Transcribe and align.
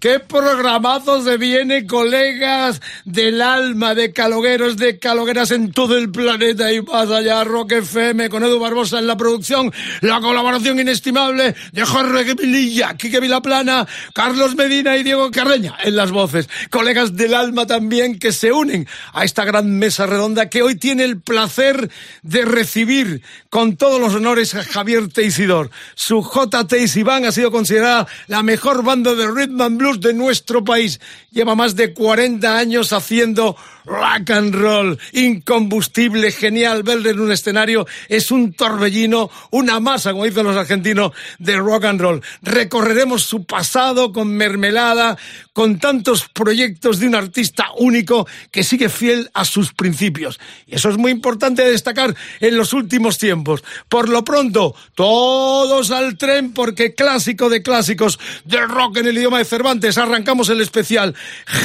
¿Qué 0.00 0.18
programazo 0.18 1.22
se 1.22 1.36
viene, 1.36 1.86
colegas 1.86 2.80
del 3.04 3.40
alma, 3.40 3.94
de 3.94 4.12
calogueros, 4.12 4.76
de 4.76 4.98
calogueras 4.98 5.50
en 5.52 5.70
todo 5.72 5.96
el 5.96 6.10
planeta 6.10 6.72
y 6.72 6.82
más 6.82 7.08
allá? 7.10 7.44
Rock 7.44 7.72
FM 7.72 8.28
con 8.28 8.42
Edu 8.42 8.58
Barbosa 8.58 8.98
en 8.98 9.06
la 9.06 9.16
producción, 9.16 9.72
la 10.00 10.20
colaboración 10.20 10.80
inestimable 10.80 11.54
de 11.72 11.84
Jorge 11.84 12.34
Vililla, 12.34 12.96
Quique 12.96 13.20
Vilaplana, 13.20 13.86
Carlos 14.12 14.56
Medina 14.56 14.96
y 14.96 15.04
Diego 15.04 15.30
Carreña 15.30 15.76
en 15.84 15.94
las 15.94 16.10
voces. 16.10 16.48
Colegas 16.70 17.16
del 17.16 17.34
alma 17.34 17.66
también 17.66 18.18
que 18.18 18.32
se 18.32 18.50
unen 18.50 18.88
a 19.12 19.24
esta 19.24 19.44
gran 19.44 19.78
mesa 19.78 20.06
redonda 20.06 20.50
que 20.50 20.62
hoy 20.62 20.74
tiene 20.74 21.04
el 21.04 21.20
placer 21.20 21.90
de 22.22 22.44
recibir 22.44 23.22
con 23.50 23.76
todos 23.76 24.00
los 24.00 24.14
honores 24.14 24.54
a 24.54 24.64
Javier 24.64 25.08
Teisidor. 25.08 25.70
Su 25.94 26.22
J. 26.22 26.66
Iván 26.96 27.24
ha 27.24 27.32
considerada 27.50 28.06
la 28.26 28.42
mejor 28.42 28.84
banda 28.84 29.14
de 29.14 29.26
rhythm 29.26 29.60
and 29.60 29.78
blues 29.78 30.00
de 30.00 30.12
nuestro 30.12 30.64
país. 30.64 31.00
Lleva 31.30 31.54
más 31.54 31.74
de 31.76 31.94
40 31.94 32.56
años 32.56 32.92
haciendo 32.92 33.56
rock 33.84 34.30
and 34.30 34.54
roll, 34.54 34.98
incombustible, 35.12 36.30
genial 36.30 36.82
verle 36.82 37.10
en 37.10 37.20
un 37.20 37.32
escenario. 37.32 37.86
Es 38.08 38.30
un 38.30 38.52
torbellino, 38.52 39.30
una 39.50 39.80
masa, 39.80 40.12
como 40.12 40.24
dicen 40.24 40.44
los 40.44 40.56
argentinos, 40.56 41.12
de 41.38 41.56
rock 41.56 41.84
and 41.84 42.00
roll. 42.00 42.22
Recorreremos 42.42 43.22
su 43.22 43.44
pasado 43.44 44.12
con 44.12 44.28
mermelada, 44.28 45.18
con 45.52 45.78
tantos 45.78 46.28
proyectos 46.32 46.98
de 46.98 47.08
un 47.08 47.14
artista 47.14 47.66
único 47.76 48.26
que 48.50 48.64
sigue 48.64 48.88
fiel 48.88 49.30
a 49.34 49.44
sus 49.44 49.72
principios. 49.72 50.38
Y 50.66 50.76
eso 50.76 50.88
es 50.90 50.96
muy 50.96 51.12
importante 51.12 51.62
destacar 51.62 52.14
en 52.40 52.56
los 52.56 52.72
últimos 52.72 53.18
tiempos. 53.18 53.64
Por 53.88 54.08
lo 54.08 54.24
pronto, 54.24 54.74
todos 54.94 55.90
al 55.90 56.16
tren 56.16 56.52
porque 56.52 56.94
clásico 56.94 57.48
de 57.48 57.62
clásicos 57.62 58.18
del 58.44 58.68
rock 58.68 58.98
en 58.98 59.06
el 59.06 59.18
idioma 59.18 59.38
de 59.38 59.44
Cervantes. 59.44 59.98
Arrancamos 59.98 60.48
el 60.48 60.60
especial 60.60 61.14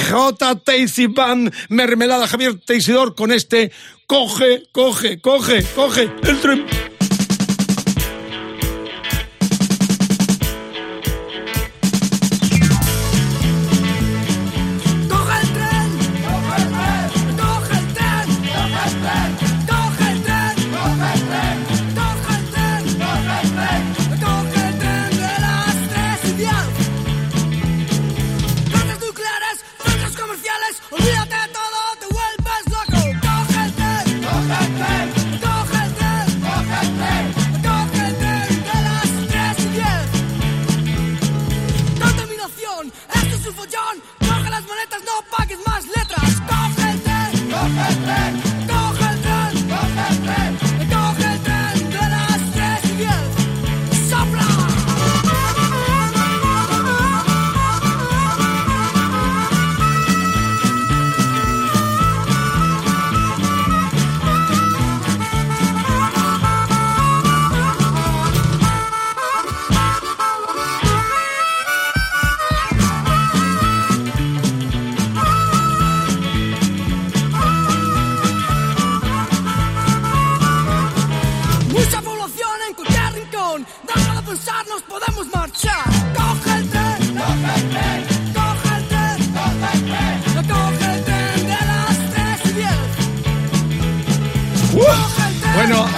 J. 0.10 0.56
Tacy 0.56 1.08
Band, 1.08 1.54
mermelada 1.70 2.07
Javier 2.28 2.60
Teisidor 2.66 3.16
con 3.16 3.32
este 3.32 3.72
coge, 4.06 4.64
coge, 4.72 5.20
coge, 5.20 5.64
coge 5.76 6.10
el 6.24 6.40
tren. 6.42 6.97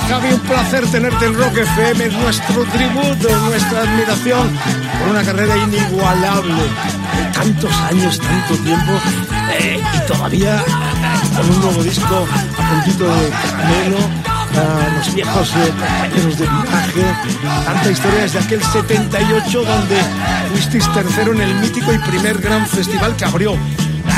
Javi, 0.09 0.33
un 0.33 0.39
placer 0.39 0.87
tenerte 0.87 1.25
en 1.27 1.35
Rock 1.35 1.55
FM, 1.55 2.05
es 2.05 2.13
nuestro 2.13 2.63
tributo, 2.65 3.29
nuestra 3.45 3.81
admiración 3.81 4.57
por 4.99 5.09
una 5.09 5.23
carrera 5.23 5.55
inigualable. 5.55 6.63
De 6.63 7.31
tantos 7.31 7.71
años, 7.91 8.19
tanto 8.19 8.55
tiempo, 8.63 8.93
eh, 9.59 9.79
y 9.79 10.07
todavía 10.07 10.63
con 11.35 11.49
un 11.51 11.61
nuevo 11.61 11.83
disco 11.83 12.25
a 12.57 12.69
puntito 12.69 13.05
de 13.05 13.29
caramelo, 13.29 13.97
a 14.57 14.97
los 14.97 15.13
viejos 15.13 15.53
eh, 15.57 15.71
compañeros 15.77 16.39
de 16.39 16.45
viaje, 16.47 17.05
tanta 17.65 17.91
historia 17.91 18.21
desde 18.21 18.39
aquel 18.39 18.63
78 18.63 19.63
donde 19.63 19.97
fuisteis 20.49 20.91
tercero 20.91 21.33
en 21.33 21.41
el 21.41 21.55
mítico 21.55 21.93
y 21.93 21.99
primer 21.99 22.39
gran 22.39 22.65
festival 22.65 23.15
que 23.15 23.25
abrió 23.25 23.55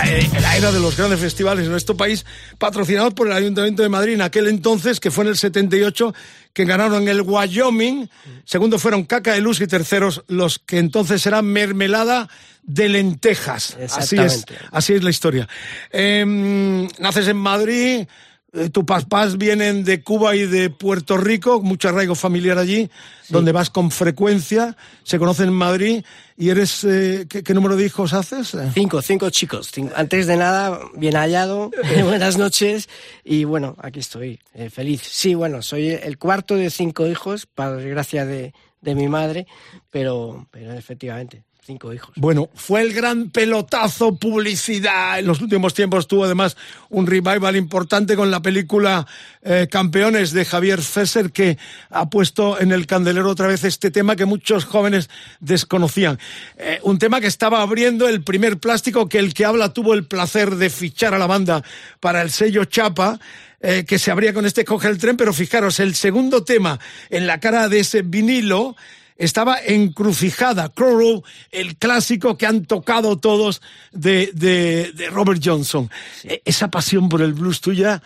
la, 0.03 0.11
eh, 0.11 0.29
la 0.41 0.57
era 0.57 0.71
de 0.71 0.79
los 0.79 0.97
grandes 0.97 1.19
festivales 1.19 1.65
en 1.65 1.71
nuestro 1.71 1.95
país, 1.95 2.25
patrocinados 2.57 3.13
por 3.13 3.27
el 3.27 3.33
Ayuntamiento 3.33 3.83
de 3.83 3.89
Madrid 3.89 4.13
en 4.13 4.21
aquel 4.21 4.47
entonces, 4.47 4.99
que 4.99 5.11
fue 5.11 5.23
en 5.23 5.31
el 5.31 5.37
78, 5.37 6.13
que 6.53 6.65
ganaron 6.65 7.07
el 7.07 7.21
Wyoming, 7.21 8.09
segundo 8.45 8.79
fueron 8.79 9.03
Caca 9.03 9.33
de 9.33 9.41
Luz 9.41 9.61
y 9.61 9.67
terceros 9.67 10.23
los 10.27 10.59
que 10.59 10.79
entonces 10.79 11.25
eran 11.25 11.45
Mermelada 11.45 12.29
de 12.63 12.89
Lentejas. 12.89 13.77
Así 13.95 14.17
es, 14.17 14.45
así 14.71 14.93
es 14.93 15.03
la 15.03 15.09
historia. 15.09 15.47
Em, 15.91 16.87
naces 16.99 17.27
en 17.27 17.37
Madrid, 17.37 18.07
eh, 18.53 18.69
tus 18.69 18.83
papás 18.83 19.37
vienen 19.37 19.83
de 19.83 20.03
Cuba 20.03 20.35
y 20.35 20.45
de 20.45 20.69
Puerto 20.69 21.17
Rico, 21.17 21.61
mucho 21.61 21.89
arraigo 21.89 22.15
familiar 22.15 22.57
allí, 22.57 22.89
donde 23.29 23.51
vas 23.53 23.69
con 23.69 23.91
frecuencia, 23.91 24.75
se 25.03 25.17
conocen 25.19 25.47
en 25.49 25.53
Madrid, 25.53 26.03
y 26.37 26.49
eres, 26.49 26.83
eh, 26.83 27.25
¿qué, 27.29 27.43
qué 27.43 27.53
número 27.53 27.75
de 27.77 27.85
hijos 27.85 28.13
haces? 28.13 28.53
Eh, 28.55 28.69
Cinco, 28.73 29.01
cinco 29.01 29.29
chicos. 29.29 29.69
Cinco- 29.71 29.93
Antes 29.95 30.27
de 30.27 30.35
nada, 30.37 30.79
bien 30.95 31.15
hallado, 31.15 31.71
buenas 32.03 32.37
noches 32.37 32.89
y 33.23 33.45
bueno, 33.45 33.75
aquí 33.79 33.99
estoy, 33.99 34.39
eh, 34.53 34.69
feliz. 34.69 35.01
Sí, 35.05 35.33
bueno, 35.33 35.61
soy 35.61 35.89
el 35.91 36.17
cuarto 36.17 36.55
de 36.55 36.69
cinco 36.69 37.07
hijos, 37.07 37.45
para 37.45 37.73
desgracia 37.77 38.25
de, 38.25 38.53
de 38.81 38.95
mi 38.95 39.07
madre, 39.07 39.47
pero, 39.91 40.47
pero 40.51 40.73
efectivamente, 40.73 41.43
cinco 41.63 41.93
hijos. 41.93 42.11
Bueno, 42.15 42.49
fue 42.55 42.81
el 42.81 42.93
gran 42.93 43.29
pelotazo, 43.29 44.15
publicidad. 44.15 45.19
En 45.19 45.27
los 45.27 45.41
últimos 45.41 45.73
tiempos 45.73 46.07
tuvo 46.07 46.25
además 46.25 46.57
un 46.89 47.05
revival 47.05 47.55
importante 47.55 48.15
con 48.15 48.31
la 48.31 48.41
película 48.41 49.05
eh, 49.43 49.67
Campeones 49.69 50.31
de 50.31 50.43
Javier 50.43 50.81
Fesser, 50.81 51.31
que 51.31 51.57
ha 51.91 52.09
puesto 52.09 52.59
en 52.59 52.71
el 52.71 52.87
candelero 52.87 53.29
otra 53.29 53.47
vez 53.47 53.63
este 53.63 53.91
tema 53.91 54.15
que 54.15 54.25
muchos 54.25 54.65
jóvenes 54.65 55.09
desconocían. 55.39 56.17
Eh, 56.57 56.79
un 56.83 56.97
tema 56.97 57.21
que 57.21 57.27
estaba 57.27 57.61
abriendo 57.61 58.09
el 58.09 58.23
primer 58.23 58.57
plástico 58.57 59.07
que 59.07 59.19
el 59.19 59.33
que 59.33 59.45
habla 59.45 59.71
tuvo 59.71 59.93
el 59.93 60.05
placer 60.05 60.55
de 60.55 60.69
fichar 60.69 61.13
a 61.13 61.19
la 61.19 61.27
banda 61.27 61.63
para 61.99 62.21
el 62.23 62.31
sello 62.31 62.65
Chapa. 62.65 63.19
eh, 63.63 63.85
que 63.85 63.99
se 63.99 64.09
abría 64.09 64.33
con 64.33 64.47
este 64.47 64.65
coge 64.65 64.87
el 64.87 64.97
tren, 64.97 65.15
pero 65.17 65.33
fijaros, 65.33 65.79
el 65.79 65.93
segundo 65.93 66.43
tema 66.43 66.79
en 67.11 67.27
la 67.27 67.39
cara 67.39 67.69
de 67.69 67.81
ese 67.81 68.01
vinilo 68.01 68.75
estaba 69.23 69.57
Encrucijada, 69.65 70.69
Crow 70.69 71.23
el 71.51 71.75
clásico 71.77 72.37
que 72.37 72.45
han 72.45 72.65
tocado 72.65 73.17
todos 73.17 73.61
de, 73.91 74.31
de, 74.33 74.91
de 74.93 75.09
Robert 75.09 75.41
Johnson. 75.43 75.89
E- 76.23 76.41
Esa 76.45 76.69
pasión 76.69 77.09
por 77.09 77.21
el 77.21 77.33
blues 77.33 77.61
tuya 77.61 78.01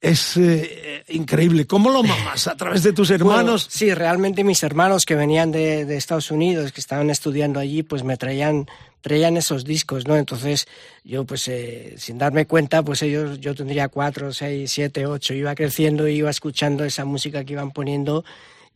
es 0.00 0.36
eh, 0.38 1.04
increíble. 1.08 1.66
¿Cómo 1.66 1.90
lo 1.90 2.02
mamas? 2.02 2.46
¿A 2.48 2.56
través 2.56 2.82
de 2.82 2.92
tus 2.94 3.08
Bueno, 3.08 3.24
hermanos? 3.32 3.66
sí, 3.70 3.92
realmente 3.92 4.44
mis 4.44 4.62
hermanos 4.62 5.04
que 5.04 5.14
venían 5.14 5.52
de, 5.52 5.84
de 5.84 5.96
Estados 5.96 6.30
Unidos, 6.30 6.72
que 6.72 6.80
estaban 6.80 7.10
estudiando 7.10 7.60
allí, 7.60 7.82
pues 7.82 8.02
me 8.02 8.16
traían 8.16 8.66
traían 9.02 9.38
esos 9.38 9.64
discos, 9.64 10.06
¿no? 10.06 10.14
Entonces 10.16 10.68
yo, 11.04 11.24
pues, 11.24 11.48
eh, 11.48 11.94
sin 11.96 12.18
darme 12.18 12.46
cuenta, 12.46 12.82
pues 12.82 13.00
ellos, 13.00 13.40
yo 13.40 13.54
tendría 13.54 13.88
cuatro, 13.88 14.30
seis, 14.30 14.70
siete, 14.72 15.06
ocho, 15.06 15.32
iba 15.32 15.54
creciendo 15.54 16.06
y 16.06 16.16
iba 16.16 16.28
escuchando 16.28 16.84
esa 16.84 17.06
música 17.06 17.42
que 17.44 17.54
iban 17.54 17.70
poniendo 17.70 18.26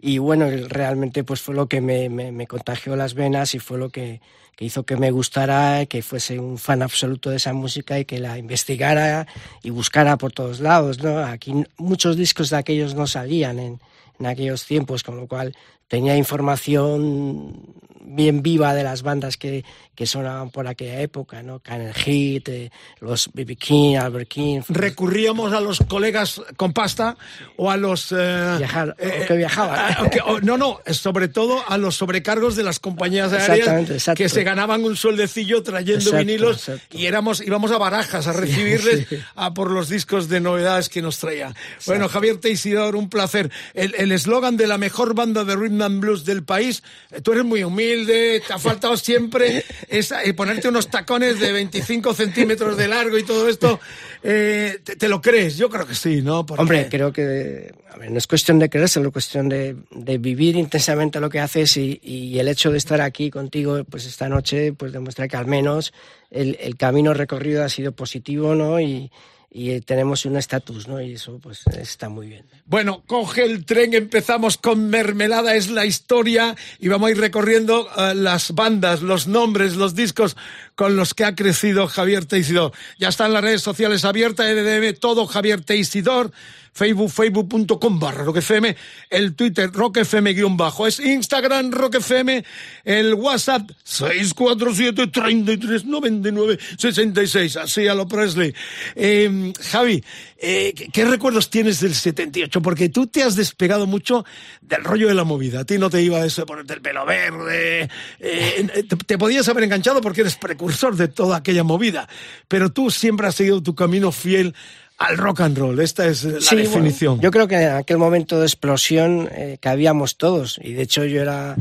y 0.06 0.18
bueno, 0.18 0.50
realmente 0.68 1.24
pues 1.24 1.40
fue 1.40 1.54
lo 1.54 1.66
que 1.66 1.80
me, 1.80 2.10
me, 2.10 2.30
me 2.30 2.46
contagió 2.46 2.94
las 2.94 3.14
venas 3.14 3.54
y 3.54 3.58
fue 3.58 3.78
lo 3.78 3.88
que, 3.88 4.20
que 4.54 4.66
hizo 4.66 4.84
que 4.84 4.98
me 4.98 5.10
gustara, 5.10 5.86
que 5.86 6.02
fuese 6.02 6.38
un 6.38 6.58
fan 6.58 6.82
absoluto 6.82 7.30
de 7.30 7.36
esa 7.36 7.54
música 7.54 7.98
y 7.98 8.04
que 8.04 8.18
la 8.18 8.36
investigara 8.36 9.26
y 9.62 9.70
buscara 9.70 10.18
por 10.18 10.30
todos 10.30 10.60
lados, 10.60 11.02
¿no? 11.02 11.20
Aquí 11.20 11.54
muchos 11.78 12.18
discos 12.18 12.50
de 12.50 12.58
aquellos 12.58 12.94
no 12.94 13.06
salían 13.06 13.58
en, 13.58 13.80
en 14.20 14.26
aquellos 14.26 14.66
tiempos, 14.66 15.02
con 15.02 15.16
lo 15.16 15.26
cual 15.26 15.56
tenía 15.88 16.16
información 16.16 17.74
bien 18.06 18.42
viva 18.42 18.74
de 18.74 18.84
las 18.84 19.02
bandas 19.02 19.36
que, 19.36 19.64
que 19.94 20.06
sonaban 20.06 20.50
por 20.50 20.66
aquella 20.66 21.00
época, 21.00 21.42
¿no? 21.42 21.60
Canel 21.60 21.94
Heat, 21.94 22.48
eh, 22.48 22.70
los 23.00 23.30
B.B. 23.32 23.56
King, 23.56 23.96
Albert 23.96 24.28
King. 24.28 24.60
recurríamos 24.68 25.52
a 25.52 25.60
los 25.60 25.80
colegas 25.80 26.40
con 26.56 26.72
pasta 26.72 27.16
o 27.56 27.70
a 27.70 27.76
los 27.76 28.12
eh, 28.12 28.54
Viajar, 28.58 28.96
o 28.98 29.26
que 29.26 29.36
viajaban. 29.36 30.10
no 30.42 30.58
no 30.58 30.80
sobre 30.90 31.28
todo 31.28 31.62
a 31.68 31.78
los 31.78 31.96
sobrecargos 31.96 32.56
de 32.56 32.62
las 32.62 32.78
compañías 32.78 33.32
aéreas 33.32 33.90
exacto. 33.90 34.18
que 34.18 34.28
se 34.28 34.44
ganaban 34.44 34.84
un 34.84 34.96
sueldecillo 34.96 35.62
trayendo 35.62 36.00
Exacto, 36.00 36.18
vinilos 36.18 36.68
exacto. 36.68 36.98
y 36.98 37.06
éramos 37.06 37.40
íbamos 37.40 37.70
a 37.70 37.78
barajas 37.78 38.26
a 38.26 38.32
recibirles 38.32 39.06
a 39.34 39.54
por 39.54 39.70
los 39.70 39.88
discos 39.88 40.28
de 40.28 40.40
novedades 40.40 40.88
que 40.88 41.02
nos 41.02 41.18
traían 41.18 41.54
bueno 41.86 42.08
Javier 42.08 42.38
Teisidor 42.38 42.96
un 42.96 43.08
placer 43.08 43.50
el 43.74 43.94
el 43.96 44.12
eslogan 44.12 44.56
de 44.56 44.66
la 44.66 44.78
mejor 44.78 45.14
banda 45.14 45.44
de 45.44 45.56
rhythm 45.56 45.73
and 45.82 46.00
blues 46.00 46.24
del 46.24 46.44
país. 46.44 46.82
Eh, 47.10 47.20
tú 47.20 47.32
eres 47.32 47.44
muy 47.44 47.64
humilde 47.64 48.42
te 48.46 48.52
ha 48.52 48.58
faltado 48.58 48.96
siempre 48.96 49.64
esa- 49.88 50.22
eh, 50.24 50.34
ponerte 50.34 50.68
unos 50.68 50.88
tacones 50.88 51.40
de 51.40 51.52
25 51.52 52.14
centímetros 52.14 52.76
de 52.76 52.88
largo 52.88 53.18
y 53.18 53.22
todo 53.24 53.48
esto. 53.48 53.80
Eh, 54.22 54.78
te, 54.84 54.96
te 54.96 55.08
lo 55.08 55.20
crees 55.20 55.56
yo 55.56 55.68
creo 55.68 55.86
que 55.86 55.94
sí 55.94 56.22
no 56.22 56.46
Porque- 56.46 56.60
Hombre, 56.62 56.88
creo 56.90 57.12
que 57.12 57.74
a 57.90 57.96
ver, 57.98 58.10
no 58.10 58.18
es 58.18 58.26
cuestión 58.26 58.58
de 58.58 58.68
creérselo, 58.70 59.08
es 59.08 59.12
cuestión 59.12 59.48
de, 59.48 59.76
de 59.90 60.18
vivir 60.18 60.56
intensamente 60.56 61.20
lo 61.20 61.28
que 61.30 61.40
haces 61.40 61.76
y, 61.76 62.00
y 62.02 62.38
el 62.38 62.48
hecho 62.48 62.70
de 62.72 62.78
estar 62.78 63.00
aquí 63.00 63.30
contigo 63.30 63.84
pues 63.84 64.06
esta 64.06 64.28
noche 64.28 64.72
pues 64.72 64.92
demuestra 64.92 65.28
que 65.28 65.36
al 65.36 65.46
menos 65.46 65.92
el, 66.30 66.56
el 66.60 66.76
camino 66.76 67.14
recorrido 67.14 67.62
ha 67.64 67.68
sido 67.68 67.92
positivo, 67.92 68.54
¿no? 68.54 68.80
Y, 68.80 69.10
y 69.56 69.80
tenemos 69.82 70.24
un 70.24 70.36
estatus, 70.36 70.88
¿no? 70.88 71.00
Y 71.00 71.12
eso 71.12 71.38
pues 71.40 71.62
está 71.78 72.08
muy 72.08 72.26
bien. 72.26 72.44
Bueno, 72.66 73.04
coge 73.06 73.44
el 73.44 73.64
tren, 73.64 73.94
empezamos 73.94 74.58
con 74.58 74.88
Mermelada, 74.90 75.54
es 75.54 75.70
la 75.70 75.86
historia, 75.86 76.56
y 76.80 76.88
vamos 76.88 77.06
a 77.06 77.10
ir 77.12 77.18
recorriendo 77.18 77.88
eh, 77.96 78.16
las 78.16 78.52
bandas, 78.52 79.00
los 79.00 79.28
nombres, 79.28 79.76
los 79.76 79.94
discos 79.94 80.36
con 80.74 80.96
los 80.96 81.14
que 81.14 81.24
ha 81.24 81.36
crecido 81.36 81.86
Javier 81.86 82.24
Teisidor. 82.24 82.72
Ya 82.98 83.08
están 83.08 83.32
las 83.32 83.44
redes 83.44 83.62
sociales 83.62 84.04
abiertas, 84.04 84.46
EDM, 84.46 84.98
todo 84.98 85.28
Javier 85.28 85.60
Teisidor, 85.60 86.32
Facebook, 86.74 87.10
facebook.com 87.10 88.00
barra 88.00 88.24
roquefm, 88.24 88.74
el 89.08 89.34
Twitter 89.36 89.70
roquefm 89.72 90.24
guion 90.34 90.56
bajo, 90.56 90.86
es 90.88 90.98
Instagram 90.98 91.70
roquefm, 91.70 92.42
el 92.84 93.14
WhatsApp 93.14 93.70
647 93.84 95.06
33 95.06 95.84
99 95.84 96.58
66, 96.76 97.56
así 97.56 97.86
a 97.86 97.94
lo 97.94 98.08
Presley. 98.08 98.52
Eh, 98.96 99.52
Javi, 99.70 100.02
eh, 100.38 100.72
¿qué- 100.76 100.88
¿qué 100.88 101.04
recuerdos 101.04 101.48
tienes 101.48 101.80
del 101.80 101.94
78? 101.94 102.60
Porque 102.60 102.88
tú 102.88 103.06
te 103.06 103.22
has 103.22 103.36
despegado 103.36 103.86
mucho 103.86 104.24
del 104.60 104.82
rollo 104.82 105.06
de 105.08 105.14
la 105.14 105.24
movida. 105.24 105.60
A 105.60 105.64
ti 105.64 105.78
no 105.78 105.88
te 105.90 106.02
iba 106.02 106.24
eso 106.26 106.42
de 106.42 106.46
ponerte 106.46 106.74
el 106.74 106.80
pelo 106.82 107.06
verde. 107.06 107.88
eh, 108.20 108.84
te 109.06 109.16
podías 109.18 109.48
haber 109.48 109.64
enganchado 109.64 110.00
porque 110.00 110.22
eres 110.22 110.36
precursor 110.36 110.96
de 110.96 111.08
toda 111.08 111.36
aquella 111.36 111.62
movida. 111.62 112.08
Pero 112.48 112.70
tú 112.72 112.90
siempre 112.90 113.26
has 113.28 113.34
seguido 113.36 113.62
tu 113.62 113.74
camino 113.74 114.10
fiel 114.12 114.54
al 114.98 115.16
rock 115.18 115.40
and 115.40 115.58
roll. 115.58 115.78
Esta 115.80 116.06
es 116.06 116.24
la 116.24 116.40
Sí, 116.40 116.54
bueno, 116.56 116.68
definición. 116.70 117.20
yo 117.20 117.30
creo 117.30 117.48
que 117.48 117.56
en 117.56 117.72
aquel 117.72 117.98
momento 117.98 118.38
de 118.38 118.46
explosión 118.46 119.28
eh, 119.32 119.58
cabíamos 119.60 120.16
todos 120.16 120.58
y 120.62 120.72
de 120.74 120.82
hecho 120.82 121.04
yo 121.04 121.20
era 121.20 121.56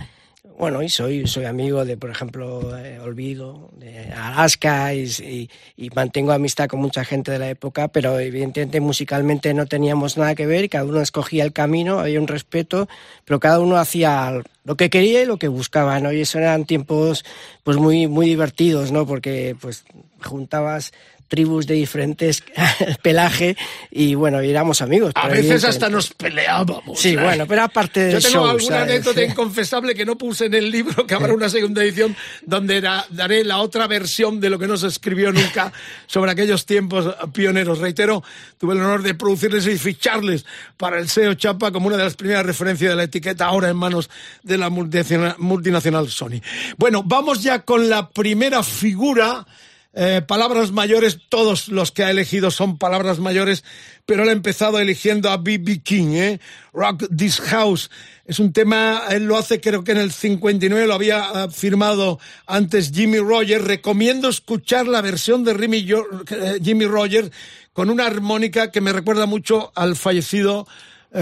bueno 0.57 0.83
y 0.83 0.87
soy 0.89 1.25
soy 1.25 1.45
amigo 1.45 1.83
de 1.83 1.97
por 1.97 2.11
ejemplo 2.11 2.77
eh, 2.77 2.99
Olvido 2.99 3.71
de 3.75 4.11
Alaska 4.11 4.93
y, 4.93 5.01
y- 5.05 5.49
y 5.75 5.89
mantengo 5.95 6.31
amistad 6.31 6.67
con 6.67 6.79
mucha 6.79 7.03
gente 7.03 7.31
de 7.31 7.39
la 7.39 7.49
época 7.49 7.87
pero 7.87 8.19
evidentemente 8.19 8.79
musicalmente 8.79 9.51
no 9.55 9.65
teníamos 9.65 10.15
nada 10.15 10.35
que 10.35 10.45
ver 10.45 10.63
y 10.65 10.69
cada 10.69 10.85
uno 10.85 11.01
escogía 11.01 11.43
el 11.43 11.53
camino 11.53 11.99
había 11.99 12.19
un 12.21 12.27
respeto 12.27 12.87
pero 13.25 13.39
cada 13.39 13.59
uno 13.59 13.77
hacía 13.77 14.31
lo 14.63 14.77
que 14.77 14.91
quería 14.91 15.23
y 15.23 15.25
lo 15.25 15.37
que 15.37 15.47
buscaba 15.47 15.99
no 15.99 16.11
y 16.13 16.21
eso 16.21 16.37
eran 16.37 16.65
tiempos 16.65 17.25
pues 17.63 17.77
muy 17.77 18.05
muy 18.05 18.27
divertidos 18.27 18.91
no 18.91 19.07
porque 19.07 19.55
pues 19.59 19.83
juntabas 20.21 20.93
tribus 21.33 21.65
de 21.65 21.73
diferentes 21.73 22.43
pelaje 23.01 23.57
y 23.89 24.13
bueno, 24.13 24.39
éramos 24.39 24.83
amigos. 24.83 25.13
A 25.15 25.27
veces 25.29 25.63
hasta 25.63 25.89
nos 25.89 26.13
peleábamos. 26.13 26.99
Sí, 26.99 27.13
¿eh? 27.13 27.17
bueno, 27.17 27.47
pero 27.47 27.63
aparte 27.63 28.01
del 28.01 28.13
Yo 28.13 28.19
tengo 28.21 28.43
show, 28.45 28.49
alguna 28.51 28.75
¿sabes? 28.77 28.91
anécdota 28.91 29.23
inconfesable 29.31 29.95
que 29.95 30.05
no 30.05 30.15
puse 30.15 30.45
en 30.45 30.53
el 30.53 30.69
libro, 30.69 31.07
que 31.07 31.15
habrá 31.15 31.33
una 31.33 31.49
segunda 31.49 31.83
edición, 31.83 32.15
donde 32.45 32.81
da- 32.81 33.07
daré 33.09 33.43
la 33.43 33.57
otra 33.57 33.87
versión 33.87 34.39
de 34.39 34.51
lo 34.51 34.59
que 34.59 34.67
no 34.67 34.77
se 34.77 34.85
escribió 34.85 35.31
nunca 35.31 35.73
sobre 36.05 36.29
aquellos 36.29 36.67
tiempos 36.67 37.15
pioneros. 37.33 37.79
Reitero, 37.79 38.23
tuve 38.59 38.75
el 38.75 38.81
honor 38.81 39.01
de 39.01 39.15
producirles 39.15 39.65
y 39.65 39.75
ficharles 39.79 40.45
para 40.77 40.99
el 40.99 41.09
SEO 41.09 41.33
Chapa 41.33 41.71
como 41.71 41.87
una 41.87 41.97
de 41.97 42.03
las 42.03 42.13
primeras 42.15 42.45
referencias 42.45 42.91
de 42.91 42.95
la 42.95 43.03
etiqueta, 43.05 43.45
ahora 43.47 43.69
en 43.69 43.77
manos 43.77 44.07
de 44.43 44.55
la 44.59 44.69
multinacional, 44.69 45.33
multinacional 45.39 46.09
Sony. 46.09 46.41
Bueno, 46.77 47.01
vamos 47.03 47.41
ya 47.41 47.59
con 47.63 47.89
la 47.89 48.07
primera 48.09 48.61
figura. 48.61 49.47
Eh, 49.95 50.23
palabras 50.27 50.71
mayores, 50.71 51.19
todos 51.29 51.67
los 51.67 51.91
que 51.91 52.03
ha 52.03 52.09
elegido 52.09 52.49
son 52.49 52.79
palabras 52.79 53.19
mayores, 53.19 53.63
pero 54.07 54.23
él 54.23 54.29
ha 54.29 54.31
empezado 54.31 54.79
eligiendo 54.79 55.29
a 55.29 55.37
B.B. 55.37 55.83
King, 55.83 56.13
¿eh? 56.13 56.39
Rock 56.73 57.05
This 57.15 57.39
House. 57.39 57.91
Es 58.25 58.39
un 58.39 58.53
tema, 58.53 59.03
él 59.11 59.25
lo 59.25 59.37
hace 59.37 59.61
creo 59.61 59.83
que 59.83 59.91
en 59.91 59.99
el 59.99 60.11
59, 60.11 60.87
lo 60.87 60.95
había 60.95 61.19
ah, 61.19 61.49
firmado 61.49 62.19
antes 62.47 62.91
Jimmy 62.91 63.19
Rogers. 63.19 63.63
Recomiendo 63.63 64.29
escuchar 64.29 64.87
la 64.87 65.01
versión 65.01 65.43
de 65.43 65.51
eh, 65.51 66.59
Jimmy 66.63 66.85
Rogers 66.85 67.29
con 67.71 67.91
una 67.91 68.07
armónica 68.07 68.71
que 68.71 68.81
me 68.81 68.93
recuerda 68.93 69.27
mucho 69.27 69.71
al 69.75 69.95
fallecido 69.95 70.65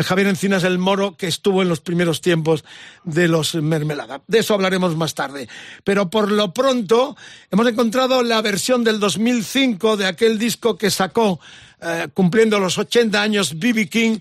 Javier 0.04 0.28
Encinas 0.28 0.64
el 0.64 0.78
Moro, 0.78 1.18
que 1.18 1.28
estuvo 1.28 1.62
en 1.62 1.70
los 1.70 1.82
primeros 1.82 2.22
tiempos 2.22 2.64
de 3.04 3.28
los 3.28 3.56
Mermelada. 3.56 4.22
De 4.28 4.40
eso 4.40 4.54
hablaremos 4.54 4.96
más 4.96 5.14
tarde. 5.14 5.48
Pero 5.84 6.10
por 6.10 6.32
lo 6.32 6.54
pronto 6.54 7.18
hemos 7.52 7.68
encontrado 7.68 8.24
la 8.24 8.42
versión 8.42 8.84
del 8.84 9.00
2005 9.00 9.98
de 9.98 10.06
aquel 10.08 10.38
disco 10.38 10.78
que 10.78 10.90
sacó, 10.90 11.40
eh, 11.82 12.08
cumpliendo 12.14 12.60
los 12.60 12.78
80 12.78 13.22
años, 13.22 13.60
B.B. 13.60 13.90
King 13.90 14.20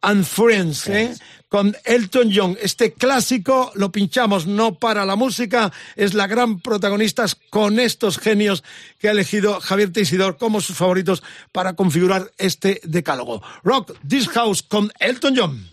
and 0.00 0.24
Friends, 0.24 0.88
¿eh? 0.88 1.14
Con 1.52 1.76
Elton 1.84 2.30
John. 2.34 2.56
Este 2.62 2.94
clásico 2.94 3.72
lo 3.74 3.92
pinchamos 3.92 4.46
no 4.46 4.76
para 4.76 5.04
la 5.04 5.16
música, 5.16 5.70
es 5.96 6.14
la 6.14 6.26
gran 6.26 6.60
protagonista 6.60 7.26
con 7.50 7.78
estos 7.78 8.16
genios 8.16 8.64
que 8.98 9.08
ha 9.08 9.10
elegido 9.10 9.60
Javier 9.60 9.92
Teisidor 9.92 10.38
como 10.38 10.62
sus 10.62 10.78
favoritos 10.78 11.22
para 11.52 11.74
configurar 11.74 12.32
este 12.38 12.80
decálogo. 12.84 13.42
Rock 13.64 13.92
This 14.08 14.30
House 14.30 14.62
con 14.62 14.90
Elton 14.98 15.34
John. 15.36 15.70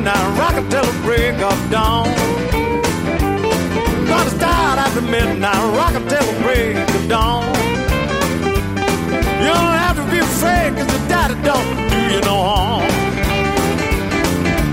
and 0.00 0.08
I 0.08 0.38
rock 0.38 0.54
until 0.54 0.84
the 0.84 0.96
break 1.02 1.36
of 1.44 1.58
dawn. 1.70 2.08
Gonna 4.08 4.30
start 4.30 4.78
after 4.84 5.02
midnight, 5.02 5.60
rock 5.76 5.94
until 5.94 6.24
the 6.24 6.36
break 6.40 6.76
of 6.96 7.08
dawn. 7.08 7.44
You 9.42 9.50
don't 9.60 9.76
have 9.84 9.96
to 10.00 10.06
be 10.10 10.18
afraid, 10.18 10.72
cause 10.76 10.90
the 10.94 11.00
daddy 11.12 11.36
don't 11.44 11.68
do 11.92 12.00
you 12.14 12.20
no 12.30 12.36
harm. 12.48 12.88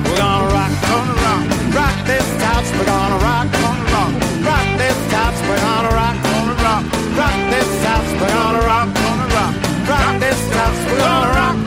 We're 0.06 0.16
gonna 0.16 0.48
rock, 0.56 0.74
rock, 0.96 1.44
rock 1.76 1.98
this 2.08 2.28
house, 2.48 2.70
we're 2.78 2.88
gonna 2.88 3.20
rock, 3.28 3.48
rock, 3.64 4.14
rock 4.48 4.68
this 4.80 5.00
house, 5.12 5.40
we're 5.48 5.64
gonna 5.68 5.92
rock, 6.02 6.18
rock, 6.66 6.84
rock 7.20 7.38
this 7.52 7.72
house, 7.84 8.10
we're 8.20 8.34
gonna 8.38 8.64
rock, 8.72 8.88
rock, 9.36 9.54
rock 9.92 10.10
this 10.24 10.42
house, 10.56 10.80
we're 10.88 11.04
gonna 11.04 11.36
rock, 11.40 11.58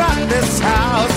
rock 0.00 0.18
this 0.34 0.58
house. 0.58 1.15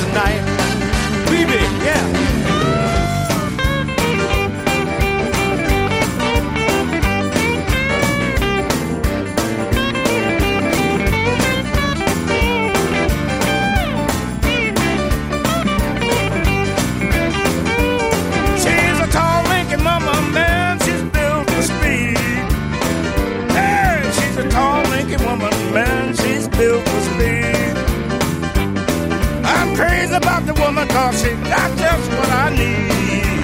Woman 30.70 30.88
cause 30.88 31.20
she 31.22 31.32
got 31.50 31.70
just 31.80 32.08
what 32.12 32.30
I 32.30 32.50
need. 32.62 33.42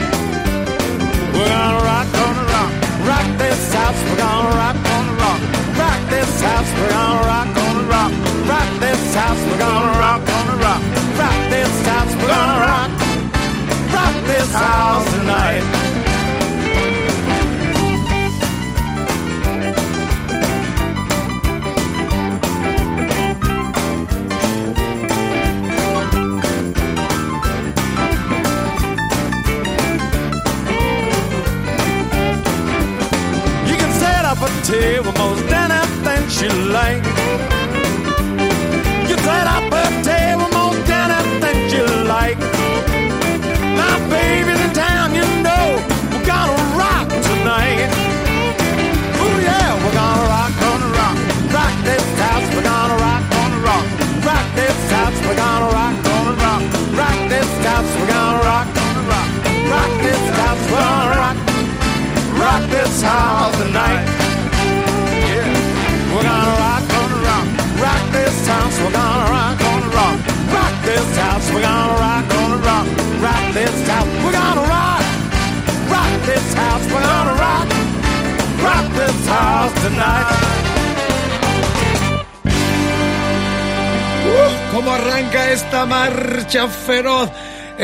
We're 1.33 1.49
gonna 1.49 1.81
rock, 1.89 2.07
gonna 2.13 2.45
rock, 2.53 2.71
rock 3.09 3.27
this 3.41 3.73
house, 3.73 3.99
we're 4.05 4.21
gonna 4.25 4.61
rock, 4.61 4.77
gonna 4.85 5.23
rock, 5.23 5.41
rock 5.81 6.01
this 6.13 6.33
house, 6.45 6.69
we're 6.77 6.93
gonna 6.97 7.29
rock, 7.29 7.47
gonna 7.57 7.93
rock, 7.93 8.11
rock 8.51 8.69
this 8.79 9.15
house, 9.15 9.41
we're 9.47 9.57
gonna 9.57 9.99
rock, 10.03 10.21
gonna 10.29 10.55
rock, 10.65 10.81
rock 11.21 11.39
this 11.49 11.73
house, 11.89 12.13
we're 12.19 12.33
gonna 12.35 12.67
rock, 12.69 12.91
rock 13.95 14.15
this 14.29 14.51
house 14.53 15.14
table 34.65 35.13
most 35.21 35.45
anything 35.45 36.25
she 36.27 36.49
like. 36.73 37.05
You 39.05 39.15
set 39.21 39.45
up 39.45 39.69
a 39.69 39.85
table 40.01 40.49
most 40.57 40.89
anything 40.89 41.69
she 41.69 41.81
like. 42.09 42.39
Now, 43.77 43.95
babies 44.09 44.59
in 44.65 44.73
town, 44.73 45.13
you 45.13 45.25
know 45.45 45.65
we're 46.09 46.25
gonna 46.25 46.57
rock 46.81 47.07
tonight. 47.29 47.93
Ooh 49.21 49.37
yeah, 49.45 49.69
we're 49.85 49.93
gonna 50.01 50.33
rock, 50.33 50.51
gonna 50.57 50.89
rock, 50.97 51.17
rock 51.53 51.75
this 51.85 52.07
house. 52.17 52.47
We're 52.55 52.65
gonna 52.65 52.97
rock, 53.05 53.21
gonna 53.37 53.59
rock, 53.69 53.85
rock 54.25 54.45
this 54.57 54.79
house. 54.89 55.17
We're 55.25 55.37
gonna 55.37 55.77
rock, 55.77 55.93
gonna 56.09 56.41
rock, 56.41 56.63
rock 56.97 57.19
this 57.29 57.51
house. 57.61 57.89
We're 58.01 58.09
gonna 58.09 58.41
rock, 58.49 58.67
gonna 58.73 59.03
rock, 59.13 59.29
rock 59.69 59.91
this 60.01 60.25
house. 60.41 60.63
We're 60.71 60.81
gonna 60.81 61.19
rock 61.21 61.37
rock 62.41 62.69
this 62.71 63.01
house 63.03 63.57
tonight. 63.61 64.14
Gonna 68.95 69.29
rock, 69.35 69.55
gonna 69.59 69.89
rock, 69.99 70.17
rock 70.55 70.75
this 70.89 71.09
house. 71.17 71.45
We're 71.51 71.65
gonna 71.69 72.01
rock, 72.03 72.23
gonna 72.35 72.59
rock, 72.69 72.87
rock 73.25 73.43
this 73.53 73.77
house. 73.89 74.11
We're 74.23 74.37
gonna 74.39 74.65
rock, 74.75 75.03
rock 75.95 76.13
this 76.29 76.47
house. 76.61 76.85
We're 76.91 77.05
gonna 77.11 77.35
rock, 77.45 77.67
rock 78.67 78.85
this 78.99 79.19
house 79.27 79.73
tonight. 79.83 80.55
¿Cómo 84.71 84.91
arranca 84.91 85.51
esta 85.51 85.85
marcha 85.85 86.67
feroz? 86.67 87.29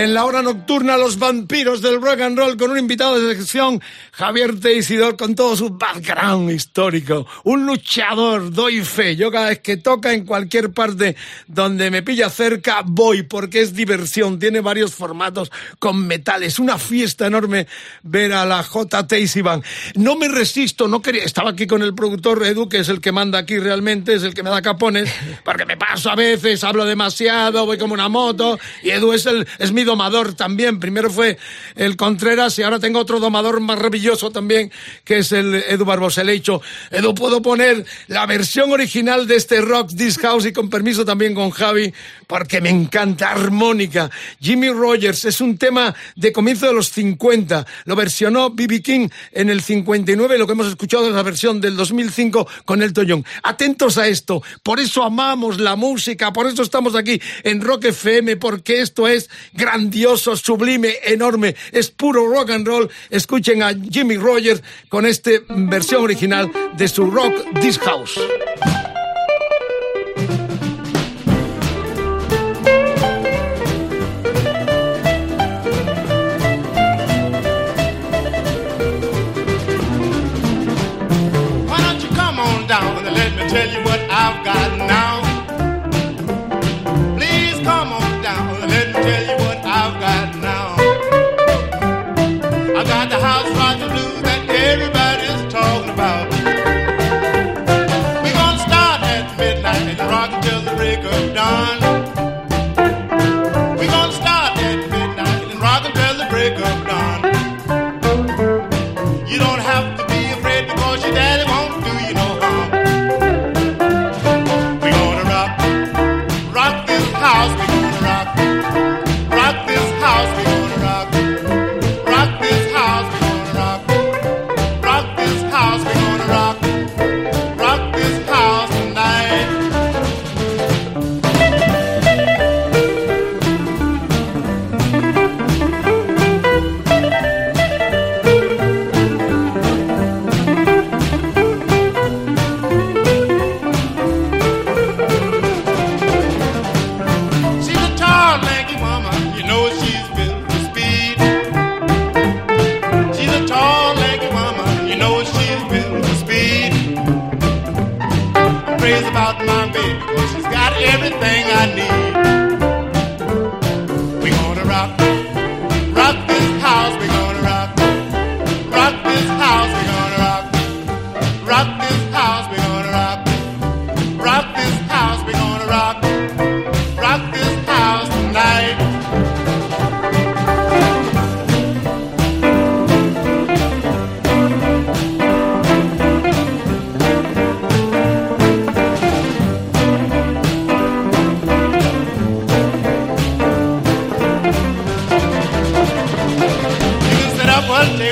En 0.01 0.15
la 0.15 0.25
hora 0.25 0.41
nocturna, 0.41 0.97
los 0.97 1.19
vampiros 1.19 1.79
del 1.79 2.01
rock 2.01 2.21
and 2.21 2.35
roll 2.35 2.57
con 2.57 2.71
un 2.71 2.79
invitado 2.79 3.21
de 3.21 3.35
sección, 3.35 3.79
Javier 4.11 4.59
Teisidor, 4.59 5.15
con 5.15 5.35
todo 5.35 5.55
su 5.55 5.69
background 5.69 6.49
histórico. 6.49 7.27
Un 7.43 7.67
luchador, 7.67 8.51
doy 8.51 8.83
fe. 8.83 9.15
Yo 9.15 9.29
cada 9.29 9.49
vez 9.49 9.59
que 9.59 9.77
toca 9.77 10.11
en 10.11 10.25
cualquier 10.25 10.73
parte 10.73 11.15
donde 11.45 11.91
me 11.91 12.01
pilla 12.01 12.31
cerca, 12.31 12.81
voy 12.83 13.21
porque 13.21 13.61
es 13.61 13.75
diversión. 13.75 14.39
Tiene 14.39 14.61
varios 14.61 14.95
formatos 14.95 15.51
con 15.77 16.07
metales. 16.07 16.57
Una 16.57 16.79
fiesta 16.79 17.27
enorme 17.27 17.67
ver 18.01 18.33
a 18.33 18.43
la 18.43 18.63
J. 18.63 19.05
Band. 19.43 19.63
No 19.97 20.15
me 20.15 20.29
resisto, 20.29 20.87
no 20.87 21.03
quería. 21.03 21.25
Estaba 21.25 21.51
aquí 21.51 21.67
con 21.67 21.83
el 21.83 21.93
productor 21.93 22.43
Edu, 22.43 22.67
que 22.67 22.79
es 22.79 22.89
el 22.89 23.01
que 23.01 23.11
manda 23.11 23.37
aquí 23.37 23.59
realmente, 23.59 24.15
es 24.15 24.23
el 24.23 24.33
que 24.33 24.41
me 24.41 24.49
da 24.49 24.63
capones, 24.63 25.13
porque 25.45 25.67
me 25.67 25.77
paso 25.77 26.09
a 26.09 26.15
veces, 26.15 26.63
hablo 26.63 26.85
demasiado, 26.85 27.67
voy 27.67 27.77
como 27.77 27.93
una 27.93 28.09
moto. 28.09 28.57
Y 28.81 28.89
Edu 28.89 29.13
es, 29.13 29.27
el, 29.27 29.47
es 29.59 29.71
mi 29.71 29.90
domador 29.91 30.33
también. 30.33 30.79
Primero 30.79 31.09
fue 31.09 31.37
el 31.75 31.97
Contreras 31.97 32.57
y 32.57 32.63
ahora 32.63 32.79
tengo 32.79 32.99
otro 32.99 33.19
domador 33.19 33.59
maravilloso 33.59 34.31
también, 34.31 34.71
que 35.03 35.19
es 35.19 35.31
el 35.31 35.55
Edu 35.55 35.85
Barbosa. 35.85 36.23
Le 36.23 36.31
he 36.31 36.35
dicho, 36.35 36.61
Edu, 36.89 37.13
puedo 37.13 37.41
poner 37.41 37.85
la 38.07 38.25
versión 38.25 38.71
original 38.71 39.27
de 39.27 39.35
este 39.35 39.61
Rock 39.61 39.91
This 39.95 40.17
House 40.19 40.45
y 40.45 40.53
con 40.53 40.69
permiso 40.69 41.03
también 41.03 41.35
con 41.35 41.51
Javi, 41.51 41.93
porque 42.27 42.61
me 42.61 42.69
encanta. 42.69 43.31
Armónica. 43.31 44.09
Jimmy 44.39 44.69
Rogers 44.69 45.25
es 45.25 45.41
un 45.41 45.57
tema 45.57 45.93
de 46.15 46.31
comienzo 46.31 46.67
de 46.67 46.73
los 46.73 46.89
50. 46.89 47.65
Lo 47.85 47.95
versionó 47.95 48.51
B.B. 48.51 48.81
King 48.81 49.09
en 49.31 49.49
el 49.49 49.61
59. 49.61 50.37
Lo 50.37 50.47
que 50.47 50.53
hemos 50.53 50.67
escuchado 50.67 51.07
es 51.07 51.13
la 51.13 51.23
versión 51.23 51.59
del 51.59 51.75
2005 51.75 52.47
con 52.65 52.81
Elton 52.81 53.07
John. 53.09 53.25
Atentos 53.43 53.97
a 53.97 54.07
esto. 54.07 54.41
Por 54.63 54.79
eso 54.79 55.03
amamos 55.03 55.59
la 55.59 55.75
música. 55.75 56.31
Por 56.31 56.47
eso 56.47 56.63
estamos 56.63 56.95
aquí 56.95 57.21
en 57.43 57.61
Rock 57.61 57.85
FM, 57.85 58.37
porque 58.37 58.81
esto 58.81 59.07
es 59.07 59.29
grandioso, 59.71 60.35
sublime, 60.35 60.95
enorme. 61.03 61.55
Es 61.71 61.89
puro 61.89 62.27
rock 62.27 62.51
and 62.51 62.67
roll. 62.67 62.89
Escuchen 63.09 63.63
a 63.63 63.73
Jimmy 63.73 64.17
Rogers 64.17 64.61
con 64.89 65.05
esta 65.05 65.31
versión 65.47 66.03
original 66.03 66.51
de 66.75 66.87
su 66.87 67.09
Rock 67.09 67.59
This 67.59 67.79
House. 67.79 68.19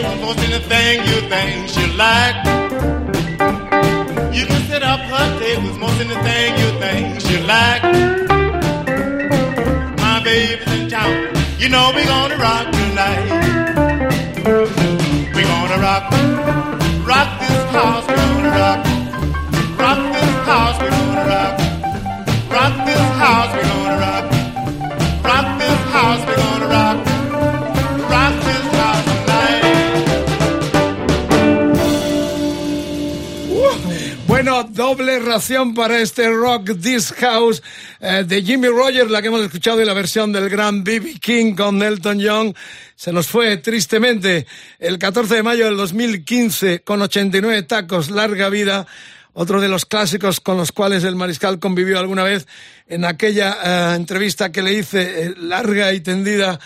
Up 0.09 0.15
a 0.15 0.21
table 0.21 0.33
for 0.33 0.41
anything 0.41 0.95
you 1.09 1.29
think 1.29 1.69
she 1.69 1.85
like. 1.95 2.35
You 4.33 4.45
can 4.45 4.61
set 4.67 4.83
up 4.83 4.99
her 4.99 5.39
table 5.39 5.63
there's 5.63 5.77
most 5.77 5.99
anything 5.99 6.49
you 6.61 6.69
think 6.79 7.31
you 7.31 7.39
like. 7.45 7.83
My 9.97 10.21
baby's 10.23 10.71
in 10.73 10.89
town. 10.89 11.11
You 11.59 11.69
know 11.69 11.91
we 11.95 12.03
gonna 12.05 12.37
rock 12.37 12.71
tonight. 12.71 13.27
We 15.35 15.41
gonna 15.43 15.79
rock, 15.79 16.03
rock 17.05 17.29
this 17.39 17.61
house. 17.75 18.07
We 18.07 18.15
gonna 18.15 18.51
rock, 18.61 18.79
rock 19.83 19.99
this 20.15 20.35
house. 20.49 20.77
We 20.81 20.89
gonna 20.89 21.25
rock, 21.33 21.53
rock 22.55 22.73
this 22.87 23.07
house. 23.23 23.51
We 23.55 23.61
gonna 23.69 23.95
rock, 24.05 24.25
rock 25.29 25.47
this 25.59 25.79
house. 25.93 26.21
We 26.27 26.35
gonna 26.35 26.67
rock 26.67 26.88
Doble 34.63 35.19
ración 35.19 35.73
para 35.73 35.99
este 35.99 36.29
Rock 36.29 36.71
This 36.81 37.13
House 37.13 37.63
eh, 37.99 38.23
de 38.27 38.41
Jimmy 38.43 38.67
Rogers, 38.67 39.09
la 39.09 39.21
que 39.21 39.29
hemos 39.29 39.41
escuchado 39.41 39.81
y 39.81 39.85
la 39.85 39.93
versión 39.93 40.31
del 40.33 40.49
gran 40.49 40.83
B.B. 40.83 41.19
King 41.21 41.55
con 41.55 41.81
Elton 41.81 42.19
John. 42.21 42.55
Se 42.95 43.13
nos 43.13 43.27
fue 43.27 43.57
tristemente 43.57 44.45
el 44.77 44.99
14 44.99 45.35
de 45.35 45.43
mayo 45.43 45.65
del 45.65 45.77
2015 45.77 46.81
con 46.81 47.01
89 47.01 47.63
tacos, 47.63 48.09
larga 48.09 48.49
vida. 48.49 48.85
Otro 49.33 49.61
de 49.61 49.69
los 49.69 49.85
clásicos 49.85 50.39
con 50.41 50.57
los 50.57 50.71
cuales 50.71 51.03
el 51.05 51.15
mariscal 51.15 51.59
convivió 51.59 51.99
alguna 51.99 52.23
vez 52.23 52.47
en 52.87 53.05
aquella 53.05 53.57
eh, 53.63 53.95
entrevista 53.95 54.51
que 54.51 54.61
le 54.61 54.73
hice, 54.73 55.25
eh, 55.25 55.33
larga 55.37 55.93
y 55.93 56.01
tendida 56.01 56.59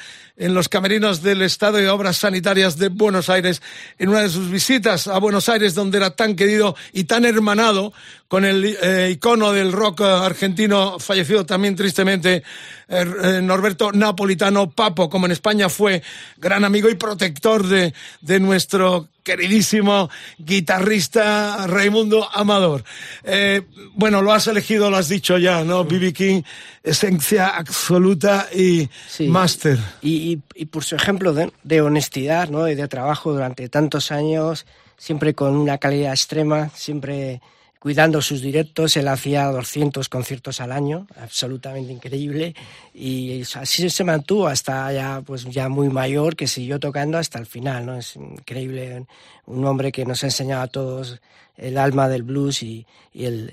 en 0.44 0.54
los 0.54 0.68
camerinos 0.68 1.24
del 1.24 1.42
Estado 1.42 1.78
de 1.78 1.88
Obras 1.88 2.18
Sanitarias 2.18 2.78
de 2.78 2.90
Buenos 2.90 3.30
Aires, 3.30 3.62
en 3.98 4.10
una 4.10 4.24
de 4.24 4.30
sus 4.30 4.52
visitas 4.52 5.08
a 5.08 5.18
Buenos 5.18 5.48
Aires, 5.48 5.74
donde 5.74 5.98
era 5.98 6.18
tan 6.18 6.36
querido 6.36 6.76
y 6.92 7.06
tan 7.06 7.24
hermanado 7.24 7.94
con 8.34 8.46
el 8.46 8.66
eh, 8.82 9.12
icono 9.12 9.52
del 9.52 9.72
rock 9.72 10.02
eh, 10.02 10.06
argentino, 10.06 10.98
fallecido 10.98 11.46
también 11.46 11.76
tristemente, 11.76 12.38
eh, 12.38 13.06
eh, 13.24 13.42
Norberto 13.44 13.92
Napolitano 13.92 14.72
Papo, 14.72 15.08
como 15.08 15.28
en 15.28 15.34
España 15.34 15.70
fue 15.70 16.02
gran 16.38 16.66
amigo 16.66 16.90
y 16.90 16.96
protector 16.96 17.68
de, 17.68 17.94
de 18.22 18.40
nuestro 18.40 19.08
queridísimo 19.22 20.10
guitarrista 20.40 21.68
Raimundo 21.68 22.28
Amador. 22.34 22.84
Eh, 23.24 23.62
bueno, 23.94 24.24
lo 24.24 24.34
has 24.34 24.48
elegido, 24.48 24.90
lo 24.90 24.98
has 24.98 25.10
dicho 25.10 25.38
ya, 25.38 25.64
¿no? 25.64 25.84
B.B. 25.86 26.12
King, 26.12 26.42
esencia 26.82 27.50
absoluta 27.50 28.48
y 28.52 28.90
Sí. 29.08 29.28
máster. 29.28 29.78
Y, 30.02 30.34
y- 30.34 30.42
y 30.56 30.66
por 30.66 30.84
su 30.84 30.96
ejemplo 30.96 31.34
de, 31.34 31.52
de 31.62 31.82
honestidad 31.82 32.50
¿no? 32.50 32.68
y 32.68 32.74
de 32.74 32.88
trabajo 32.88 33.32
durante 33.32 33.70
tantos 33.70 34.12
años, 34.12 34.66
siempre 34.98 35.36
con 35.36 35.56
una 35.56 35.78
calidad 35.78 36.14
extrema, 36.14 36.72
siempre 36.74 37.40
cuidando 37.84 38.22
sus 38.22 38.42
directos. 38.42 38.96
Él 38.96 39.10
hacía 39.10 39.44
200 39.48 40.08
conciertos 40.08 40.62
al 40.62 40.72
año, 40.72 41.06
absolutamente 41.20 41.92
increíble. 41.92 42.56
Y 42.94 43.42
así 43.42 43.90
se 43.90 44.04
mantuvo 44.06 44.48
hasta 44.48 44.94
ya, 44.94 45.22
pues, 45.26 45.44
ya 45.44 45.68
muy 45.68 45.90
mayor, 45.90 46.38
que 46.38 46.48
siguió 46.48 46.80
tocando 46.80 47.18
hasta 47.18 47.40
el 47.40 47.46
final. 47.46 47.86
¿no? 47.86 47.98
Es 47.98 48.16
increíble. 48.16 49.06
Un 49.46 49.66
hombre 49.66 49.92
que 49.92 50.06
nos 50.06 50.24
ha 50.24 50.28
enseñado 50.28 50.62
a 50.62 50.68
todos 50.68 51.20
el 51.58 51.78
alma 51.78 52.08
del 52.08 52.24
blues 52.24 52.64
y, 52.64 52.88
el, 53.14 53.52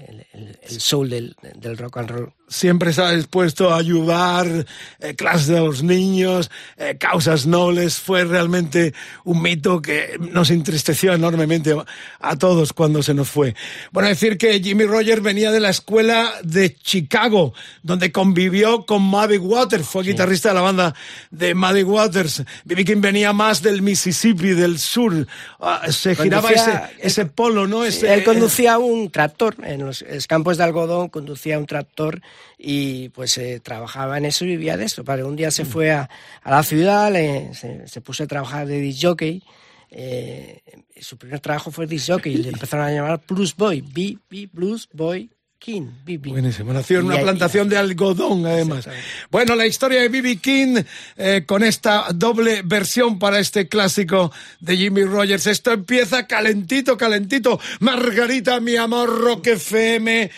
soul 0.62 1.10
del 1.10 1.76
rock 1.76 1.96
and 1.96 2.10
roll. 2.10 2.32
Siempre 2.50 2.90
está 2.90 3.12
dispuesto 3.12 3.72
a 3.72 3.78
ayudar, 3.78 4.66
eh, 4.98 5.14
clases 5.14 5.46
de 5.46 5.60
los 5.60 5.82
niños, 5.82 6.50
eh, 6.76 6.96
causas 6.98 7.46
nobles. 7.46 7.98
Fue 8.00 8.24
realmente 8.24 8.92
un 9.24 9.40
mito 9.40 9.80
que 9.80 10.18
nos 10.18 10.50
entristeció 10.50 11.14
enormemente 11.14 11.74
a 12.18 12.36
todos 12.36 12.72
cuando 12.72 13.02
se 13.02 13.14
nos 13.14 13.28
fue. 13.30 13.54
Bueno, 13.92 14.08
decir 14.08 14.36
que 14.36 14.60
Jimmy 14.60 14.84
Rogers 14.84 15.22
venía 15.22 15.52
de 15.52 15.60
la 15.60 15.70
escuela 15.70 16.32
de 16.42 16.74
Chicago, 16.74 17.54
donde 17.82 18.10
convivió 18.12 18.84
con 18.84 19.02
Muddy 19.02 19.38
Waters, 19.38 19.86
fue 19.86 20.02
guitarrista 20.02 20.48
de 20.50 20.54
la 20.56 20.60
banda 20.62 20.94
de 21.30 21.54
Muddy 21.54 21.84
Waters. 21.84 22.42
B.B. 22.64 22.84
King 22.84 23.00
venía 23.00 23.32
más 23.32 23.62
del 23.62 23.80
Mississippi, 23.80 24.48
del 24.48 24.78
sur. 24.80 25.26
Ah, 25.60 25.82
se 25.90 26.16
giraba 26.16 26.48
Conducía- 26.50 26.90
ese, 26.98 27.06
ese 27.06 27.26
polo, 27.26 27.68
¿no? 27.68 27.84
Ese, 27.84 28.12
Él 28.12 28.24
conducía 28.24 28.78
un 28.78 29.08
tractor 29.10 29.54
en 29.62 29.86
los 29.86 30.04
campos 30.26 30.56
de 30.58 30.64
algodón, 30.64 31.08
conducía 31.08 31.56
un 31.56 31.66
tractor 31.66 32.20
y 32.58 33.08
pues 33.10 33.36
eh, 33.38 33.60
trabajaba 33.60 34.18
en 34.18 34.24
eso 34.26 34.44
y 34.44 34.48
vivía 34.48 34.76
de 34.76 34.84
eso. 34.84 35.02
Un 35.06 35.36
día 35.36 35.50
se 35.50 35.64
fue 35.64 35.90
a, 35.92 36.08
a 36.42 36.50
la 36.50 36.62
ciudad, 36.62 37.12
le- 37.12 37.54
se, 37.54 37.86
se 37.88 38.00
puso 38.00 38.24
a 38.24 38.26
trabajar 38.26 38.66
de 38.66 38.80
disc 38.80 39.00
jockey. 39.02 39.42
eh, 39.90 40.60
su 41.00 41.16
primer 41.16 41.40
trabajo 41.40 41.70
fue 41.70 41.86
disc 41.86 42.10
jockey 42.10 42.34
y 42.34 42.36
le 42.38 42.48
empezaron 42.50 42.86
a 42.86 42.92
llamar 42.92 43.20
Blues 43.26 43.56
Boy, 43.56 43.80
B, 43.80 44.18
B, 44.30 44.48
Blues 44.52 44.88
Boy 44.92 45.30
King, 45.60 45.88
B.B. 46.06 46.30
Buenísimo, 46.30 46.72
nació 46.72 47.00
en 47.00 47.06
una 47.06 47.16
ahí- 47.16 47.22
plantación 47.22 47.68
de 47.68 47.76
algodón, 47.76 48.46
además. 48.46 48.88
Bueno, 49.30 49.54
la 49.54 49.66
historia 49.66 50.00
de 50.00 50.08
B.B. 50.08 50.38
King 50.38 50.82
eh, 51.18 51.44
con 51.46 51.62
esta 51.62 52.06
doble 52.14 52.62
versión 52.64 53.18
para 53.18 53.38
este 53.38 53.68
clásico 53.68 54.32
de 54.60 54.76
Jimmy 54.78 55.04
Rogers. 55.04 55.46
Esto 55.46 55.72
empieza 55.72 56.26
calentito, 56.26 56.96
calentito. 56.96 57.60
Margarita, 57.80 58.58
mi 58.58 58.76
amor, 58.76 59.20
Rock 59.20 59.48
FM, 59.48 60.30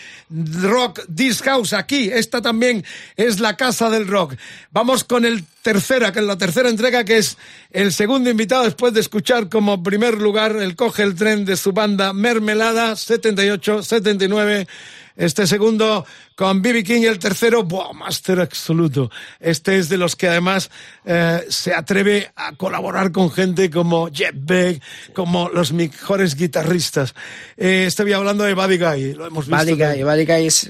Rock 0.61 0.99
This 1.15 1.41
House, 1.41 1.71
aquí. 1.71 2.09
Esta 2.13 2.41
también 2.41 2.83
es 3.15 3.39
la 3.39 3.55
casa 3.55 3.89
del 3.89 4.07
rock. 4.07 4.35
Vamos 4.71 5.05
con 5.05 5.23
el 5.23 5.45
tercera, 5.61 6.11
que 6.11 6.19
es 6.19 6.25
la 6.25 6.37
tercera 6.37 6.67
entrega, 6.67 7.05
que 7.05 7.19
es 7.19 7.37
el 7.71 7.93
segundo 7.93 8.29
invitado 8.29 8.65
después 8.65 8.93
de 8.93 8.99
escuchar 8.99 9.47
como 9.47 9.81
primer 9.81 10.15
lugar 10.21 10.57
el 10.57 10.75
coge 10.75 11.03
el 11.03 11.15
tren 11.15 11.45
de 11.45 11.55
su 11.55 11.71
banda 11.71 12.11
Mermelada 12.11 12.97
78, 12.97 13.83
79. 13.83 14.67
Este 15.15 15.45
segundo 15.47 16.05
con 16.35 16.61
B.B. 16.61 16.83
King 16.83 17.01
y 17.01 17.05
el 17.05 17.19
tercero, 17.19 17.63
¡buah! 17.63 17.93
Máster 17.93 18.39
absoluto. 18.39 19.11
Este 19.39 19.77
es 19.77 19.89
de 19.89 19.97
los 19.97 20.15
que 20.15 20.27
además 20.27 20.71
eh, 21.05 21.45
se 21.49 21.73
atreve 21.73 22.31
a 22.35 22.53
colaborar 22.55 23.11
con 23.11 23.29
gente 23.31 23.69
como 23.69 24.09
Jeff 24.11 24.33
Beck, 24.33 24.81
como 25.13 25.49
los 25.49 25.71
mejores 25.71 26.35
guitarristas. 26.35 27.13
Eh, 27.57 27.85
estoy 27.87 28.11
hablando 28.13 28.43
de 28.43 28.53
Buddy 28.55 28.77
Guy, 28.77 29.13
lo 29.13 29.27
hemos 29.27 29.47
visto. 29.47 29.63
Buddy 29.63 29.73
Guy. 29.73 30.03
Buddy 30.03 30.25
Guy 30.25 30.45
es, 30.47 30.69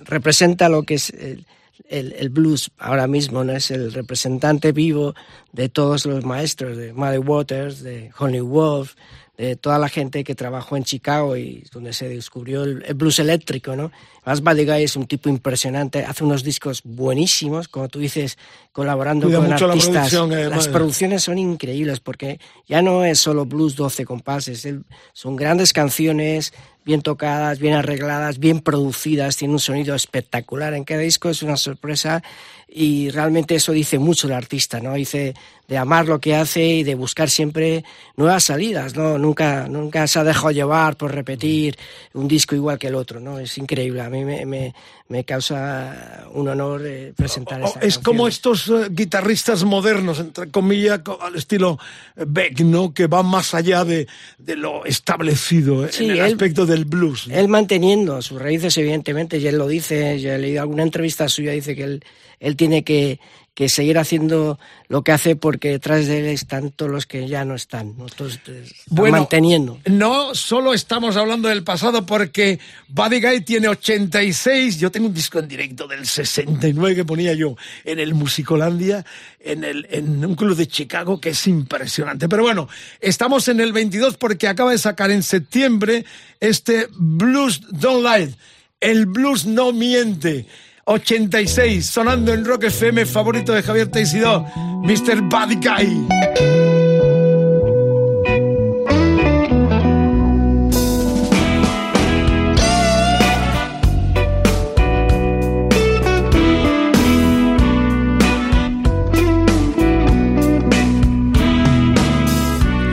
representa 0.00 0.68
lo 0.68 0.82
que 0.82 0.94
es 0.94 1.10
el, 1.10 1.46
el- 1.88 2.12
el 2.18 2.28
blues 2.30 2.70
ahora 2.78 3.06
mismo, 3.06 3.44
¿no? 3.44 3.52
Es 3.52 3.70
el 3.70 3.92
representante 3.92 4.72
vivo 4.72 5.14
de 5.52 5.68
todos 5.68 6.04
los 6.06 6.24
maestros, 6.24 6.76
de 6.76 6.92
Muddy 6.92 7.18
Waters, 7.18 7.82
de 7.82 8.10
Honey 8.18 8.40
Wolf, 8.40 8.94
de 9.36 9.56
toda 9.56 9.78
la 9.78 9.88
gente 9.88 10.24
que 10.24 10.34
trabajó 10.34 10.76
en 10.76 10.84
Chicago 10.84 11.36
y 11.36 11.64
donde 11.72 11.92
se 11.92 12.08
descubrió 12.08 12.64
el, 12.64 12.82
el 12.86 12.94
blues 12.94 13.18
eléctrico, 13.18 13.76
¿no? 13.76 13.92
Buddy 14.26 14.64
Guy 14.64 14.82
es 14.82 14.96
un 14.96 15.06
tipo 15.06 15.28
impresionante, 15.28 16.04
hace 16.04 16.24
unos 16.24 16.42
discos 16.42 16.82
buenísimos, 16.82 17.68
como 17.68 17.88
tú 17.88 18.00
dices, 18.00 18.36
colaborando 18.72 19.26
Cuida 19.26 19.38
con 19.38 19.50
mucho 19.50 19.66
la 19.68 19.74
artistas. 19.74 20.10
producción. 20.10 20.50
Las 20.50 20.68
producciones 20.68 21.22
son 21.22 21.38
increíbles 21.38 22.00
porque 22.00 22.40
ya 22.66 22.82
no 22.82 23.04
es 23.04 23.20
solo 23.20 23.46
blues 23.46 23.76
12 23.76 24.04
compases, 24.04 24.68
son 25.12 25.36
grandes 25.36 25.72
canciones 25.72 26.52
bien 26.86 27.02
tocadas, 27.02 27.58
bien 27.58 27.74
arregladas, 27.74 28.38
bien 28.38 28.60
producidas, 28.60 29.36
tiene 29.36 29.54
un 29.54 29.60
sonido 29.60 29.96
espectacular 29.96 30.72
en 30.72 30.84
cada 30.84 31.00
disco, 31.00 31.28
es 31.28 31.42
una 31.42 31.56
sorpresa 31.56 32.22
y 32.68 33.10
realmente 33.10 33.56
eso 33.56 33.72
dice 33.72 33.98
mucho 33.98 34.28
el 34.28 34.32
artista, 34.34 34.78
¿no? 34.80 34.94
Dice 34.94 35.34
de 35.66 35.78
amar 35.78 36.06
lo 36.06 36.20
que 36.20 36.36
hace 36.36 36.64
y 36.64 36.82
de 36.84 36.94
buscar 36.94 37.28
siempre 37.28 37.84
nuevas 38.16 38.44
salidas, 38.44 38.94
¿no? 38.94 39.18
Nunca, 39.18 39.66
nunca 39.66 40.06
se 40.06 40.20
ha 40.20 40.24
dejado 40.24 40.52
llevar 40.52 40.96
por 40.96 41.12
repetir 41.12 41.76
un 42.14 42.28
disco 42.28 42.54
igual 42.54 42.78
que 42.78 42.86
el 42.86 42.94
otro, 42.94 43.18
¿no? 43.18 43.40
Es 43.40 43.58
increíble, 43.58 44.00
a 44.02 44.08
mí 44.08 44.15
me, 44.24 44.46
me, 44.46 44.74
me 45.08 45.24
causa 45.24 46.24
un 46.32 46.48
honor 46.48 46.82
eh, 46.84 47.12
presentar 47.16 47.62
O- 47.62 47.66
esta 47.66 47.80
es 47.80 47.98
como 47.98 48.24
canción. 48.24 48.28
estos 48.56 48.68
eh, 48.68 48.88
guitarristas 48.90 49.64
modernos, 49.64 50.18
entre 50.20 50.50
comillas, 50.50 51.00
co- 51.00 51.18
al 51.20 51.36
estilo 51.36 51.78
eh, 52.16 52.24
Beck, 52.26 52.60
¿no? 52.60 52.92
Que 52.94 53.06
van 53.06 53.26
más 53.26 53.54
allá 53.54 53.84
de, 53.84 54.06
de 54.38 54.56
lo 54.56 54.84
establecido 54.84 55.86
eh, 55.86 55.90
Sí, 55.92 56.04
en 56.06 56.10
el 56.12 56.18
él- 56.18 56.24
aspecto 56.24 56.66
del 56.66 56.84
blues. 56.84 57.28
¿no? 57.28 57.34
Él 57.36 57.48
manteniendo 57.48 58.20
sus 58.22 58.40
raíces, 58.40 58.76
evidentemente, 58.78 59.38
y 59.38 59.46
él 59.46 59.56
lo 59.58 59.66
dice, 59.68 60.20
yo 60.20 60.32
he 60.32 60.38
leído 60.38 60.62
alguna 60.62 60.82
entrevista 60.82 61.28
suya, 61.28 61.52
dice 61.52 61.74
que 61.76 61.84
él, 61.84 62.04
él 62.40 62.56
tiene 62.56 62.84
que, 62.84 63.18
que 63.56 63.70
seguir 63.70 63.96
haciendo 63.96 64.58
lo 64.88 65.02
que 65.02 65.12
hace 65.12 65.34
porque 65.34 65.70
detrás 65.70 66.06
de 66.06 66.18
él 66.18 66.26
están 66.26 66.72
todos 66.72 66.92
los 66.92 67.06
que 67.06 67.26
ya 67.26 67.46
no 67.46 67.54
están, 67.54 67.96
¿no? 67.96 68.04
Todos, 68.04 68.34
eh, 68.48 68.64
están 68.66 68.84
Bueno, 68.90 69.16
manteniendo. 69.16 69.80
No 69.86 70.34
solo 70.34 70.74
estamos 70.74 71.16
hablando 71.16 71.48
del 71.48 71.64
pasado 71.64 72.04
porque 72.04 72.60
Buddy 72.88 73.22
Guy 73.22 73.40
tiene 73.40 73.68
86, 73.68 74.78
yo 74.78 74.90
tengo 74.90 75.06
un 75.06 75.14
disco 75.14 75.38
en 75.38 75.48
directo 75.48 75.88
del 75.88 76.06
69 76.06 76.96
que 76.96 77.04
ponía 77.06 77.32
yo 77.32 77.56
en 77.84 77.98
el 77.98 78.12
Musicolandia, 78.12 79.06
en, 79.40 79.64
el, 79.64 79.86
en 79.90 80.22
un 80.22 80.34
club 80.34 80.54
de 80.54 80.66
Chicago 80.66 81.18
que 81.18 81.30
es 81.30 81.46
impresionante. 81.46 82.28
Pero 82.28 82.42
bueno, 82.42 82.68
estamos 83.00 83.48
en 83.48 83.60
el 83.60 83.72
22 83.72 84.18
porque 84.18 84.48
acaba 84.48 84.72
de 84.72 84.78
sacar 84.78 85.10
en 85.10 85.22
septiembre 85.22 86.04
este 86.40 86.88
Blues 86.92 87.62
Don't 87.70 88.04
Lie, 88.04 88.34
el 88.80 89.06
blues 89.06 89.46
no 89.46 89.72
miente. 89.72 90.46
86, 90.88 91.84
sonando 91.84 92.32
en 92.32 92.44
Rock 92.44 92.64
FM, 92.64 93.06
favorito 93.06 93.52
de 93.52 93.60
Javier 93.60 93.90
Teisidó, 93.90 94.46
Mr. 94.84 95.20
Bad 95.22 95.56
Guy. 95.56 96.06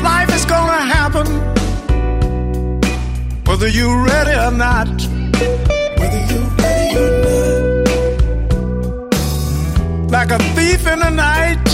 Life 0.01 0.35
is 0.35 0.45
gonna 0.47 0.87
happen, 0.87 1.27
whether 3.45 3.67
ready 3.67 4.35
or 4.35 4.51
not. 4.51 5.02
Like 10.25 10.39
a 10.39 10.43
thief 10.55 10.87
in 10.87 10.99
the 10.99 11.09
night, 11.09 11.65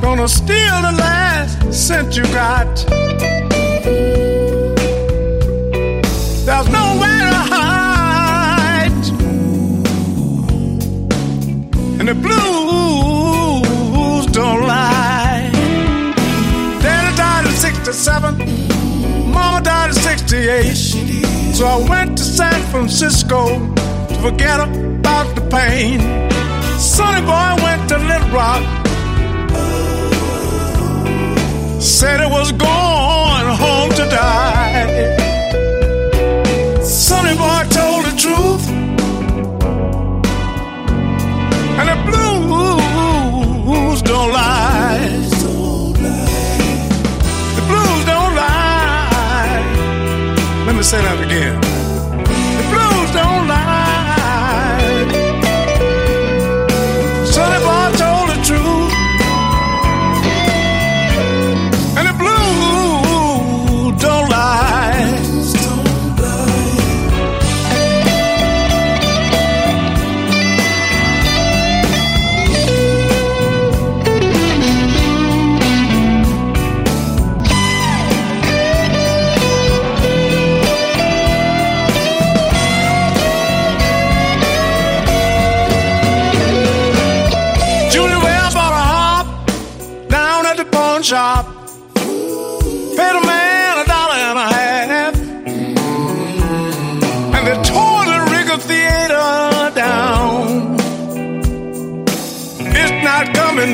gonna 0.00 0.28
steal 0.28 0.82
the 0.82 0.92
last 1.02 1.74
cent 1.74 2.16
you 2.16 2.22
got. 2.26 2.86
There's 6.46 6.68
nowhere 6.68 7.30
to 7.36 7.42
hide, 7.56 9.04
and 11.98 12.06
the 12.08 12.14
blues 12.14 13.56
don't 14.26 14.62
lie. 14.64 15.50
Daddy 16.82 17.16
died 17.16 17.46
at 17.46 17.54
67, 17.56 18.38
Mama 19.28 19.60
died 19.60 19.90
at 19.90 19.96
68. 19.96 20.76
So 21.56 21.66
I 21.66 21.78
went 21.88 22.16
to 22.18 22.22
San 22.22 22.62
Francisco 22.70 23.58
to 23.74 24.14
forget 24.22 24.60
about 24.60 25.34
the 25.34 25.40
pain. 25.50 26.22
Sonny 27.02 27.26
boy 27.26 27.64
went 27.64 27.88
to 27.88 27.98
Little 27.98 28.30
Rock, 28.30 28.62
said 31.80 32.20
it 32.20 32.30
was 32.30 32.52
going 32.52 33.01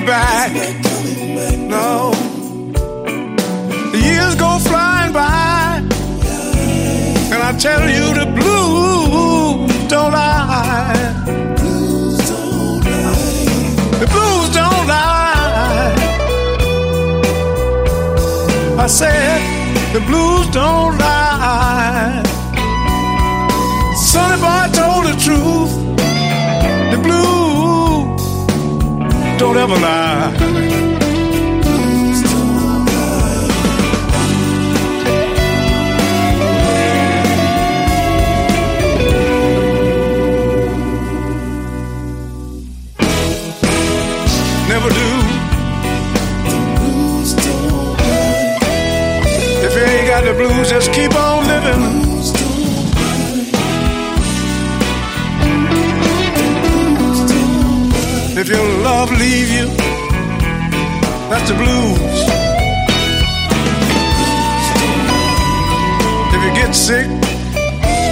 back. 0.08 0.52
No. 1.74 2.12
The 3.92 4.00
years 4.08 4.34
go 4.36 4.50
flying 4.68 5.12
by. 5.12 5.82
And 7.32 7.40
I 7.48 7.52
tell 7.66 7.84
you 7.96 8.06
the 8.20 8.26
blues 8.38 9.88
don't 9.88 10.12
lie. 10.12 11.14
The 14.02 14.08
blues 14.14 14.46
don't 14.58 14.86
lie. 14.94 15.94
I 18.84 18.86
said 18.86 19.40
the 19.92 20.00
blues 20.08 20.46
don't 20.60 20.94
lie. 20.98 22.22
Sonny 24.10 24.38
boy 24.44 24.64
told 24.78 25.04
the 25.10 25.16
truth. 25.24 25.77
Don't 29.38 29.56
ever 29.56 29.76
lie. 29.76 30.32
Never 44.68 44.88
do. 44.88 45.08
If 49.66 49.74
you 49.74 49.82
ain't 49.82 50.08
got 50.08 50.24
the 50.24 50.34
blues, 50.34 50.70
just 50.70 50.92
keep 50.92 51.17
leave 59.16 59.50
you, 59.50 59.66
that's 61.30 61.48
the 61.48 61.54
blues. 61.54 61.98
If 66.34 66.40
you 66.44 66.52
get 66.60 66.74
sick, 66.74 67.06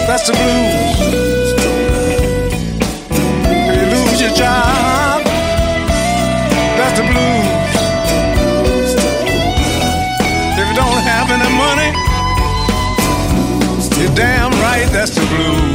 that's 0.06 0.26
the 0.28 0.32
blues. 0.32 0.98
If 3.68 3.74
you 3.80 3.86
lose 3.96 4.20
your 4.20 4.34
job, 4.34 5.22
that's 6.78 6.96
the 6.98 7.06
blues. 7.12 7.74
If 10.58 10.66
you 10.68 10.76
don't 10.82 11.02
have 11.12 11.30
any 11.36 11.50
money, 11.64 11.90
you're 14.00 14.14
damn 14.14 14.52
right, 14.62 14.88
that's 14.92 15.14
the 15.14 15.26
blues. 15.26 15.65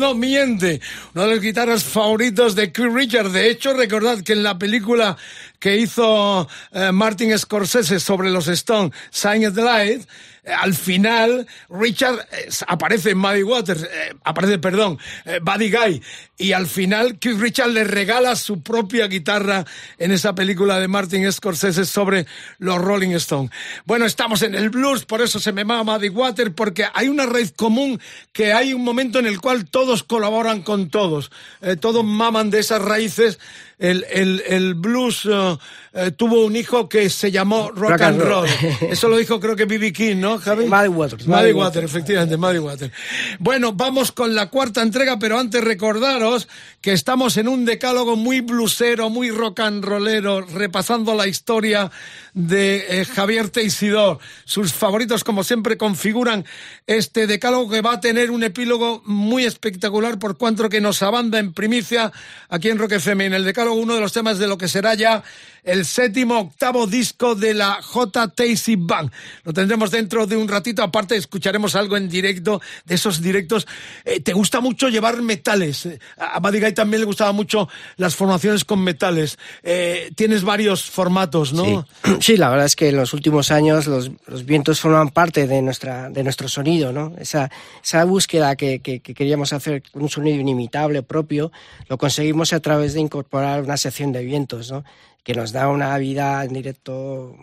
No 0.00 0.14
miente. 0.14 0.80
Uno 1.14 1.26
de 1.26 1.30
los 1.30 1.40
guitarras 1.40 1.84
favoritos 1.84 2.56
de 2.56 2.72
Keith 2.72 2.92
Richards. 2.92 3.32
De 3.32 3.50
hecho, 3.50 3.74
recordad 3.74 4.20
que 4.22 4.32
en 4.32 4.42
la 4.42 4.58
película 4.58 5.16
que 5.60 5.76
hizo 5.76 6.48
eh, 6.72 6.90
Martin 6.90 7.38
Scorsese 7.38 8.00
sobre 8.00 8.30
los 8.30 8.48
Stones, 8.48 8.92
Sign 9.10 9.46
of 9.46 9.54
the 9.54 9.62
Light, 9.62 10.08
al 10.44 10.74
final 10.74 11.46
Richard 11.68 12.26
eh, 12.32 12.48
aparece 12.66 13.10
en 13.10 13.18
Muddy 13.18 13.42
Waters, 13.42 13.82
eh, 13.82 14.14
aparece, 14.24 14.58
perdón, 14.58 14.98
eh, 15.24 15.40
Buddy 15.42 15.70
Guy, 15.70 16.02
y 16.38 16.52
al 16.52 16.66
final 16.66 17.18
Keith 17.18 17.38
Richards 17.38 17.72
le 17.72 17.84
regala 17.84 18.34
su 18.36 18.62
propia 18.62 19.06
guitarra 19.06 19.64
en 19.98 20.12
esa 20.12 20.34
película 20.34 20.80
de 20.80 20.88
Martin 20.88 21.30
Scorsese 21.30 21.84
sobre 21.84 22.26
los 22.58 22.78
Rolling 22.78 23.10
Stones. 23.10 23.50
Bueno, 23.84 24.06
estamos 24.06 24.42
en 24.42 24.54
el 24.54 24.70
blues, 24.70 25.04
por 25.04 25.20
eso 25.20 25.38
se 25.38 25.52
me 25.52 25.62
llama 25.62 25.84
Muddy 25.84 26.08
Waters, 26.08 26.52
porque 26.54 26.86
hay 26.92 27.08
una 27.08 27.26
raíz 27.26 27.52
común 27.52 28.00
que 28.32 28.52
hay 28.52 28.72
un 28.72 28.82
momento 28.82 29.18
en 29.18 29.26
el 29.26 29.40
cual 29.40 29.68
todos 29.68 30.02
colaboran 30.02 30.62
con 30.62 30.88
todos, 30.88 31.30
Eh, 31.62 31.76
todos 31.76 32.04
maman 32.04 32.50
de 32.50 32.60
esas 32.60 32.80
raíces. 32.80 33.38
El, 33.80 34.04
el, 34.10 34.42
el 34.46 34.74
blues 34.74 35.26
eh, 35.28 35.56
eh, 35.92 36.10
tuvo 36.12 36.44
un 36.44 36.54
hijo 36.54 36.88
que 36.88 37.10
se 37.10 37.32
llamó 37.32 37.70
Rock, 37.70 37.90
Rock 37.92 38.00
and 38.02 38.20
Roll. 38.20 38.28
Roll. 38.28 38.48
Eso 38.92 39.08
lo 39.08 39.16
dijo 39.16 39.40
creo 39.40 39.56
que 39.56 39.64
B.B. 39.64 39.92
King, 39.92 40.16
¿no, 40.18 40.38
Javi? 40.38 40.66
Muddy 40.66 40.88
Waters, 40.88 41.26
Muddy 41.26 41.52
Waters. 41.52 41.86
efectivamente, 41.86 42.36
Muddy 42.36 42.58
Waters. 42.58 42.92
Bueno, 43.38 43.72
vamos 43.72 44.12
con 44.12 44.34
la 44.34 44.50
cuarta 44.50 44.82
entrega, 44.82 45.18
pero 45.18 45.38
antes 45.38 45.64
recordaros 45.64 46.46
que 46.80 46.92
estamos 46.92 47.38
en 47.38 47.48
un 47.48 47.64
decálogo 47.64 48.16
muy 48.16 48.40
blusero, 48.40 49.10
muy 49.10 49.30
rock 49.30 49.60
and 49.60 49.84
rollero, 49.84 50.42
repasando 50.42 51.14
la 51.14 51.26
historia 51.26 51.90
de 52.34 53.00
eh, 53.00 53.04
Javier 53.04 53.48
Teisidor. 53.48 54.18
Sus 54.44 54.72
favoritos, 54.72 55.24
como 55.24 55.42
siempre, 55.42 55.76
configuran 55.76 56.44
este 56.86 57.26
decálogo 57.26 57.70
que 57.70 57.80
va 57.80 57.94
a 57.94 58.00
tener 58.00 58.30
un 58.30 58.44
epílogo 58.44 59.02
muy 59.06 59.44
espectacular 59.44 60.18
por 60.18 60.36
cuanto 60.36 60.68
que 60.68 60.80
nos 60.80 61.02
abanda 61.02 61.38
en 61.38 61.52
primicia 61.52 62.12
aquí 62.48 62.68
en 62.68 62.78
Rock 62.78 62.92
FM. 62.92 63.26
En 63.26 63.34
el 63.34 63.44
decálogo, 63.44 63.69
uno 63.72 63.94
de 63.94 64.00
los 64.00 64.12
temas 64.12 64.38
de 64.38 64.46
lo 64.46 64.58
que 64.58 64.68
será 64.68 64.94
ya 64.94 65.22
el 65.64 65.84
séptimo 65.84 66.38
octavo 66.38 66.86
disco 66.86 67.34
de 67.34 67.54
la 67.54 67.80
J. 67.82 68.28
Tacy 68.28 68.76
Band. 68.76 69.10
Lo 69.44 69.52
tendremos 69.52 69.90
dentro 69.90 70.26
de 70.26 70.36
un 70.36 70.48
ratito, 70.48 70.82
aparte 70.82 71.16
escucharemos 71.16 71.74
algo 71.74 71.96
en 71.96 72.08
directo, 72.08 72.60
de 72.84 72.94
esos 72.94 73.20
directos. 73.20 73.66
Eh, 74.04 74.20
¿Te 74.20 74.32
gusta 74.32 74.60
mucho 74.60 74.88
llevar 74.88 75.20
metales? 75.22 75.86
Eh, 75.86 75.98
A 76.18 76.40
Buddy 76.40 76.72
también 76.72 77.00
le 77.00 77.06
gustaba 77.06 77.32
mucho 77.32 77.68
las 77.96 78.14
formaciones 78.16 78.64
con 78.64 78.82
metales. 78.82 79.38
Eh, 79.62 80.10
tienes 80.14 80.44
varios 80.44 80.84
formatos, 80.84 81.52
¿no? 81.52 81.86
Sí. 82.20 82.36
La 82.40 82.48
verdad 82.48 82.66
es 82.66 82.76
que 82.76 82.88
en 82.88 82.96
los 82.96 83.12
últimos 83.12 83.50
años 83.50 83.86
los, 83.86 84.10
vientos 84.44 84.80
forman 84.80 85.10
parte 85.10 85.46
de, 85.46 85.62
nuestra, 85.62 86.10
de 86.10 86.22
nuestro 86.24 86.48
sonido, 86.48 86.92
¿no? 86.92 87.14
Esa, 87.18 87.50
esa 87.82 88.04
búsqueda 88.04 88.56
que, 88.56 88.80
que- 88.80 89.00
que 89.00 89.14
queríamos 89.14 89.52
hacer 89.52 89.82
un 89.94 90.08
sonido 90.08 90.38
inimitable 90.40 91.02
propio, 91.02 91.50
lo 91.88 91.98
conseguimos 91.98 92.52
a 92.52 92.60
través 92.60 92.94
de 92.94 93.00
incorporar 93.00 93.62
una 93.62 93.76
sección 93.76 94.12
de 94.12 94.24
vientos, 94.24 94.70
¿no? 94.70 94.84
Que 95.22 95.34
nos 95.34 95.52
da 95.52 95.68
una 95.68 95.96
vida 95.98 96.42
en 96.44 96.52
directo 96.52 97.36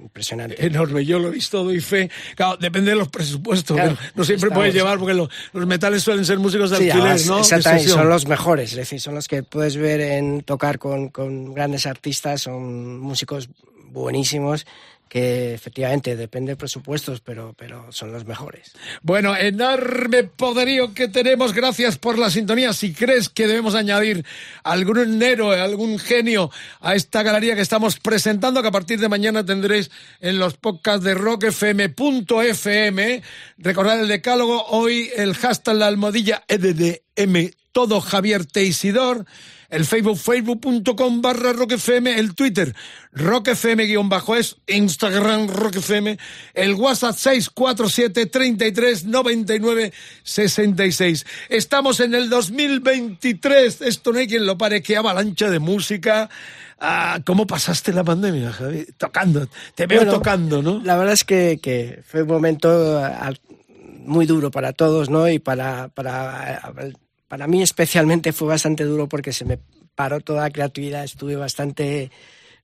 impresionante. 0.00 0.66
Enorme, 0.66 1.04
yo 1.04 1.18
lo 1.20 1.28
he 1.28 1.30
visto, 1.30 1.62
doy 1.62 1.80
fe. 1.80 2.10
Claro, 2.34 2.56
depende 2.56 2.90
de 2.90 2.96
los 2.96 3.08
presupuestos. 3.08 3.76
Claro, 3.76 3.96
no, 4.14 4.24
siempre 4.24 4.48
estamos- 4.48 4.54
puedes 4.56 4.74
llevar, 4.74 4.98
porque 4.98 5.14
lo- 5.14 5.28
los 5.52 5.66
metales 5.66 6.02
suelen 6.02 6.24
ser 6.24 6.38
músicos 6.40 6.70
de 6.70 6.76
Sí, 6.78 6.82
alquiler, 6.90 7.06
además, 7.12 7.26
¿no? 7.26 7.38
Exactamente, 7.38 7.88
son 7.88 8.08
los 8.08 8.26
mejores, 8.26 8.72
es 8.72 8.76
decir, 8.78 9.00
son 9.00 9.14
los 9.14 9.28
que 9.28 9.42
puedes 9.44 9.76
ver 9.76 10.00
en 10.00 10.42
tocar 10.42 10.78
con, 10.80 11.08
con 11.10 11.54
grandes 11.54 11.86
artistas, 11.86 12.42
son 12.42 12.98
músicos 12.98 13.48
buenísimos 13.92 14.66
que 15.12 15.52
efectivamente 15.52 16.16
depende 16.16 16.52
de 16.52 16.56
presupuestos, 16.56 17.20
pero, 17.20 17.54
pero 17.58 17.92
son 17.92 18.12
los 18.12 18.24
mejores. 18.24 18.72
Bueno, 19.02 19.36
enorme 19.36 20.24
poderío 20.24 20.94
que 20.94 21.06
tenemos. 21.06 21.52
Gracias 21.52 21.98
por 21.98 22.18
la 22.18 22.30
sintonía. 22.30 22.72
Si 22.72 22.94
crees 22.94 23.28
que 23.28 23.46
debemos 23.46 23.74
añadir 23.74 24.24
algún 24.64 25.22
héroe, 25.22 25.60
algún 25.60 25.98
genio 25.98 26.50
a 26.80 26.94
esta 26.94 27.22
galería 27.22 27.54
que 27.54 27.60
estamos 27.60 28.00
presentando, 28.00 28.62
que 28.62 28.68
a 28.68 28.72
partir 28.72 28.98
de 29.00 29.10
mañana 29.10 29.44
tendréis 29.44 29.90
en 30.20 30.38
los 30.38 30.54
podcasts 30.54 31.04
de 31.04 31.12
rockfm.fm. 31.12 33.22
Recordad 33.58 34.00
el 34.00 34.08
decálogo. 34.08 34.64
Hoy 34.68 35.10
el 35.14 35.34
hashtag 35.34 35.76
la 35.76 35.88
almohadilla 35.88 36.42
EDDM. 36.48 37.50
Todo 37.72 38.00
Javier 38.00 38.46
Teisidor. 38.46 39.26
El 39.72 39.86
Facebook, 39.86 40.18
facebook.com 40.18 41.22
barra 41.22 41.54
rockfm, 41.54 42.06
el 42.08 42.34
Twitter, 42.34 42.74
rockfm 43.12 43.86
guion 43.86 44.08
bajo 44.10 44.36
es, 44.36 44.56
Instagram 44.66 45.48
rockfm, 45.48 46.18
el 46.52 46.74
WhatsApp 46.74 47.16
647 47.16 48.26
33 48.26 49.06
99 49.06 49.92
66. 50.22 51.26
Estamos 51.48 52.00
en 52.00 52.14
el 52.14 52.28
2023, 52.28 53.80
esto 53.80 54.12
no 54.12 54.18
hay 54.18 54.28
quien 54.28 54.44
lo 54.44 54.58
pare, 54.58 54.82
qué 54.82 54.98
avalancha 54.98 55.48
de 55.48 55.58
música. 55.58 56.28
Ah, 56.78 57.20
¿Cómo 57.24 57.46
pasaste 57.46 57.92
la 57.94 58.04
pandemia, 58.04 58.52
Javi? 58.52 58.86
Tocando, 58.98 59.48
te 59.74 59.86
veo 59.86 60.00
Bueno, 60.00 60.12
tocando, 60.12 60.60
¿no? 60.60 60.82
La 60.84 60.96
verdad 60.98 61.14
es 61.14 61.24
que, 61.24 61.60
que 61.62 62.02
fue 62.06 62.22
un 62.22 62.28
momento 62.28 62.98
al- 62.98 63.40
muy 64.04 64.26
duro 64.26 64.50
para 64.50 64.72
todos, 64.74 65.08
¿no? 65.08 65.28
Y 65.30 65.38
para, 65.38 65.88
para, 65.88 66.72
para 67.32 67.46
mí 67.46 67.62
especialmente 67.62 68.34
fue 68.34 68.48
bastante 68.48 68.84
duro 68.84 69.08
porque 69.08 69.32
se 69.32 69.46
me 69.46 69.58
paró 69.94 70.20
toda 70.20 70.42
la 70.42 70.50
creatividad, 70.50 71.02
estuve 71.02 71.34
bastante 71.34 72.10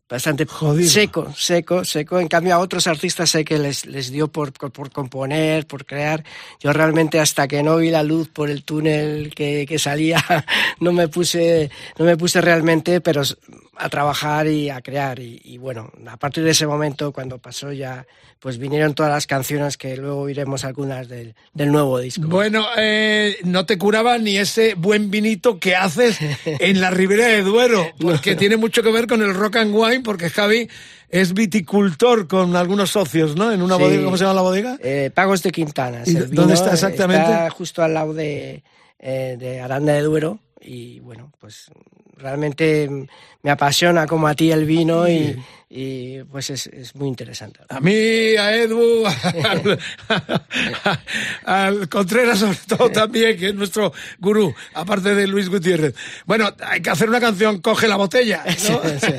bastante 0.07 0.45
Jodido. 0.45 0.91
seco, 0.91 1.33
seco, 1.35 1.87
seco. 1.87 2.21
En 2.21 2.29
cambio 2.29 2.55
a 2.55 2.59
otros 2.59 2.87
artistas 2.87 3.31
sé 3.31 3.47
que 3.47 3.59
les, 3.59 3.87
les 3.87 4.11
dio 4.11 4.29
por, 4.29 4.53
por, 4.53 4.91
componer, 4.91 5.67
por 5.67 5.87
crear. 5.87 6.23
Yo 6.61 6.75
realmente 6.75 7.19
hasta 7.19 7.49
que 7.49 7.63
no 7.63 7.79
vi 7.79 7.89
la 7.89 8.03
luz 8.03 8.29
por 8.29 8.51
el 8.51 8.63
túnel 8.63 9.33
que, 9.35 9.65
que 9.67 9.79
salía, 9.79 10.23
no 10.81 10.93
me 10.93 11.09
puse, 11.09 11.71
no 11.99 12.05
me 12.05 12.19
puse 12.19 12.43
realmente, 12.43 13.01
pero 13.01 13.23
a 13.79 13.89
trabajar 13.89 14.47
y 14.49 14.71
a 14.71 14.81
crear. 14.81 15.19
Y, 15.19 15.41
y 15.45 15.59
bueno, 15.59 15.91
a 16.09 16.17
partir 16.17 16.45
de 16.45 16.51
ese 16.51 16.67
momento, 16.67 17.13
cuando 17.13 17.39
pasó 17.39 17.73
ya, 17.73 18.07
pues 18.41 18.59
vinieron 18.59 18.95
todas 18.95 19.11
las 19.13 19.27
canciones 19.27 19.77
que 19.77 19.97
luego 19.97 20.21
oiremos 20.21 20.65
algunas 20.65 21.09
del, 21.09 21.35
del 21.55 21.73
nuevo 21.73 21.99
disco. 21.99 22.27
Bueno, 22.27 22.67
eh, 22.77 23.37
no 23.45 23.67
te 23.67 23.79
curaba 23.79 24.19
ni 24.19 24.37
ese 24.37 24.75
buen 24.75 25.11
vinito 25.11 25.59
que 25.59 25.75
haces 25.77 26.19
en 26.45 26.81
la 26.81 26.91
Ribera 26.91 27.27
de 27.27 27.43
Duero, 27.43 27.87
porque 28.01 28.37
tiene 28.37 28.57
mucho 28.57 28.83
que 28.83 28.91
ver 28.93 29.07
con 29.07 29.23
el 29.23 29.35
rock 29.35 29.57
and 29.57 29.75
wine, 29.75 30.01
porque 30.01 30.31
Javi 30.31 30.69
es 31.11 31.33
viticultor 31.35 32.29
con 32.29 32.55
algunos 32.55 32.91
socios, 32.91 33.35
¿no? 33.35 33.51
En 33.51 33.63
una 33.63 33.77
Sí. 33.77 33.83
bodega, 33.83 34.05
¿cómo 34.05 34.17
se 34.17 34.25
llama 34.25 34.35
la 34.35 34.43
bodega? 34.43 34.79
Eh, 34.83 35.11
Pagos 35.15 35.43
de 35.43 35.51
Quintana. 35.53 36.03
¿Y 36.05 36.17
el 36.17 36.31
dónde 36.31 36.55
está 36.55 36.73
exactamente? 36.73 37.23
Está 37.23 37.51
justo 37.51 37.83
al 37.83 37.95
lado 37.95 38.13
de, 38.13 38.63
eh, 38.99 39.37
de 39.39 39.61
Aranda 39.61 39.95
de 39.95 40.03
Duero 40.03 40.39
y 40.61 41.01
bueno, 41.01 41.33
pues 41.41 41.67
realmente 42.17 42.89
me 43.43 43.51
apasiona 43.51 44.07
como 44.07 44.27
a 44.27 44.35
ti 44.35 44.51
el 44.51 44.65
vino 44.65 45.09
y, 45.09 45.41
y, 45.71 46.23
pues 46.25 46.51
es, 46.51 46.67
es 46.67 46.95
muy 46.97 47.07
interesante. 47.09 47.61
A 47.69 47.79
mí, 47.81 47.93
a 47.93 48.55
Edu, 48.57 49.05
al, 49.45 49.79
al 51.45 51.89
Contreras 51.89 52.39
sobre 52.41 52.59
todo 52.67 52.91
también, 52.91 53.37
que 53.39 53.49
es 53.49 53.55
nuestro 53.55 53.93
gurú, 54.19 54.55
aparte 54.75 55.15
de 55.15 55.27
Luis 55.27 55.49
Gutiérrez. 55.49 55.95
Bueno, 56.27 56.53
hay 56.65 56.81
que 56.81 56.91
hacer 56.91 57.09
una 57.09 57.21
canción, 57.21 57.61
coge 57.61 57.87
la 57.89 57.97
botella, 57.97 58.45
¿no? 58.47 58.53
Sí. 58.99 59.13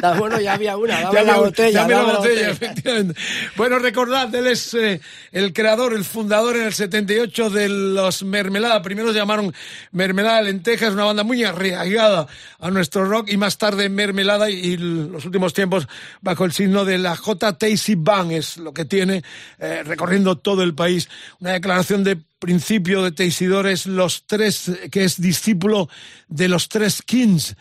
Da- 0.00 0.14
bueno, 0.18 0.40
ya 0.40 0.54
había 0.54 0.76
una, 0.76 1.00
dame 1.02 1.14
Dame 1.16 1.24
la 1.26 1.36
botella. 1.38 1.80
dame 1.82 1.94
la 1.94 2.00
dame 2.02 2.12
botella, 2.14 2.50
efectivamente. 2.50 3.20
Bueno, 3.56 3.78
recordad, 3.78 4.34
él 4.34 4.46
es 4.46 4.72
eh, 4.74 5.00
el 5.32 5.52
creador, 5.52 5.92
el 5.94 6.04
fundador 6.04 6.56
en 6.56 6.64
el 6.64 6.72
78 6.74 7.50
de 7.50 7.68
los 7.68 8.22
Mermelada. 8.22 8.80
Primero 8.82 9.12
se 9.12 9.18
llamaron 9.18 9.52
Mermelada 9.92 10.40
Lentejas, 10.86 10.94
una 10.94 11.04
banda 11.04 11.24
muy 11.24 11.42
arraigada 11.44 12.26
a 12.58 12.70
nuestro 12.70 13.04
rock 13.04 13.28
y 13.30 13.36
más 13.36 13.58
tarde 13.58 13.88
Mermelada 13.88 14.50
y, 14.50 14.54
y 14.54 14.76
los 14.76 15.24
últimos 15.24 15.52
tiempos 15.52 15.88
bajo 16.20 16.44
el 16.44 16.52
signo 16.52 16.84
de 16.84 16.98
la 16.98 17.16
J. 17.16 17.58
Tacy 17.58 17.94
Band 17.96 18.32
es 18.32 18.56
lo 18.56 18.72
que 18.72 18.84
tiene 18.84 19.22
eh, 19.58 19.82
recorriendo 19.84 20.36
todo 20.36 20.62
el 20.62 20.74
país. 20.74 21.08
Una 21.40 21.52
declaración 21.52 22.04
de 22.04 22.18
principio 22.38 23.02
de 23.02 23.12
Teisidor 23.12 23.66
es 23.66 23.86
los 23.86 24.26
tres, 24.26 24.70
que 24.90 25.04
es 25.04 25.20
discípulo 25.20 25.88
de 26.28 26.48
los 26.48 26.68
tres 26.68 27.02
Kings. 27.02 27.56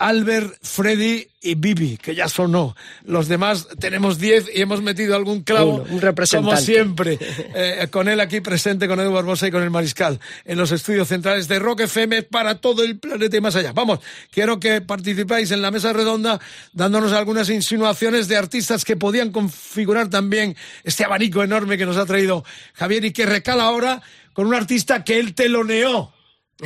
Albert, 0.00 0.56
Freddy 0.62 1.28
y 1.42 1.56
Bibi, 1.56 1.98
que 1.98 2.14
ya 2.14 2.26
sonó. 2.26 2.74
Los 3.04 3.28
demás 3.28 3.68
tenemos 3.78 4.18
10 4.18 4.48
y 4.54 4.62
hemos 4.62 4.80
metido 4.80 5.14
algún 5.14 5.42
clavo, 5.42 5.74
Uno, 5.74 5.94
un 5.94 6.00
representante. 6.00 6.54
como 6.54 6.64
siempre, 6.64 7.18
eh, 7.54 7.86
con 7.90 8.08
él 8.08 8.18
aquí 8.20 8.40
presente, 8.40 8.88
con 8.88 8.98
Edu 8.98 9.12
Barbosa 9.12 9.46
y 9.46 9.50
con 9.50 9.62
el 9.62 9.68
Mariscal, 9.68 10.18
en 10.46 10.56
los 10.56 10.72
estudios 10.72 11.06
centrales 11.06 11.48
de 11.48 11.58
Rock 11.58 11.80
FM 11.80 12.22
para 12.22 12.62
todo 12.62 12.82
el 12.82 12.98
planeta 12.98 13.36
y 13.36 13.42
más 13.42 13.56
allá. 13.56 13.72
Vamos, 13.74 14.00
quiero 14.30 14.58
que 14.58 14.80
participáis 14.80 15.50
en 15.50 15.60
la 15.60 15.70
mesa 15.70 15.92
redonda 15.92 16.40
dándonos 16.72 17.12
algunas 17.12 17.50
insinuaciones 17.50 18.26
de 18.26 18.38
artistas 18.38 18.86
que 18.86 18.96
podían 18.96 19.32
configurar 19.32 20.08
también 20.08 20.56
este 20.82 21.04
abanico 21.04 21.42
enorme 21.42 21.76
que 21.76 21.84
nos 21.84 21.98
ha 21.98 22.06
traído 22.06 22.42
Javier 22.72 23.04
y 23.04 23.12
que 23.12 23.26
recala 23.26 23.64
ahora 23.64 24.00
con 24.32 24.46
un 24.46 24.54
artista 24.54 25.04
que 25.04 25.18
él 25.18 25.34
teloneó 25.34 26.14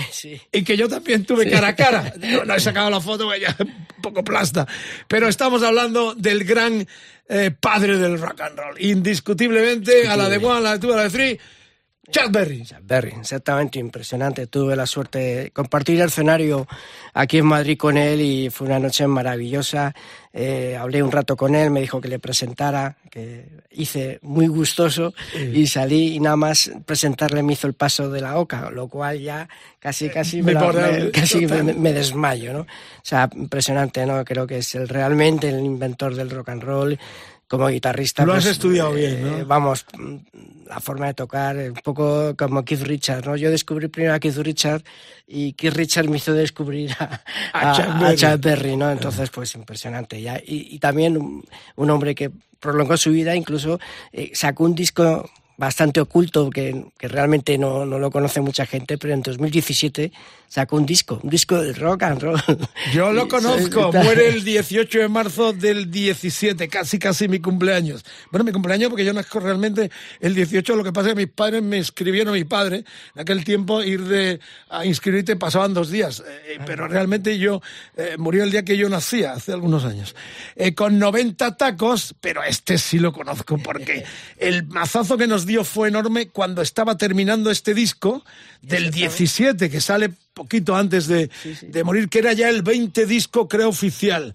Sí. 0.10 0.40
y 0.52 0.62
que 0.64 0.76
yo 0.76 0.88
también 0.88 1.24
tuve 1.24 1.48
cara 1.50 1.68
a 1.68 1.76
cara. 1.76 2.12
No, 2.20 2.44
no 2.44 2.54
he 2.54 2.60
sacado 2.60 2.90
la 2.90 3.00
foto, 3.00 3.34
ya 3.36 3.54
un 3.60 3.86
poco 4.02 4.24
plasta. 4.24 4.66
Pero 5.08 5.28
estamos 5.28 5.62
hablando 5.62 6.14
del 6.14 6.44
gran 6.44 6.86
eh, 7.28 7.50
padre 7.58 7.98
del 7.98 8.18
rock 8.18 8.40
and 8.40 8.58
roll. 8.58 8.80
Indiscutiblemente, 8.80 10.06
a 10.08 10.16
la 10.16 10.28
de 10.28 10.38
one, 10.38 10.58
a 10.58 10.60
la 10.60 10.72
de 10.72 10.78
two, 10.78 10.92
a 10.92 10.96
la 10.96 11.02
de 11.04 11.10
three, 11.10 11.40
Chuck 12.10 12.30
Berry. 12.30 12.64
Berry, 12.82 13.14
exactamente 13.18 13.78
impresionante. 13.78 14.46
Tuve 14.46 14.76
la 14.76 14.86
suerte 14.86 15.18
de 15.18 15.50
compartir 15.50 16.00
el 16.00 16.06
escenario 16.08 16.66
aquí 17.14 17.38
en 17.38 17.46
Madrid 17.46 17.78
con 17.78 17.96
él 17.96 18.20
y 18.20 18.50
fue 18.50 18.66
una 18.66 18.78
noche 18.78 19.06
maravillosa. 19.06 19.94
Eh, 20.32 20.76
hablé 20.78 21.02
un 21.02 21.10
rato 21.10 21.36
con 21.36 21.54
él, 21.54 21.70
me 21.70 21.80
dijo 21.80 22.00
que 22.00 22.08
le 22.08 22.18
presentara, 22.18 22.96
que 23.10 23.46
hice 23.70 24.18
muy 24.22 24.48
gustoso 24.48 25.14
y 25.52 25.66
salí 25.66 26.14
y 26.16 26.20
nada 26.20 26.36
más 26.36 26.70
presentarle 26.84 27.42
me 27.42 27.54
hizo 27.54 27.66
el 27.68 27.74
paso 27.74 28.10
de 28.10 28.20
la 28.20 28.36
oca, 28.38 28.70
lo 28.70 28.88
cual 28.88 29.20
ya 29.20 29.48
casi 29.78 30.08
casi 30.10 30.38
me, 30.42 30.46
Me 30.52 30.54
la- 30.54 30.60
pone- 30.60 30.92
me- 31.04 31.10
casi 31.10 31.42
total. 31.46 31.64
me, 31.64 31.74
me 31.74 31.92
desmayo, 31.92 32.52
¿no? 32.52 32.60
O 32.60 32.66
sea, 33.02 33.30
impresionante, 33.34 34.04
¿no? 34.06 34.24
Creo 34.24 34.46
que 34.46 34.58
es 34.58 34.74
el, 34.74 34.88
realmente 34.88 35.48
el 35.48 35.60
inventor 35.64 36.14
del 36.14 36.30
rock 36.30 36.48
and 36.50 36.62
roll. 36.64 36.98
Como 37.48 37.68
guitarrista. 37.68 38.24
Lo 38.24 38.32
has 38.32 38.44
pues, 38.44 38.52
estudiado 38.56 38.92
bien, 38.92 39.22
¿no? 39.22 39.44
Vamos, 39.46 39.84
mm, 39.98 40.16
la 40.66 40.80
forma 40.80 41.06
de 41.06 41.14
tocar, 41.14 41.56
un 41.56 41.74
poco 41.84 42.34
como 42.36 42.64
Keith 42.64 42.82
Richards, 42.82 43.26
¿no? 43.26 43.36
Yo 43.36 43.50
descubrí 43.50 43.88
primero 43.88 44.14
a 44.14 44.18
Keith 44.18 44.36
Richards 44.38 44.84
y 45.26 45.52
Keith 45.52 45.74
Richards 45.74 46.08
me 46.08 46.16
hizo 46.16 46.32
descubrir 46.32 46.92
a, 46.98 47.20
A 47.52 47.70
a- 47.70 47.74
Chuck 47.76 47.86
a 47.86 47.98
Berry. 48.00 48.16
Chuck 48.16 48.40
Berry, 48.40 48.76
¿no? 48.76 48.90
Entonces, 48.90 49.30
pues 49.30 49.54
impresionante. 49.54 50.20
Ya. 50.22 50.38
Y, 50.38 50.68
y 50.74 50.78
también 50.78 51.16
un, 51.18 51.44
un 51.76 51.90
hombre 51.90 52.14
que 52.14 52.30
prolongó 52.60 52.96
su 52.96 53.10
vida, 53.10 53.36
incluso 53.36 53.78
eh, 54.12 54.30
sacó 54.34 54.64
un 54.64 54.74
disco 54.74 55.28
bastante 55.56 56.00
oculto 56.00 56.50
que, 56.50 56.86
que 56.98 57.08
realmente 57.08 57.56
no, 57.58 57.86
no, 57.86 57.98
lo 57.98 58.10
conoce 58.10 58.40
mucha 58.40 58.66
gente, 58.66 58.98
pero 58.98 59.14
en 59.14 59.22
2017 59.22 60.12
sacó 60.48 60.76
un 60.76 60.86
disco, 60.86 61.18
un 61.22 61.30
disco 61.30 61.60
de 61.60 61.72
rock 61.72 62.04
and 62.04 62.22
roll. 62.22 62.40
Yo 62.92 63.12
lo 63.12 63.26
conozco, 63.34 63.92
muere 63.92 64.28
el 64.28 64.44
18 64.44 65.00
de 65.00 65.08
marzo 65.08 65.52
del 65.52 65.90
17, 65.90 66.68
casi 66.68 66.98
casi 66.98 67.28
mi 67.28 67.40
cumpleaños. 67.40 68.04
Bueno, 68.30 68.44
mi 68.44 68.52
cumpleaños 68.52 68.90
porque 68.90 69.04
yo 69.04 69.12
nazco 69.12 69.40
realmente 69.40 69.90
el 70.20 70.34
18, 70.34 70.76
lo 70.76 70.84
que 70.84 70.92
pasa 70.92 71.08
es 71.08 71.14
que 71.14 71.26
mis 71.26 71.32
padres 71.32 71.62
me 71.62 71.78
escribieron, 71.78 72.34
mi 72.34 72.44
padre, 72.44 72.84
en 73.14 73.20
aquel 73.20 73.44
tiempo 73.44 73.82
ir 73.82 74.02
de, 74.04 74.40
a 74.68 74.84
inscribirte 74.84 75.36
pasaban 75.36 75.74
dos 75.74 75.90
días, 75.90 76.22
eh, 76.26 76.58
pero 76.66 76.86
realmente 76.88 77.38
yo 77.38 77.60
eh, 77.96 78.16
murió 78.18 78.44
el 78.44 78.50
día 78.50 78.64
que 78.64 78.76
yo 78.76 78.88
nacía, 78.88 79.32
hace 79.32 79.52
algunos 79.52 79.84
años, 79.84 80.14
eh, 80.56 80.74
con 80.74 80.98
90 80.98 81.56
tacos, 81.56 82.14
pero 82.20 82.42
este 82.44 82.78
sí 82.78 82.98
lo 82.98 83.12
conozco 83.12 83.58
porque 83.58 84.04
el 84.38 84.66
mazazo 84.66 85.16
que 85.16 85.26
nos 85.26 85.43
dio 85.46 85.64
fue 85.64 85.88
enorme 85.88 86.28
cuando 86.28 86.62
estaba 86.62 86.96
terminando 86.96 87.50
este 87.50 87.74
disco 87.74 88.24
del 88.62 88.90
17 88.90 89.70
que 89.70 89.80
sale 89.80 90.10
poquito 90.34 90.76
antes 90.76 91.06
de, 91.06 91.30
sí, 91.42 91.54
sí. 91.54 91.66
de, 91.66 91.84
morir, 91.84 92.08
que 92.08 92.18
era 92.18 92.32
ya 92.32 92.48
el 92.48 92.62
20 92.62 93.06
disco, 93.06 93.48
creo, 93.48 93.68
oficial. 93.68 94.34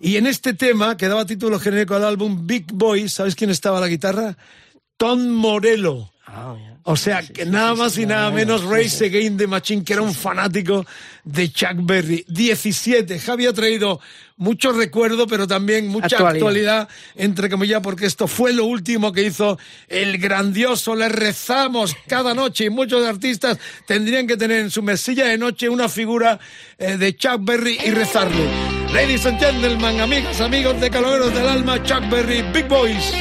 Y 0.00 0.16
en 0.16 0.26
este 0.26 0.54
tema, 0.54 0.96
que 0.96 1.08
daba 1.08 1.24
título 1.24 1.58
genérico 1.58 1.94
al 1.94 2.04
álbum 2.04 2.46
Big 2.46 2.66
Boy, 2.72 3.08
¿sabes 3.08 3.34
quién 3.34 3.50
estaba 3.50 3.78
a 3.78 3.80
la 3.80 3.88
guitarra? 3.88 4.36
Tom 4.96 5.28
Morello. 5.28 6.10
Oh, 6.28 6.56
yeah. 6.56 6.77
O 6.90 6.96
sea, 6.96 7.20
que 7.20 7.44
nada 7.44 7.74
más 7.74 7.98
y 7.98 8.06
nada 8.06 8.30
menos 8.30 8.64
Race 8.64 9.04
Again 9.04 9.36
de 9.36 9.46
Machine, 9.46 9.84
que 9.84 9.92
era 9.92 10.00
un 10.00 10.14
fanático 10.14 10.86
de 11.22 11.52
Chuck 11.52 11.74
Berry. 11.82 12.24
17. 12.26 13.18
Javi 13.18 13.44
ha 13.44 13.52
traído 13.52 14.00
mucho 14.38 14.72
recuerdo, 14.72 15.26
pero 15.26 15.46
también 15.46 15.86
mucha 15.88 16.06
actualidad, 16.06 16.36
actualidad 16.36 16.88
entre 17.16 17.50
comillas, 17.50 17.82
porque 17.82 18.06
esto 18.06 18.26
fue 18.26 18.54
lo 18.54 18.64
último 18.64 19.12
que 19.12 19.24
hizo 19.24 19.58
el 19.86 20.16
grandioso. 20.16 20.96
Le 20.96 21.10
rezamos 21.10 21.94
cada 22.06 22.32
noche 22.32 22.64
y 22.64 22.70
muchos 22.70 23.06
artistas 23.06 23.58
tendrían 23.86 24.26
que 24.26 24.38
tener 24.38 24.60
en 24.60 24.70
su 24.70 24.82
mesilla 24.82 25.26
de 25.26 25.36
noche 25.36 25.68
una 25.68 25.90
figura 25.90 26.40
eh, 26.78 26.96
de 26.96 27.14
Chuck 27.14 27.40
Berry 27.40 27.78
y 27.84 27.90
rezarle. 27.90 28.46
Ladies 28.94 29.26
and 29.26 29.38
gentlemen, 29.38 30.00
amigas, 30.00 30.40
amigos 30.40 30.80
de 30.80 30.88
Calogueros 30.88 31.34
del 31.34 31.48
Alma, 31.48 31.82
Chuck 31.82 32.08
Berry, 32.08 32.40
Big 32.50 32.66
Boys. 32.66 33.12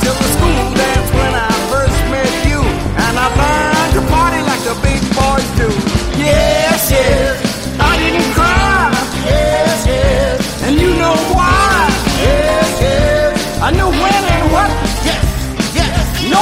Till 0.00 0.14
the 0.14 0.28
school 0.36 0.72
dance 0.72 1.10
when 1.12 1.34
I 1.36 1.52
first 1.68 1.98
met 2.08 2.32
you. 2.48 2.60
And 3.04 3.14
I 3.24 3.28
learned 3.36 3.92
to 3.96 4.02
party 4.08 4.40
like 4.40 4.62
the 4.64 4.76
big 4.80 5.00
boys 5.12 5.48
do. 5.60 5.68
Yes, 6.16 6.90
yes, 6.90 7.36
I 7.78 7.92
didn't 8.00 8.32
cry. 8.32 8.88
Yes, 9.28 9.86
yes, 9.86 10.62
and 10.64 10.80
you 10.80 10.96
know 10.96 11.16
why. 11.36 11.92
Yes, 12.24 12.68
yes, 12.80 13.60
I 13.60 13.70
knew 13.70 13.90
when 14.02 14.22
and 14.34 14.46
what. 14.54 14.70
Yes, 15.04 15.24
yes, 15.76 16.30
no 16.32 16.40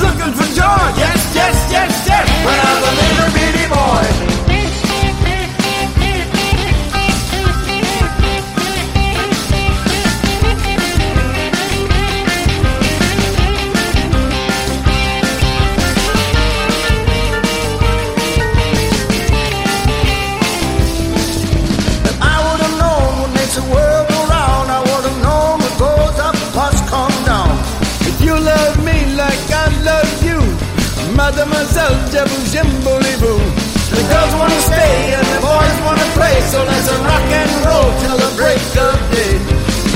looking 0.00 0.32
for. 0.38 0.46
Yes, 0.54 0.94
yes, 0.96 1.11
so 36.52 36.62
let's 36.64 36.88
rock 37.00 37.30
and 37.40 37.50
roll 37.64 37.88
till 38.02 38.18
the 38.24 38.30
break 38.36 38.60
of 38.76 38.98
day. 39.10 39.40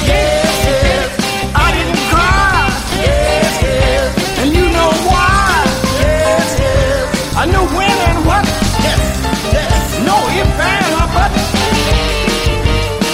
Yes, 0.08 0.54
yes, 0.64 1.52
I 1.52 1.68
didn't 1.76 2.02
cry. 2.08 2.72
Yes, 2.96 3.52
yes, 3.60 4.40
and 4.40 4.50
you 4.56 4.64
know 4.76 4.90
why. 5.04 5.52
Yes, 6.00 6.48
yes, 6.64 7.36
I 7.36 7.44
know 7.52 7.64
when 7.76 7.96
and 8.08 8.20
what. 8.24 8.44
Yes, 8.86 9.04
yes, 9.52 9.84
no 10.08 10.16
if 10.40 10.48
or. 10.56 11.28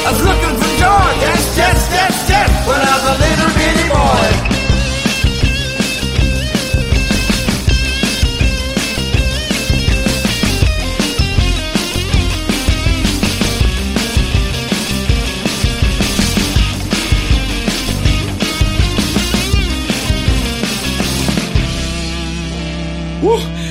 I 0.07 0.11
was 0.15 0.23
looking 0.23 0.55
for 0.61 0.71
George. 0.81 1.19
Yes, 1.27 1.43
yes, 1.59 1.81
yes, 1.99 2.15
yes, 2.31 2.51
when 2.69 2.79
I 2.79 2.95
was 2.95 3.07
a 3.11 3.17
little 3.27 3.51
bitty 3.59 3.87
boy. 3.91 4.52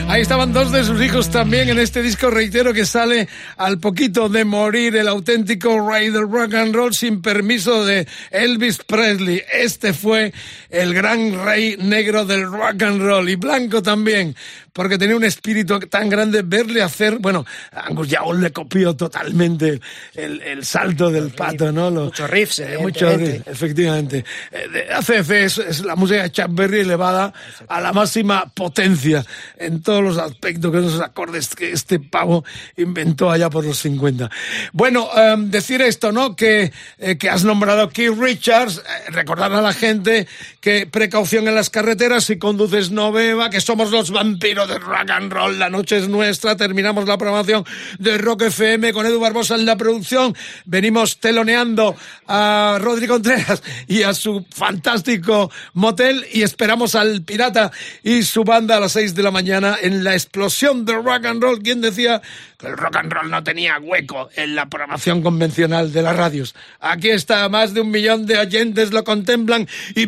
Ahí 0.07 0.21
estaban 0.21 0.53
dos 0.53 0.71
de 0.71 0.85
sus 0.85 1.01
hijos 1.01 1.29
también 1.29 1.67
en 1.67 1.77
este 1.77 2.01
disco, 2.01 2.29
reitero, 2.29 2.73
que 2.73 2.85
sale 2.85 3.27
al 3.57 3.79
poquito 3.79 4.29
de 4.29 4.45
morir 4.45 4.95
el 4.95 5.09
auténtico 5.09 5.89
rey 5.89 6.09
del 6.09 6.29
rock 6.29 6.53
and 6.53 6.73
roll 6.73 6.93
sin 6.93 7.21
permiso 7.21 7.85
de 7.85 8.07
Elvis 8.31 8.77
Presley. 8.77 9.41
Este 9.51 9.91
fue 9.91 10.33
el 10.69 10.93
gran 10.93 11.43
rey 11.43 11.75
negro 11.77 12.25
del 12.25 12.49
rock 12.49 12.81
and 12.83 13.01
roll 13.01 13.29
y 13.29 13.35
blanco 13.35 13.83
también, 13.83 14.37
porque 14.73 14.97
tenía 14.97 15.15
un 15.15 15.23
espíritu 15.23 15.79
tan 15.81 16.09
grande 16.09 16.41
verle 16.43 16.81
hacer, 16.81 17.17
bueno, 17.19 17.45
Angus 17.71 18.07
Young 18.07 18.39
le 18.39 18.51
copió 18.51 18.95
totalmente 18.95 19.79
el, 20.15 20.41
el 20.41 20.65
salto 20.65 21.09
del 21.09 21.31
pato, 21.31 21.71
¿no? 21.71 21.89
Lo, 21.89 22.05
muchos 22.05 22.29
riffs, 22.29 22.59
eh, 22.59 22.77
muchos 22.79 23.17
riffs, 23.17 23.47
efectivamente. 23.47 24.23
Eh, 24.51 24.87
ACF 24.93 25.31
es, 25.31 25.57
es, 25.57 25.85
la 25.85 25.95
música 25.95 26.23
de 26.23 26.31
Chuck 26.31 26.47
Berry 26.49 26.81
elevada 26.81 27.33
a 27.67 27.81
la 27.81 27.93
máxima 27.93 28.45
potencia 28.53 29.25
en 29.57 29.81
todos 29.81 30.03
los 30.03 30.17
aspectos, 30.17 30.71
que 30.71 30.79
esos 30.79 31.01
acordes 31.01 31.55
que 31.55 31.71
este 31.71 31.99
pavo 31.99 32.43
inventó 32.77 33.29
allá 33.29 33.49
por 33.49 33.65
los 33.65 33.77
50. 33.79 34.29
Bueno, 34.73 35.09
um, 35.09 35.49
decir 35.49 35.81
esto, 35.81 36.11
¿no? 36.11 36.35
Que, 36.35 36.71
eh, 36.97 37.17
que 37.17 37.29
has 37.29 37.43
nombrado 37.43 37.89
Keith 37.89 38.17
Richards, 38.17 38.77
eh, 38.77 39.11
recordar 39.11 39.51
a 39.53 39.61
la 39.61 39.73
gente 39.73 40.27
que 40.61 40.85
precaución 40.85 41.47
en 41.47 41.55
las 41.55 41.71
carreteras, 41.71 42.25
si 42.25 42.37
conduces 42.37 42.91
no 42.91 43.11
beba, 43.11 43.49
que 43.49 43.59
somos 43.59 43.89
los 43.89 44.11
vampiros 44.11 44.69
de 44.69 44.77
rock 44.77 45.09
and 45.09 45.33
roll. 45.33 45.57
La 45.57 45.71
noche 45.71 45.97
es 45.97 46.07
nuestra. 46.07 46.55
Terminamos 46.55 47.07
la 47.07 47.17
programación 47.17 47.65
de 47.97 48.19
Rock 48.19 48.43
FM 48.43 48.93
con 48.93 49.07
Edu 49.07 49.19
Barbosa 49.19 49.55
en 49.55 49.65
la 49.65 49.75
producción. 49.75 50.35
Venimos 50.65 51.19
teloneando 51.19 51.95
a 52.27 52.77
Rodri 52.79 53.07
Contreras 53.07 53.63
y 53.87 54.03
a 54.03 54.13
su 54.13 54.45
fantástico 54.51 55.51
motel 55.73 56.27
y 56.31 56.43
esperamos 56.43 56.93
al 56.93 57.23
Pirata 57.23 57.71
y 58.03 58.21
su 58.21 58.43
banda 58.43 58.77
a 58.77 58.81
las 58.81 58.91
6 58.91 59.15
de 59.15 59.23
la 59.23 59.31
mañana 59.31 59.77
en 59.81 60.03
la 60.03 60.13
explosión 60.13 60.85
de 60.85 60.93
rock 60.93 61.25
and 61.25 61.41
roll. 61.41 61.63
¿Quién 61.63 61.81
decía 61.81 62.21
que 62.59 62.67
el 62.67 62.77
rock 62.77 62.97
and 62.97 63.11
roll 63.11 63.31
no 63.31 63.43
tenía 63.43 63.79
hueco 63.79 64.29
en 64.35 64.53
la 64.53 64.67
programación 64.67 65.23
convencional 65.23 65.91
de 65.91 66.03
las 66.03 66.15
radios? 66.15 66.53
Aquí 66.79 67.09
está, 67.09 67.49
más 67.49 67.73
de 67.73 67.81
un 67.81 67.89
millón 67.89 68.27
de 68.27 68.37
oyentes 68.37 68.91
lo 68.91 69.03
contemplan 69.03 69.67
y 69.95 70.05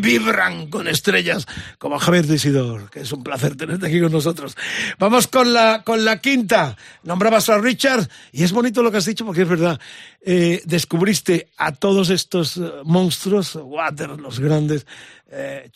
con 0.69 0.87
estrellas 0.87 1.45
como 1.77 1.99
Javier 1.99 2.25
Isidor, 2.25 2.89
que 2.89 3.01
es 3.01 3.11
un 3.11 3.23
placer 3.23 3.55
tenerte 3.55 3.87
aquí 3.87 4.01
con 4.01 4.11
nosotros. 4.11 4.55
Vamos 4.99 5.27
con 5.27 5.53
la, 5.53 5.83
con 5.83 6.03
la 6.03 6.19
quinta. 6.19 6.75
Nombrabas 7.03 7.49
a 7.49 7.57
Richard 7.57 8.07
y 8.31 8.43
es 8.43 8.51
bonito 8.51 8.83
lo 8.83 8.91
que 8.91 8.97
has 8.97 9.05
dicho 9.05 9.25
porque 9.25 9.43
es 9.43 9.49
verdad. 9.49 9.79
Eh, 10.21 10.61
descubriste 10.65 11.49
a 11.57 11.71
todos 11.73 12.09
estos 12.09 12.57
eh, 12.57 12.61
monstruos, 12.83 13.55
Water, 13.55 14.11
los 14.19 14.39
grandes, 14.39 14.85
eh, 15.31 15.69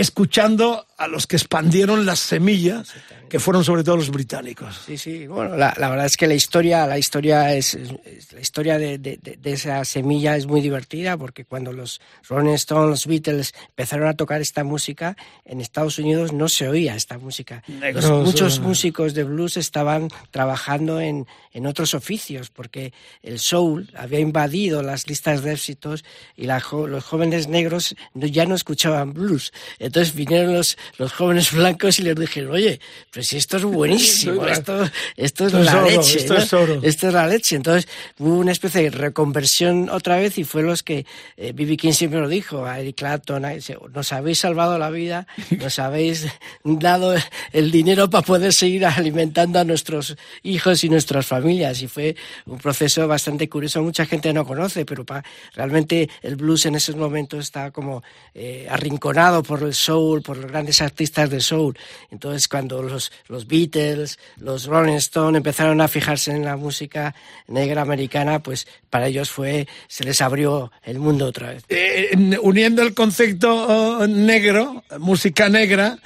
escuchando 0.00 0.86
a 0.96 1.06
los 1.06 1.26
que 1.26 1.36
expandieron 1.36 2.04
las 2.06 2.18
semillas, 2.18 2.92
que 3.28 3.38
fueron 3.38 3.62
sobre 3.62 3.84
todo 3.84 3.96
los 3.96 4.10
británicos. 4.10 4.80
Sí, 4.86 4.98
sí, 4.98 5.26
bueno, 5.28 5.56
la, 5.56 5.72
la 5.78 5.90
verdad 5.90 6.06
es 6.06 6.16
que 6.16 6.26
la 6.26 6.34
historia, 6.34 6.86
la 6.86 6.98
historia 6.98 7.54
es, 7.54 7.74
es- 7.74 8.32
la 8.32 8.40
historia 8.40 8.78
de, 8.78 8.98
de- 8.98 9.16
de- 9.18 9.36
de 9.36 9.52
esa 9.52 9.84
semilla 9.84 10.34
es 10.36 10.46
muy 10.46 10.60
divertida 10.60 11.16
porque 11.16 11.44
cuando 11.44 11.72
los 11.72 12.00
Rolling 12.28 12.54
Stones, 12.54 12.88
los 12.90 13.06
Beatles 13.06 13.54
empezaron 13.68 14.08
a 14.08 14.14
tocar 14.14 14.40
esta 14.40 14.64
música 14.64 15.16
en 15.44 15.60
Estados 15.60 15.98
Unidos 15.98 16.32
no 16.32 16.48
se 16.48 16.68
oía 16.68 16.96
esta 16.96 17.18
música. 17.18 17.62
Los- 17.68 17.78
Negros, 17.80 18.24
muchos 18.26 18.58
músicos 18.60 19.14
de 19.14 19.24
blues 19.24 19.56
estaban 19.56 20.08
trabajando 20.32 21.00
en, 21.00 21.26
en 21.52 21.66
otros 21.66 21.94
oficios 21.94 22.50
porque 22.50 22.92
el 23.22 23.38
soul 23.38 23.88
había 23.96 24.18
invadido 24.20 24.82
las 24.82 25.06
listas 25.06 25.42
de 25.42 25.52
éxitos 25.52 26.04
y 26.36 26.46
la 26.46 26.58
los 26.88 27.04
jóvenes 27.04 27.46
negros 27.46 27.94
ya 28.14 28.46
no 28.46 28.54
escuchaban 28.56 29.12
blues. 29.12 29.52
Entonces 29.88 30.14
vinieron 30.14 30.54
los, 30.54 30.78
los 30.96 31.12
jóvenes 31.12 31.52
blancos 31.52 31.98
y 31.98 32.02
les 32.02 32.14
dijeron, 32.16 32.52
oye, 32.52 32.80
pues 33.10 33.26
si 33.26 33.36
esto 33.36 33.56
es 33.58 33.64
buenísimo, 33.64 34.46
esto, 34.46 34.82
esto 35.16 35.46
es 35.46 35.52
Esto 35.52 35.58
es 35.58 35.64
la 35.66 35.76
oro, 35.82 35.90
leche. 35.90 36.18
esto 36.18 36.34
¿no? 36.34 36.40
es 36.40 36.52
oro. 36.52 36.80
Esto 36.82 37.08
es 37.08 37.14
la 37.14 37.26
leche. 37.26 37.56
Entonces 37.56 37.88
hubo 38.18 38.36
una 38.38 38.52
especie 38.52 38.82
de 38.82 38.90
reconversión 38.90 39.88
otra 39.90 40.16
vez 40.16 40.38
y 40.38 40.44
fue 40.44 40.62
los 40.62 40.82
que 40.82 41.04
eh, 41.36 41.52
B.B. 41.52 41.76
King 41.76 41.92
siempre 41.92 42.20
lo 42.20 42.28
dijo, 42.28 42.64
a 42.64 42.78
Eric 42.80 42.96
Clapton, 42.96 43.44
a 43.44 43.52
nos 43.92 44.12
habéis 44.12 44.38
salvado 44.38 44.78
la 44.78 44.90
vida, 44.90 45.26
nos 45.58 45.78
habéis 45.80 46.26
dado 46.64 47.14
el 47.52 47.70
dinero 47.70 48.08
para 48.08 48.24
poder 48.24 48.52
seguir 48.52 48.86
alimentando 48.86 49.58
a 49.58 49.64
nuestros 49.64 50.16
hijos 50.42 50.84
y 50.84 50.88
nuestras 50.88 51.26
familias. 51.26 51.82
Y 51.82 51.88
fue 51.88 52.14
un 52.46 52.58
proceso 52.58 53.08
bastante 53.08 53.48
curioso. 53.48 53.82
Mucha 53.82 54.06
gente 54.06 54.32
no 54.32 54.46
conoce, 54.46 54.84
pero 54.84 55.04
pa- 55.04 55.24
realmente 55.54 56.08
el 56.22 56.36
blues 56.36 56.66
en 56.66 56.74
esos 56.74 56.96
momentos 56.96 57.40
está 57.40 57.70
como 57.70 58.02
eh, 58.34 58.66
arrinconado 58.70 59.42
por 59.42 59.62
el 59.62 59.74
soul, 59.78 60.22
por 60.22 60.36
los 60.36 60.50
grandes 60.50 60.82
artistas 60.82 61.30
de 61.30 61.40
soul. 61.40 61.76
Entonces 62.10 62.48
cuando 62.48 62.82
los, 62.82 63.12
los 63.28 63.46
Beatles, 63.46 64.18
los 64.36 64.66
Rolling 64.66 64.96
Stones 64.96 65.38
empezaron 65.38 65.80
a 65.80 65.88
fijarse 65.88 66.30
en 66.32 66.44
la 66.44 66.56
música 66.56 67.14
negra 67.46 67.82
americana, 67.82 68.42
pues 68.42 68.66
para 68.90 69.06
ellos 69.06 69.30
fue, 69.30 69.66
se 69.86 70.04
les 70.04 70.20
abrió 70.20 70.70
el 70.82 70.98
mundo 70.98 71.26
otra 71.26 71.52
vez. 71.52 71.64
Eh, 71.68 72.38
uniendo 72.42 72.82
el 72.82 72.94
concepto 72.94 74.04
eh, 74.04 74.08
negro, 74.08 74.84
música 74.98 75.48
negra, 75.48 75.98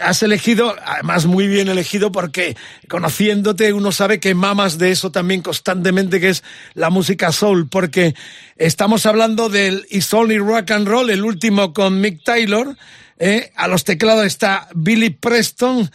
has 0.00 0.22
elegido, 0.22 0.74
además 0.84 1.26
muy 1.26 1.48
bien 1.48 1.68
elegido, 1.68 2.12
porque 2.12 2.56
conociéndote 2.88 3.72
uno 3.72 3.92
sabe 3.92 4.20
que 4.20 4.34
mamas 4.34 4.78
de 4.78 4.90
eso 4.90 5.10
también 5.10 5.42
constantemente, 5.42 6.20
que 6.20 6.30
es 6.30 6.44
la 6.74 6.90
música 6.90 7.32
soul, 7.32 7.68
porque 7.68 8.14
estamos 8.56 9.06
hablando 9.06 9.48
del 9.48 9.86
It's 9.90 10.12
Only 10.12 10.38
Rock 10.38 10.70
and 10.72 10.88
Roll, 10.88 11.10
el 11.10 11.24
último 11.24 11.72
con 11.72 12.00
Mick 12.00 12.22
Taylor, 12.24 12.76
eh, 13.18 13.52
a 13.56 13.68
los 13.68 13.84
teclados 13.84 14.26
está 14.26 14.68
Billy 14.74 15.10
Preston, 15.10 15.90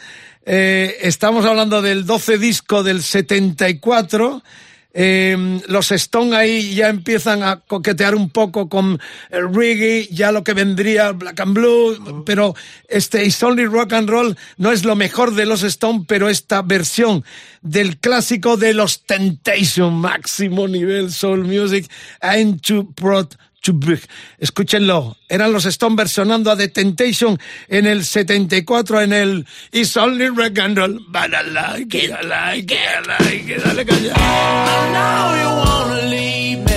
eh, 0.45 0.97
estamos 1.01 1.45
hablando 1.45 1.81
del 1.81 2.05
12 2.05 2.37
disco 2.37 2.83
del 2.83 3.03
74, 3.03 4.41
eh, 4.93 5.61
los 5.67 5.91
Stone 5.91 6.35
ahí 6.35 6.75
ya 6.75 6.89
empiezan 6.89 7.43
a 7.43 7.61
coquetear 7.61 8.13
un 8.13 8.29
poco 8.29 8.67
con 8.67 8.99
el 9.29 9.53
reggae, 9.53 10.07
ya 10.11 10.31
lo 10.31 10.43
que 10.43 10.53
vendría 10.53 11.11
Black 11.13 11.39
and 11.39 11.53
Blue, 11.53 12.23
pero 12.25 12.55
este 12.89 13.23
It's 13.23 13.41
Only 13.41 13.65
Rock 13.65 13.93
and 13.93 14.09
Roll 14.09 14.37
no 14.57 14.71
es 14.71 14.83
lo 14.83 14.95
mejor 14.95 15.33
de 15.33 15.45
los 15.45 15.63
Stone, 15.63 16.05
pero 16.07 16.27
esta 16.27 16.61
versión 16.61 17.23
del 17.61 17.99
clásico 17.99 18.57
de 18.57 18.73
los 18.73 19.03
Temptation, 19.05 19.93
máximo 19.93 20.67
nivel 20.67 21.11
soul 21.11 21.45
music, 21.45 21.89
I'm 22.21 22.59
too 22.59 22.91
proud 22.93 23.27
big. 23.69 23.99
Escúchenlo, 24.39 25.17
eran 25.29 25.53
los 25.53 25.65
Stone 25.65 25.95
versionando 25.95 26.51
a 26.51 26.57
The 26.57 26.69
Temptation 26.69 27.39
en 27.67 27.85
el 27.85 28.03
74 28.03 29.01
en 29.01 29.13
el 29.13 29.45
It's 29.71 29.95
Only 29.95 30.27
Rock 30.27 30.59
and 30.59 30.77
Roll, 30.77 30.99
but 31.07 31.33
I 31.33 31.43
like 31.51 31.97
it, 31.97 32.11
I 32.11 32.25
like 32.25 32.73
it, 32.73 32.79
I 32.79 33.23
like 33.23 33.53
it, 33.53 33.63
dale 33.63 33.85
calla. 33.85 34.13
I 34.15 34.91
know 34.93 35.35
you 35.41 35.49
wanna 35.57 36.09
leave 36.09 36.70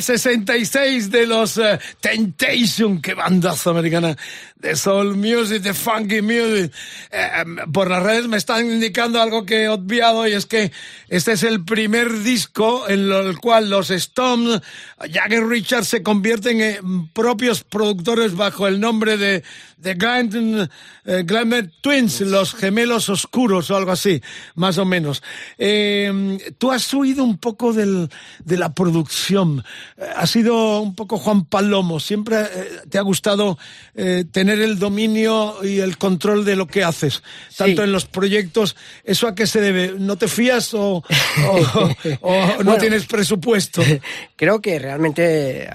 tema 0.00 0.16
del 0.16 0.18
66 0.18 1.10
de 1.10 1.26
los 1.26 1.58
eh, 1.58 1.78
Temptation, 2.00 3.00
qué 3.00 3.14
bandazo 3.14 3.70
americana 3.70 4.16
de 4.56 4.76
soul 4.76 5.16
music, 5.16 5.62
de 5.62 5.74
funky 5.74 6.22
music. 6.22 6.72
Eh, 7.10 7.28
em, 7.40 7.56
por 7.72 7.88
las 7.88 8.02
redes 8.02 8.28
me 8.28 8.36
están 8.36 8.66
indicando 8.66 9.20
algo 9.20 9.44
que 9.44 9.64
he 9.64 9.68
obviado 9.68 10.26
y 10.26 10.32
es 10.32 10.46
que 10.46 10.70
este 11.08 11.32
es 11.32 11.42
el 11.42 11.64
primer 11.64 12.22
disco 12.22 12.88
en 12.88 13.10
el 13.10 13.38
cual 13.38 13.70
los 13.70 13.90
Stones, 13.90 14.60
Jagger 14.98 15.46
Richards 15.46 15.88
se 15.88 16.02
convierten 16.02 16.60
en 16.60 17.08
propios 17.08 17.64
productores 17.64 18.34
bajo 18.36 18.66
el 18.66 18.80
nombre 18.80 19.16
de, 19.16 19.42
de 19.80 19.96
Glam- 19.96 20.68
eh, 21.04 21.22
Glamour 21.24 21.70
Twins, 21.80 22.20
los 22.22 22.54
gemelos 22.54 23.08
oscuros 23.08 23.70
o 23.70 23.76
algo 23.76 23.92
así, 23.92 24.20
más 24.54 24.78
o 24.78 24.84
menos. 24.84 25.22
Eh, 25.58 26.38
Tú 26.58 26.70
has 26.70 26.92
oído 26.94 27.24
un 27.24 27.38
poco 27.38 27.72
del, 27.72 28.08
de 28.44 28.56
la 28.56 28.72
producción, 28.74 29.64
Eh, 29.96 30.04
has 30.16 30.30
sido 30.30 30.80
un 30.80 30.94
poco 30.94 31.16
Juan 31.18 31.44
Palomo, 31.44 32.00
siempre 32.00 32.36
eh, 32.40 32.46
te 32.88 32.98
ha 32.98 33.02
gustado 33.02 33.58
eh, 33.94 34.24
tener 34.30 34.60
el 34.60 34.78
dominio 34.78 35.56
y 35.64 35.78
el 35.80 35.96
control 35.98 36.44
de 36.44 36.56
lo 36.56 36.66
que 36.66 36.84
haces, 36.84 37.22
tanto 37.56 37.82
Sí. 37.82 37.84
en 37.86 37.92
los 37.92 38.06
proyectos. 38.06 38.76
¿Eso 39.04 39.26
a 39.28 39.34
qué 39.34 39.46
se 39.46 39.60
debe? 39.60 39.94
¿No 39.98 40.16
te 40.16 40.28
fías 40.28 40.74
o, 40.74 41.02
o- 41.02 41.04
o 42.20 42.32
no 42.58 42.64
Bueno. 42.64 42.76
tienes 42.78 43.06
presupuesto? 43.06 43.82
Creo 44.36 44.60
que 44.60 44.78
realmente 44.78 45.64
eh, 45.64 45.70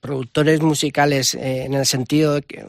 productores 0.00 0.60
musicales, 0.60 1.34
eh, 1.34 1.64
en 1.64 1.74
el 1.74 1.86
sentido 1.86 2.34
de 2.34 2.42
que 2.42 2.64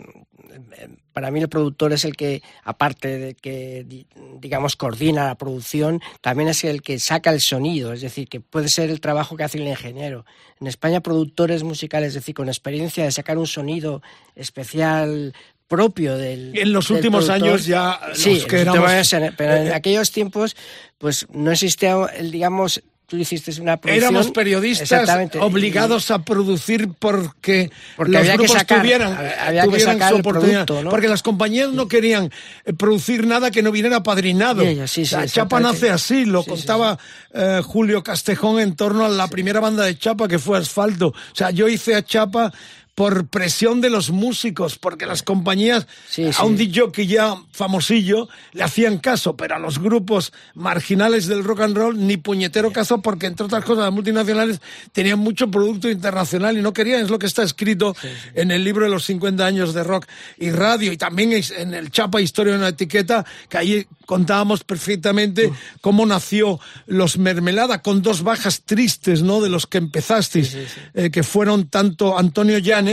para 1.20 1.32
mí 1.32 1.42
el 1.42 1.50
productor 1.50 1.92
es 1.92 2.06
el 2.06 2.16
que, 2.16 2.42
aparte 2.64 3.18
de 3.20 3.34
que, 3.36 3.84
di- 3.86 4.08
digamos, 4.40 4.78
coordina 4.78 5.26
la 5.26 5.36
producción, 5.36 6.02
también 6.22 6.48
es 6.48 6.64
el 6.64 6.82
que 6.82 6.98
saca 6.98 7.30
el 7.32 7.42
sonido, 7.42 7.92
es 7.92 8.00
decir, 8.00 8.30
que 8.30 8.40
puede 8.40 8.70
ser 8.70 8.90
el 8.90 9.02
trabajo 9.02 9.36
que 9.36 9.44
hace 9.44 9.58
el 9.58 9.68
ingeniero. 9.68 10.26
En 10.62 10.68
España, 10.68 11.02
productores 11.02 11.64
musicales, 11.64 12.10
es 12.10 12.14
decir, 12.14 12.34
con 12.36 12.48
experiencia 12.48 13.04
de 13.04 13.12
sacar 13.12 13.38
un 13.38 13.48
sonido 13.48 14.02
especial 14.34 15.34
propio 15.68 16.18
del 16.18 16.58
En 16.58 16.72
los 16.72 16.88
del 16.88 16.98
últimos 16.98 17.26
productor. 17.26 17.50
años 17.50 17.66
ya 17.66 18.00
los 18.08 18.18
sí, 18.18 18.42
que 18.50 18.62
éramos- 18.62 18.90
pero 19.38 19.56
en 19.56 19.68
eh, 19.68 19.74
aquellos 19.74 20.12
tiempos 20.12 20.56
pues 20.98 21.28
no 21.34 21.52
existía 21.52 21.96
el 22.16 22.32
digamos 22.32 22.82
tú 23.10 23.18
hiciste 23.18 23.52
una 23.60 23.78
producción 23.78 24.14
Éramos 24.14 24.32
periodistas 24.32 25.10
obligados 25.40 26.12
a 26.12 26.20
producir 26.20 26.90
porque, 27.00 27.72
Porque 27.98 28.12
los 28.12 28.20
había 28.22 28.32
que 28.34 28.38
grupos 28.38 28.58
sacar, 28.58 28.82
tuvieran, 28.82 29.14
había 29.14 29.64
que 29.64 29.68
tuvieran 29.70 29.94
sacar 29.96 30.10
su 30.12 30.16
oportunidad. 30.18 30.66
producto, 30.66 30.84
¿no? 30.84 30.90
Porque 30.92 31.08
las 31.08 31.24
compañías 31.24 31.72
no 31.72 31.88
querían 31.88 32.32
eh, 32.66 32.74
producir 32.74 33.26
nada 33.26 33.50
que 33.50 33.64
no 33.64 33.72
viniera 33.72 34.04
padrinado. 34.04 34.64
Y 34.64 34.68
ellos, 34.68 34.92
sí, 34.92 35.06
sí, 35.06 35.16
La 35.16 35.28
Chapa 35.28 35.60
nace 35.60 35.90
así, 35.90 36.26
lo 36.26 36.44
sí, 36.44 36.50
contaba 36.52 37.00
eh, 37.34 37.62
Julio 37.66 38.04
Castejón 38.04 38.60
en 38.60 38.76
torno 38.76 39.06
a 39.06 39.10
la 39.10 39.28
primera 39.28 39.60
banda 39.60 39.84
de 39.84 39.98
Chapa 39.98 40.28
que 40.28 40.38
fue 40.38 40.60
Asfalto. 40.60 41.08
O 41.08 41.36
sea, 41.36 41.50
yo 41.50 41.68
hice 41.68 41.96
a 41.96 42.04
Chapa 42.04 42.54
por 43.00 43.28
presión 43.28 43.80
de 43.80 43.90
los 43.90 44.10
músicos, 44.10 44.78
porque 44.78 45.06
las 45.06 45.24
compañías 45.24 45.88
Sí, 46.10 46.26
a 46.26 46.34
sí. 46.34 46.42
un 46.44 46.58
DJ 46.58 46.92
que 46.92 47.08
ya 47.08 47.34
famosillo 47.54 48.28
le 48.52 48.64
hacían 48.64 48.98
caso, 48.98 49.38
pero 49.38 49.56
a 49.56 49.60
los 49.60 49.80
grupos 49.80 50.34
marginales 50.54 51.28
del 51.28 51.46
rock 51.46 51.62
and 51.62 51.78
roll 51.78 52.06
ni 52.06 52.18
puñetero 52.18 52.74
caso, 52.74 53.02
porque 53.02 53.28
entre 53.28 53.46
otras 53.46 53.64
cosas 53.64 53.86
las 53.86 53.94
multinacionales 53.94 54.60
tenían 54.92 55.18
mucho 55.18 55.50
producto 55.50 55.90
internacional 55.90 56.58
y 56.58 56.62
no 56.62 56.74
querían, 56.74 57.02
es 57.02 57.10
lo 57.10 57.20
que 57.20 57.28
está 57.28 57.42
escrito 57.42 57.96
en 58.34 58.52
el 58.52 58.66
libro 58.66 58.84
de 58.84 58.92
los 58.92 59.06
50 59.06 59.46
años 59.46 59.74
de 59.74 59.86
rock 59.86 60.06
y 60.38 60.52
radio, 60.52 60.92
y 60.92 60.98
también 60.98 61.32
en 61.58 61.74
el 61.74 61.92
Chapa 61.92 62.20
Historia 62.20 62.52
de 62.52 62.60
una 62.60 62.68
etiqueta, 62.68 63.26
que 63.48 63.58
ahí 63.58 63.88
contábamos 64.06 64.66
perfectamente 64.66 65.50
cómo 65.80 66.06
nació 66.06 66.60
los 66.86 67.18
Mermelada, 67.18 67.82
con 67.82 68.02
dos 68.02 68.24
bajas 68.24 68.64
tristes, 68.66 69.22
¿no?, 69.22 69.40
de 69.40 69.48
los 69.48 69.68
que 69.68 69.78
empezasteis, 69.78 70.58
eh, 70.96 71.12
que 71.12 71.24
fueron 71.24 71.70
tanto 71.70 72.18
Antonio 72.18 72.58
Llanes, 72.58 72.89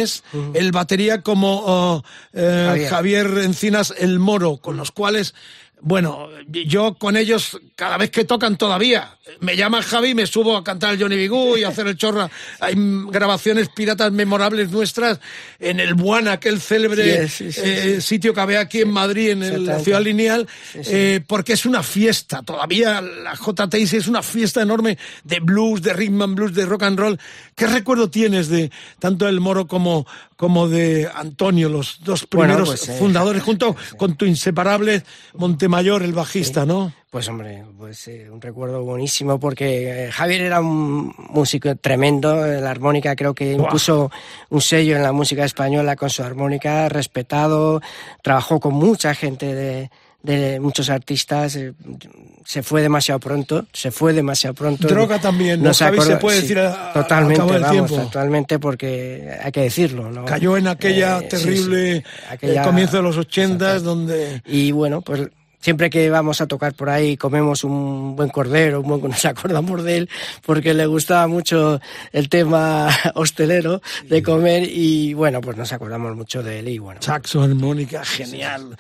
el 0.55 0.73
batería, 0.73 1.23
como 1.23 1.63
oh, 1.65 2.03
eh, 2.33 2.65
Javier. 2.67 2.91
Javier 2.91 3.27
Encinas 3.45 3.95
el 3.97 4.19
Moro, 4.19 4.57
con 4.59 4.77
los 4.77 4.93
cuales, 4.93 5.35
bueno, 5.81 6.29
yo 6.49 6.95
con 6.95 7.17
ellos 7.17 7.59
cada 7.77 7.97
vez 7.99 8.11
que 8.11 8.25
tocan 8.25 8.57
todavía, 8.57 9.17
me 9.41 9.57
llama 9.57 9.83
Javi 9.83 10.11
y 10.11 10.15
me 10.15 10.27
subo 10.27 10.57
a 10.57 10.65
cantar 10.65 10.95
el 10.95 11.01
Johnny 11.01 11.17
Bigú 11.17 11.57
y 11.57 11.65
a 11.65 11.69
hacer 11.69 11.87
el 11.87 11.97
chorra. 11.97 12.31
Hay 12.61 12.75
grabaciones 12.77 13.69
piratas 13.69 14.11
memorables 14.11 14.71
nuestras 14.71 15.21
en 15.61 15.79
el 15.79 15.95
Buana, 15.95 16.33
aquel 16.33 16.61
célebre 16.61 17.29
Sí, 17.29 17.53
sí, 17.53 17.53
sí, 17.53 17.61
eh, 17.63 18.01
sitio 18.01 18.33
que 18.33 18.41
había 18.41 18.61
aquí 18.61 18.81
en 18.81 18.91
Madrid, 18.91 19.31
en 19.31 19.43
el- 19.43 19.67
la 19.67 19.79
ciudad 19.81 20.01
lineal, 20.01 20.49
eh, 20.75 21.21
porque 21.27 21.53
es 21.53 21.67
una 21.67 21.83
fiesta. 21.83 22.43
Todavía 22.43 23.01
la 23.03 23.35
JTIC 23.37 23.93
es 23.95 24.09
una 24.09 24.23
fiesta 24.23 24.63
enorme 24.63 24.97
de 25.25 25.41
blues, 25.41 25.83
de 25.83 25.93
rhythm 25.93 26.23
and 26.23 26.35
blues, 26.37 26.55
de 26.55 26.65
rock 26.67 26.85
and 26.85 26.99
roll. 26.99 27.21
¿Qué 27.55 27.67
recuerdo 27.67 28.09
tienes 28.11 28.49
de 28.49 28.71
tanto 28.99 29.27
del 29.27 29.41
Moro 29.41 29.67
como, 29.67 30.07
como 30.37 30.69
de 30.69 31.09
Antonio, 31.15 31.69
los 31.69 32.01
dos 32.05 32.27
Bueno, 32.31 32.55
primeros 32.55 32.69
pues, 32.69 32.89
eh, 32.89 32.99
fundadores, 32.99 33.43
junto 33.43 33.75
con 33.97 34.17
tu 34.17 34.25
inseparable 34.27 35.03
Montemayor, 35.35 36.03
el 36.03 36.13
bajista, 36.13 36.65
¿no? 36.65 36.93
Pues 37.17 37.29
hombre, 37.29 37.65
pues 37.79 38.09
eh, 38.09 38.29
un 38.31 38.43
recuerdo 38.43 38.83
buenísimo 38.83 39.41
porque 39.41 40.07
eh, 40.07 40.13
Javier 40.13 40.43
era 40.43 40.61
un 40.61 41.15
músico 41.31 41.75
tremendo, 41.77 42.45
eh, 42.45 42.61
la 42.61 42.71
armónica 42.71 43.17
creo 43.17 43.35
que 43.35 43.53
impuso 43.53 44.11
un 44.51 44.61
sello 44.61 44.97
en 44.97 45.03
la 45.03 45.13
música 45.13 45.45
española 45.45 45.97
con 45.97 46.11
su 46.11 46.23
armónica, 46.23 46.91
respetado, 46.91 47.81
trabajó 48.23 48.61
con 48.61 48.75
mucha 48.75 49.15
gente 49.15 49.55
de, 49.55 49.91
de 50.27 50.61
muchos 50.61 50.91
artistas, 50.91 51.55
eh, 51.57 51.73
se 52.45 52.63
fue 52.63 52.83
demasiado 52.83 53.21
pronto, 53.21 53.67
se 53.73 53.91
fue 53.91 54.13
demasiado 54.13 54.55
pronto. 54.55 54.87
Droga 54.89 55.21
también, 55.21 55.63
¿no, 55.63 55.73
Javi? 55.73 56.01
Se 56.01 56.17
puede 56.17 56.41
decir 56.41 56.59
a- 56.59 56.93
totalmente, 56.93 57.43
vamos, 57.43 57.71
tiempo. 57.71 57.97
totalmente 57.97 58.59
porque 58.59 59.31
hay 59.43 59.53
que 59.53 59.63
decirlo, 59.63 60.11
¿no? 60.11 60.25
Cayó 60.25 60.57
en 60.57 60.69
aquella 60.69 61.19
Eh, 61.21 61.29
terrible 61.29 61.97
sí, 61.99 62.05
aquella- 62.31 62.63
comienzo 62.63 62.97
de 62.99 63.03
los 63.05 63.17
ochentas, 63.17 63.83
donde 63.83 64.43
Y 64.47 64.71
bueno, 64.73 65.01
pues 65.01 65.29
siempre 65.67 65.91
que 65.91 66.09
vamos 66.11 66.41
a 66.41 66.47
tocar 66.47 66.75
por 66.75 66.89
ahí 66.91 67.17
comemos 67.17 67.65
un 67.65 68.15
buen 68.15 68.29
cordero, 68.29 68.81
un 68.83 68.87
buen 68.89 69.03
nos 69.11 69.25
acordamos 69.25 69.83
de 69.83 69.97
él, 69.97 70.09
porque 70.45 70.75
le 70.75 70.87
gustaba 70.87 71.27
mucho 71.27 71.81
el 72.13 72.29
tema 72.29 72.89
hostelero 73.17 73.83
de 74.09 74.23
comer 74.23 74.63
y 74.71 75.13
bueno, 75.15 75.41
pues 75.41 75.57
nos 75.57 75.73
acordamos 75.73 76.15
mucho 76.15 76.41
de 76.45 76.61
él 76.61 76.69
y 76.69 76.79
bueno. 76.79 77.03
saxo, 77.03 77.43
armónica, 77.43 78.05
genial. 78.05 78.77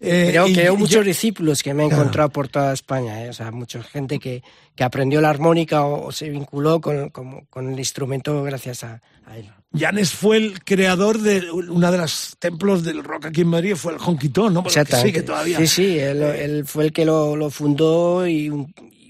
Eh, 0.00 0.30
Creo 0.30 0.46
que 0.46 0.66
hay 0.66 0.76
muchos 0.76 0.96
yo- 0.96 1.02
discípulos 1.04 1.62
que 1.62 1.72
me 1.72 1.84
he 1.84 1.88
Claro. 1.88 2.02
encontrado 2.02 2.30
por 2.30 2.48
toda 2.48 2.72
España, 2.72 3.22
¿eh? 3.24 3.28
o 3.28 3.32
sea, 3.32 3.52
mucha 3.52 3.80
gente 3.84 4.18
que, 4.18 4.42
que 4.74 4.82
aprendió 4.82 5.20
la 5.20 5.30
armónica 5.30 5.84
o, 5.84 6.06
o 6.08 6.10
se 6.12 6.28
vinculó 6.30 6.80
con, 6.80 7.10
con- 7.10 7.42
con 7.46 7.72
el 7.72 7.78
instrumento 7.78 8.42
gracias 8.42 8.82
a, 8.82 9.00
a 9.24 9.36
él. 9.38 9.48
Janes 9.76 10.12
fue 10.12 10.36
el 10.36 10.62
creador 10.62 11.18
de 11.18 11.50
una 11.50 11.90
de 11.90 11.98
los 11.98 12.36
templos 12.38 12.84
del 12.84 13.02
rock 13.02 13.26
aquí 13.26 13.40
en 13.40 13.48
Madrid, 13.48 13.74
fue 13.74 13.92
el 13.94 13.98
Honquitón, 14.04 14.54
¿no? 14.54 14.62
Porque 14.62 14.78
Exactamente. 14.80 15.12
sigue 15.12 15.22
todavía. 15.26 15.58
Sí, 15.58 15.66
sí, 15.66 15.98
él, 15.98 16.22
él 16.22 16.64
fue 16.64 16.84
el 16.84 16.92
que 16.92 17.04
lo, 17.04 17.34
lo 17.36 17.50
fundó 17.50 18.26
y 18.26 18.50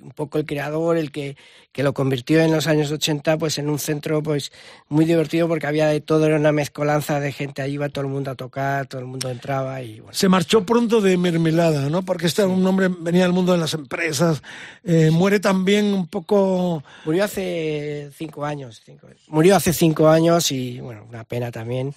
un, 0.04 0.10
poco 0.12 0.38
el 0.38 0.46
creador, 0.46 0.96
el 0.96 1.10
que, 1.10 1.36
que 1.72 1.82
lo 1.82 1.94
convirtió 1.94 2.40
en 2.40 2.52
los 2.52 2.66
años 2.66 2.90
80 2.92 3.38
pues 3.38 3.58
en 3.58 3.68
un 3.68 3.78
centro 3.78 4.22
pues 4.22 4.52
muy 4.88 5.04
divertido 5.04 5.48
porque 5.48 5.66
había 5.66 5.86
de 5.88 6.00
todo, 6.00 6.26
era 6.26 6.36
una 6.36 6.52
mezcolanza 6.52 7.18
de 7.20 7.32
gente, 7.32 7.62
ahí 7.62 7.72
iba 7.72 7.88
todo 7.88 8.04
el 8.04 8.10
mundo 8.10 8.30
a 8.30 8.34
tocar, 8.34 8.86
todo 8.86 9.00
el 9.00 9.06
mundo 9.06 9.30
entraba 9.30 9.82
y 9.82 10.00
bueno. 10.00 10.14
Se 10.14 10.28
marchó 10.28 10.64
pronto 10.64 11.00
de 11.00 11.16
mermelada, 11.16 11.88
¿no? 11.88 12.02
Porque 12.02 12.26
este 12.26 12.42
era 12.42 12.50
un 12.50 12.66
hombre, 12.66 12.88
venía 12.88 13.22
del 13.24 13.32
mundo 13.32 13.52
de 13.52 13.58
las 13.58 13.74
empresas. 13.74 14.42
Eh, 14.84 15.10
muere 15.10 15.40
también 15.40 15.86
un 15.86 16.06
poco. 16.06 16.82
Murió 17.04 17.24
hace 17.24 18.10
cinco 18.16 18.44
años, 18.44 18.82
cinco- 18.84 19.08
murió 19.28 19.56
hace 19.56 19.72
cinco 19.72 20.08
años 20.08 20.52
y 20.52 20.80
bueno, 20.80 21.04
una 21.08 21.24
pena 21.24 21.50
también. 21.50 21.94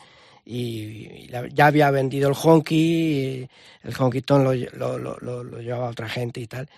Y, 0.49 1.27
ya 1.53 1.65
había 1.65 1.91
vendido 1.91 2.29
el 2.29 2.35
honky, 2.41 3.47
el 3.83 3.93
honkyton 3.99 4.43
lo, 4.45 4.53
lo, 4.53 4.97
lo, 4.97 5.17
lo- 5.19 5.43
lo 5.43 5.61
llevaba 5.61 5.89
otra 5.89 6.07
gente 6.07 6.39
y 6.39 6.47
tal. 6.47 6.69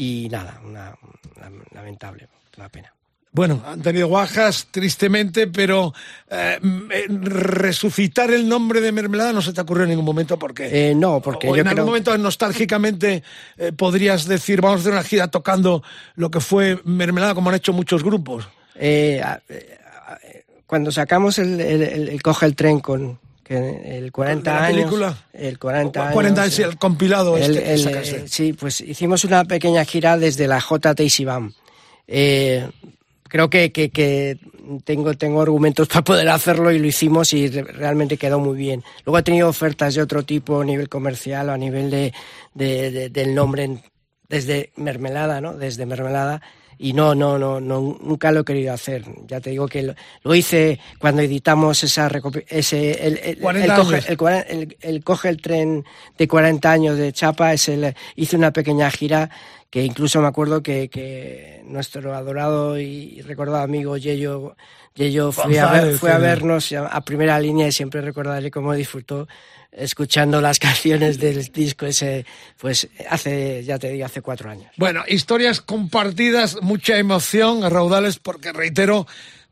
Y 0.00 0.28
nada, 0.30 0.60
una, 0.64 0.94
una- 1.36 1.64
lamentable, 1.72 2.28
una 2.56 2.68
pena. 2.68 2.92
Bueno, 3.32 3.60
han 3.66 3.82
tenido 3.82 4.08
bajas, 4.08 4.68
tristemente, 4.70 5.48
pero 5.48 5.92
eh, 6.30 6.58
eh, 6.90 7.06
resucitar 7.10 8.30
el 8.30 8.48
nombre 8.48 8.80
de 8.80 8.92
mermelada 8.92 9.32
no 9.32 9.42
se 9.42 9.52
te 9.52 9.60
ocurrió 9.60 9.82
en 9.84 9.90
ningún 9.90 10.04
momento 10.04 10.38
porque. 10.38 10.90
Eh, 10.90 10.94
no, 10.94 11.20
porque 11.20 11.48
o 11.48 11.54
yo 11.56 11.60
en 11.62 11.66
algún 11.68 11.76
creo... 11.82 11.86
momento 11.86 12.16
nostálgicamente 12.16 13.22
eh, 13.56 13.72
podrías 13.72 14.24
decir, 14.26 14.60
vamos 14.60 14.78
a 14.78 14.80
hacer 14.82 14.92
una 14.92 15.02
gira 15.02 15.28
tocando 15.28 15.82
lo 16.14 16.30
que 16.30 16.40
fue 16.40 16.80
mermelada, 16.84 17.34
como 17.34 17.50
han 17.50 17.56
hecho 17.56 17.72
muchos 17.72 18.02
grupos. 18.04 18.48
Cuando 20.66 20.92
sacamos 20.92 21.38
el, 21.38 21.60
el- 21.60 21.82
el- 21.82 22.08
el 22.10 22.22
Coge 22.22 22.46
el 22.46 22.54
Tren 22.54 22.80
con 22.80 23.18
que 23.48 23.98
el 23.98 24.12
40 24.12 24.50
¿De 24.52 24.56
la 24.56 24.64
años... 24.66 24.76
película? 24.78 25.18
El 25.32 25.58
40 25.58 26.00
años... 26.02 26.12
40 26.14 26.42
años, 26.42 26.54
sí, 26.54 26.62
el 26.62 26.76
compilado 26.78 27.36
El- 27.36 27.42
este 27.56 27.62
que 27.64 27.72
el, 27.72 27.80
sacaste. 27.80 28.16
eh, 28.16 28.22
sí, 28.28 28.52
pues 28.52 28.80
hicimos 28.80 29.24
una 29.24 29.44
pequeña 29.44 29.84
gira 29.84 30.16
desde 30.16 30.46
la 30.46 30.60
JTC 30.60 31.24
BAM. 31.24 31.52
Eh, 32.06 32.68
creo 33.24 33.50
que, 33.50 33.72
que, 33.72 33.90
que 33.90 34.38
tengo, 34.84 35.14
tengo 35.14 35.42
argumentos 35.42 35.88
para 35.88 36.02
poder 36.02 36.28
hacerlo 36.28 36.70
y 36.72 36.78
lo 36.78 36.86
hicimos 36.86 37.32
y 37.32 37.48
re- 37.48 37.62
realmente 37.64 38.16
quedó 38.16 38.38
muy 38.38 38.56
bien. 38.56 38.82
Luego 39.04 39.18
he 39.18 39.22
tenido 39.22 39.48
ofertas 39.48 39.94
de 39.94 40.02
otro 40.02 40.22
tipo 40.24 40.60
a 40.60 40.64
nivel 40.64 40.88
comercial 40.88 41.48
o 41.48 41.52
a 41.52 41.58
nivel 41.58 41.90
de, 41.90 42.12
de- 42.54 42.90
de- 42.90 43.08
del 43.10 43.34
nombre 43.34 43.64
en- 43.64 43.82
desde 44.28 44.72
Mermelada, 44.76 45.40
¿no? 45.40 45.54
Desde 45.54 45.86
Mermelada. 45.86 46.42
Y 46.78 46.92
no, 46.92 47.14
no, 47.14 47.38
no, 47.38 47.60
no, 47.60 47.98
nunca 48.00 48.30
lo 48.30 48.40
he 48.40 48.44
querido 48.44 48.72
hacer. 48.72 49.04
Ya 49.26 49.40
te 49.40 49.50
digo 49.50 49.66
que 49.66 49.82
lo, 49.82 49.94
lo 50.22 50.34
hice 50.34 50.78
cuando 50.98 51.22
editamos 51.22 51.82
esa 51.82 52.10
ese 52.48 53.06
el, 53.06 53.18
el, 53.18 53.38
40 53.38 53.74
el 54.08 54.16
coge, 54.16 54.76
el 54.80 55.04
coge 55.04 55.28
el 55.28 55.42
tren 55.42 55.84
de 56.16 56.28
40 56.28 56.70
años 56.70 56.98
de 56.98 57.12
Chapa, 57.12 57.52
es 57.52 57.68
el, 57.68 57.94
hice 58.16 58.36
una 58.36 58.52
pequeña 58.52 58.90
gira 58.90 59.30
que 59.70 59.84
incluso 59.84 60.20
me 60.22 60.28
acuerdo 60.28 60.62
que, 60.62 60.88
que 60.88 61.62
nuestro 61.66 62.14
adorado 62.14 62.78
y 62.78 63.20
recordado 63.22 63.62
amigo 63.62 63.96
Yello, 63.98 64.56
Yello 64.94 65.30
fue, 65.32 65.58
a 65.60 65.70
ver- 65.70 65.98
fue 65.98 66.10
a 66.10 66.18
vernos 66.18 66.72
a, 66.72 67.00
primera 67.02 67.38
línea 67.38 67.68
y 67.68 67.72
siempre 67.72 68.00
recordaré 68.00 68.50
cómo 68.50 68.72
disfrutó 68.72 69.28
escuchando 69.70 70.40
las 70.40 70.58
canciones 70.68 71.18
del 71.18 71.44
disco 71.52 71.84
ese, 71.86 72.24
pues 72.58 72.88
hace, 73.10 73.62
ya 73.62 73.78
te 73.78 73.90
digo, 73.90 74.06
hace 74.06 74.22
cuatro 74.22 74.50
años. 74.50 74.72
Bueno, 74.78 75.02
historias 75.06 75.60
compartidas, 75.60 76.62
mucha 76.62 76.96
emoción 76.98 77.60
raudales, 77.70 78.18
porque 78.18 78.52
reitero, 78.52 79.06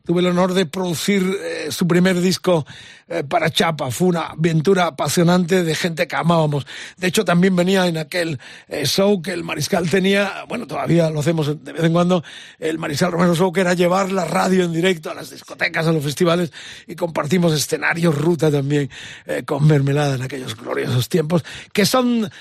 tuve 0.07 0.21
el 0.21 0.27
honor 0.27 0.53
de 0.53 0.65
producir 0.65 1.37
eh, 1.43 1.67
su 1.69 1.85
primer 1.85 2.21
disco 2.21 2.65
eh, 3.09 3.25
para 3.25 3.49
Chapa. 3.49 3.91
Fue 3.91 4.07
una 4.07 4.27
aventura 4.27 4.85
apasionante 4.85 5.65
de 5.65 5.75
gente 5.75 6.07
que 6.07 6.15
amábamos. 6.15 6.65
De 6.95 7.07
hecho, 7.07 7.25
también 7.25 7.57
venía 7.57 7.85
en 7.87 7.97
aquel 7.97 8.39
eh, 8.69 8.85
show 8.85 9.21
que 9.21 9.33
el 9.33 9.43
Mariscal 9.43 9.89
tenía, 9.89 10.45
bueno, 10.47 10.65
todavía 10.65 11.09
lo 11.09 11.19
hacemos 11.19 11.61
de 11.61 11.73
vez 11.73 11.83
en 11.83 11.91
cuando, 11.91 12.23
el 12.57 12.79
Mariscal 12.79 13.11
Romero 13.11 13.35
Show, 13.35 13.51
que 13.51 13.59
era 13.59 13.73
llevar 13.73 14.09
la 14.13 14.23
radio 14.23 14.63
en 14.63 14.71
directo 14.71 15.11
a 15.11 15.13
las 15.13 15.29
discotecas, 15.29 15.85
a 15.85 15.91
los 15.91 16.05
festivales, 16.05 16.53
y 16.87 16.95
compartimos 16.95 17.51
escenarios, 17.51 18.15
ruta 18.15 18.49
también, 18.49 18.89
con 19.45 19.67
mermelada 19.67 20.15
en 20.15 20.21
aquellos 20.21 20.55
gloriosos 20.55 21.09
tiempos, 21.09 21.43
que 21.73 21.85
son 21.85 22.31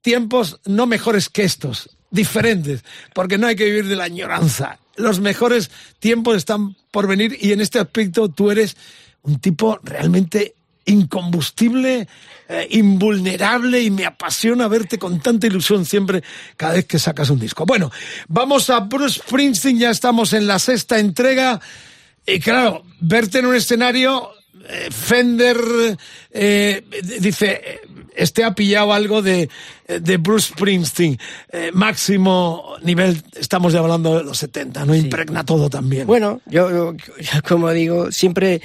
tiempos 0.00 0.58
no 0.64 0.86
mejores 0.86 1.28
que 1.28 1.44
estos, 1.44 1.88
diferentes, 2.10 2.82
porque 3.14 3.38
no 3.38 3.46
hay 3.46 3.54
que 3.54 3.66
vivir 3.66 3.86
de 3.86 3.94
la 3.94 4.04
añoranza. 4.04 4.80
Los 4.96 5.20
mejores 5.20 5.70
tiempos 5.98 6.36
están 6.36 6.76
por 6.90 7.06
venir 7.06 7.36
y 7.40 7.52
en 7.52 7.60
este 7.60 7.78
aspecto 7.78 8.28
tú 8.28 8.50
eres 8.50 8.76
un 9.22 9.38
tipo 9.38 9.78
realmente 9.82 10.54
incombustible, 10.84 12.08
eh, 12.48 12.66
invulnerable 12.70 13.80
y 13.80 13.90
me 13.90 14.04
apasiona 14.04 14.68
verte 14.68 14.98
con 14.98 15.20
tanta 15.20 15.46
ilusión 15.46 15.84
siempre 15.84 16.22
cada 16.56 16.74
vez 16.74 16.86
que 16.86 16.98
sacas 16.98 17.30
un 17.30 17.38
disco. 17.38 17.64
Bueno, 17.64 17.90
vamos 18.28 18.68
a 18.70 18.80
Bruce 18.80 19.20
Springsteen, 19.20 19.78
ya 19.78 19.90
estamos 19.90 20.32
en 20.32 20.46
la 20.46 20.58
sexta 20.58 20.98
entrega 20.98 21.60
y 22.26 22.40
claro, 22.40 22.84
verte 23.00 23.38
en 23.38 23.46
un 23.46 23.54
escenario, 23.54 24.30
eh, 24.68 24.88
Fender 24.90 25.58
eh, 26.30 26.84
dice, 27.20 27.80
este 28.14 28.44
ha 28.44 28.54
pillado 28.54 28.92
algo 28.92 29.22
de, 29.22 29.48
eh, 29.88 30.00
de 30.00 30.16
Bruce 30.16 30.52
Springsteen, 30.52 31.18
eh, 31.50 31.70
máximo 31.72 32.76
nivel, 32.82 33.22
estamos 33.34 33.72
ya 33.72 33.80
hablando 33.80 34.18
de 34.18 34.24
los 34.24 34.38
70, 34.38 34.84
¿no? 34.84 34.94
Impregna 34.94 35.44
todo 35.44 35.70
también. 35.70 36.06
Bueno, 36.06 36.40
yo, 36.46 36.94
como 37.48 37.70
digo, 37.70 38.12
siempre 38.12 38.60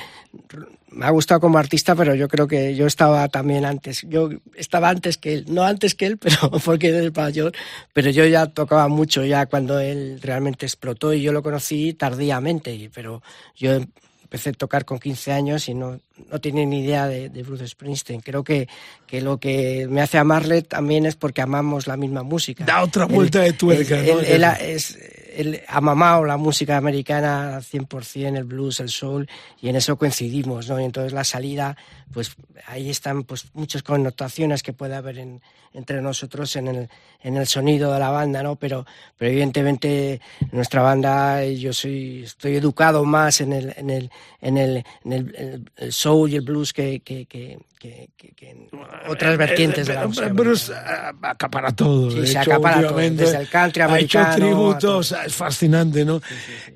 me 0.98 1.06
ha 1.06 1.12
gustado 1.12 1.40
como 1.40 1.58
artista, 1.58 1.96
pero 1.96 2.16
yo 2.16 2.28
creo 2.28 2.48
que 2.48 2.76
yo 2.76 2.88
estaba 2.88 3.28
también 3.30 3.66
antes. 3.66 4.06
Yo 4.10 4.30
estaba 4.56 4.90
antes 4.90 5.18
que 5.18 5.34
él, 5.34 5.46
no 5.48 5.64
antes 5.64 5.96
que 5.96 6.08
él, 6.08 6.18
pero 6.22 6.52
porque 6.64 6.90
él 6.90 7.06
es 7.06 7.16
mayor, 7.16 7.54
pero 7.94 8.10
yo 8.10 8.26
ya 8.26 8.48
tocaba 8.48 8.88
mucho 8.88 9.24
ya 9.24 9.46
cuando 9.46 9.80
él 9.80 10.20
realmente 10.22 10.66
explotó 10.66 11.14
y 11.14 11.22
yo 11.22 11.32
lo 11.32 11.44
conocí 11.44 11.94
tardíamente, 11.94 12.90
pero 12.94 13.22
yo 13.56 13.80
empecé 14.24 14.50
a 14.50 14.54
tocar 14.54 14.86
con 14.86 15.00
15 15.00 15.32
años 15.32 15.70
y 15.70 15.74
no, 15.74 16.00
no 16.32 16.40
tenía 16.42 16.66
ni 16.66 16.82
idea 16.84 17.08
de, 17.08 17.30
de 17.30 17.44
Bruce 17.44 17.68
Springsteen. 17.68 18.22
Creo 18.22 18.44
que, 18.44 18.68
que 19.06 19.22
lo 19.22 19.38
que 19.40 19.88
me 19.90 20.02
hace 20.02 20.18
amarle 20.18 20.62
también 20.62 21.06
es 21.06 21.16
porque 21.16 21.42
amamos 21.42 21.88
la 21.88 21.98
misma 21.98 22.24
música. 22.24 22.66
Da 22.66 22.82
otra 22.84 23.06
vuelta 23.06 23.40
de 23.42 23.54
tuerca, 23.54 24.00
él- 24.00 24.08
¿no? 24.08 24.20
él- 24.20 24.26
él 24.26 24.44
ha- 24.44 24.54
es, 24.54 24.98
él 25.36 25.62
ha 25.68 25.80
mamado 25.82 26.26
la 26.26 26.38
música 26.38 26.78
americana 26.78 27.60
100%, 27.62 28.38
el 28.38 28.44
blues, 28.46 28.80
el 28.80 28.90
soul, 28.90 29.30
y 29.62 29.70
en 29.70 29.76
eso 29.76 29.96
coincidimos, 29.98 30.68
¿no? 30.68 30.80
Y 30.80 30.84
entonces 30.84 31.14
la 31.14 31.24
salida, 31.24 31.78
pues 32.12 32.32
ahí 32.66 32.90
están 32.90 33.24
pues 33.24 33.46
muchas 33.54 33.84
connotaciones 33.84 34.64
que 34.64 34.74
puede 34.74 34.96
haber 34.96 35.20
en- 35.20 35.42
entre 35.74 36.02
nosotros 36.02 36.56
en 36.56 36.68
el, 36.70 36.90
en 37.22 37.38
el 37.38 37.46
sonido 37.46 37.94
de 37.94 38.00
la 38.00 38.10
banda, 38.10 38.42
¿no? 38.42 38.56
Pero, 38.56 38.86
pero 39.16 39.30
evidentemente 39.32 40.14
en 40.42 40.50
nuestra 40.52 40.82
banda 40.82 41.46
yo 41.46 41.72
soy, 41.72 42.24
estoy 42.24 42.56
educado 42.56 43.04
más 43.06 43.42
en 43.42 43.54
el, 43.54 43.74
en 43.78 43.90
el, 43.92 44.10
en 44.42 44.58
el, 44.58 44.84
en 45.06 45.14
el, 45.14 45.36
el- 45.36 45.72
el 45.78 45.94
soul 46.08 46.30
y 46.32 46.36
el 46.36 46.42
blues 46.42 46.72
que, 46.74 47.02
que, 47.02 47.26
que, 47.26 47.58
que- 47.80 48.10
que- 48.18 48.32
que 48.34 48.50
en 48.52 48.70
otras 49.10 49.38
vertientes 49.38 49.88
de 49.88 49.94
la 49.94 50.04
Eh, 50.04 50.08
música. 50.08 50.28
Bruce 50.30 50.74
acapara 51.22 51.72
todo. 51.76 52.10
Sí, 52.12 52.20
de 52.22 52.28
se 52.28 52.32
hecho, 52.40 52.52
acapara 52.54 52.88
todo, 52.88 52.98
desde 52.98 53.38
el 53.38 53.50
country 53.50 53.82
Ha 53.82 53.86
americano 53.86 54.28
hecho 54.34 54.36
tributos, 54.46 55.16
es 55.26 55.36
fascinante, 55.36 56.06
¿no? 56.06 56.22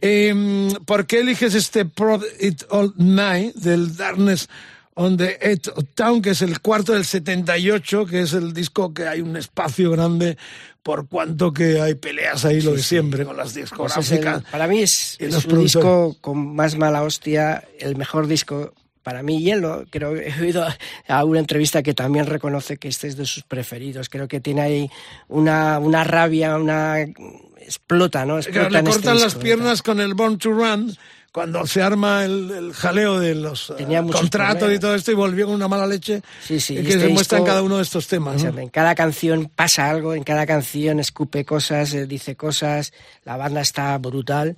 Eh, 0.01 0.69
¿Por 0.85 1.05
qué 1.07 1.21
eliges 1.21 1.55
este 1.55 1.85
Prod 1.85 2.23
It 2.39 2.63
All 2.69 2.93
Night 2.97 3.55
del 3.55 3.95
Darkness 3.95 4.47
on 4.95 5.15
the 5.17 5.37
Edge 5.41 5.69
of 5.75 5.85
Town, 5.95 6.21
que 6.21 6.31
es 6.31 6.41
el 6.41 6.59
cuarto 6.59 6.91
del 6.93 7.05
78, 7.05 8.05
que 8.05 8.21
es 8.21 8.33
el 8.33 8.53
disco 8.53 8.93
que 8.93 9.07
hay 9.07 9.21
un 9.21 9.37
espacio 9.37 9.89
grande 9.91 10.37
por 10.83 11.07
cuanto 11.07 11.53
que 11.53 11.79
hay 11.79 11.93
peleas 11.95 12.43
ahí, 12.43 12.59
lo 12.61 12.73
de 12.73 12.81
siempre, 12.83 13.23
con 13.23 13.37
las 13.37 13.53
Pues 13.53 13.55
discográficas. 13.69 14.37
el- 14.43 14.51
para 14.51 14.67
mí 14.67 14.81
es, 14.81 15.15
es 15.19 15.45
un 15.45 15.63
disco 15.63 16.17
con 16.21 16.55
más 16.55 16.75
mala 16.75 17.03
hostia, 17.03 17.63
el 17.79 17.95
mejor 17.95 18.27
disco 18.27 18.73
para 19.03 19.23
mí. 19.23 19.37
Y 19.39 19.51
él 19.51 19.61
lo, 19.61 19.85
creo 19.89 20.13
que 20.13 20.29
he 20.29 20.41
oído 20.41 20.65
a 21.07 21.25
una 21.25 21.39
entrevista 21.39 21.83
que 21.83 21.93
también 21.93 22.25
reconoce 22.25 22.77
que 22.77 22.87
este 22.87 23.07
es 23.07 23.17
de 23.17 23.25
sus 23.25 23.43
preferidos. 23.43 24.09
Creo 24.09 24.27
que 24.27 24.39
tiene 24.39 24.61
ahí 24.61 24.91
una, 25.27 25.79
una 25.79 26.03
rabia, 26.03 26.57
una 26.57 26.99
explota, 26.99 28.25
¿no? 28.25 28.37
Explota 28.37 28.69
le 28.69 28.79
este 28.79 28.91
cortan 28.91 29.19
las 29.19 29.35
piernas 29.35 29.81
con 29.81 29.99
el 29.99 30.13
Born 30.13 30.37
to 30.37 30.51
Run 30.51 30.95
cuando 31.31 31.65
se 31.65 31.81
arma 31.81 32.25
el, 32.25 32.51
el 32.51 32.73
jaleo 32.73 33.19
de 33.19 33.35
los 33.35 33.69
eh, 33.69 33.75
Tenía 33.77 34.01
muchos 34.01 34.21
contratos 34.21 34.71
y 34.73 34.79
todo 34.79 34.95
esto 34.95 35.11
y 35.11 35.15
volvió 35.15 35.45
con 35.45 35.55
una 35.55 35.69
mala 35.69 35.87
leche 35.87 36.21
Sí, 36.43 36.59
sí, 36.59 36.75
y 36.75 36.79
y 36.79 36.83
que 36.83 36.89
este 36.89 37.07
se 37.07 37.13
muestra 37.13 37.37
en 37.37 37.45
cada 37.45 37.63
uno 37.63 37.77
de 37.77 37.83
estos 37.83 38.07
temas. 38.07 38.35
O 38.35 38.39
sea, 38.39 38.51
¿no? 38.51 38.59
en 38.59 38.69
cada 38.69 38.95
canción 38.95 39.49
pasa 39.55 39.89
algo, 39.89 40.13
en 40.13 40.23
cada 40.23 40.45
canción 40.45 40.99
escupe 40.99 41.45
cosas, 41.45 41.93
eh, 41.93 42.05
dice 42.05 42.35
cosas, 42.35 42.91
la 43.23 43.37
banda 43.37 43.61
está 43.61 43.97
brutal 43.97 44.57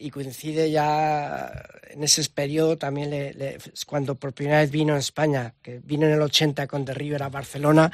y 0.00 0.10
coincide 0.10 0.70
ya 0.70 1.50
en 1.90 2.04
ese 2.04 2.22
periodo 2.28 2.76
también 2.76 3.10
le- 3.10 3.32
le- 3.34 3.58
cuando 3.86 4.14
por 4.14 4.32
primera 4.32 4.60
vez 4.60 4.70
vino 4.70 4.92
en 4.92 4.98
España, 4.98 5.54
que 5.62 5.80
vino 5.82 6.06
en 6.06 6.12
el 6.12 6.22
80 6.22 6.66
con 6.66 6.84
The 6.84 6.94
River 6.94 7.22
a 7.22 7.28
Barcelona 7.30 7.90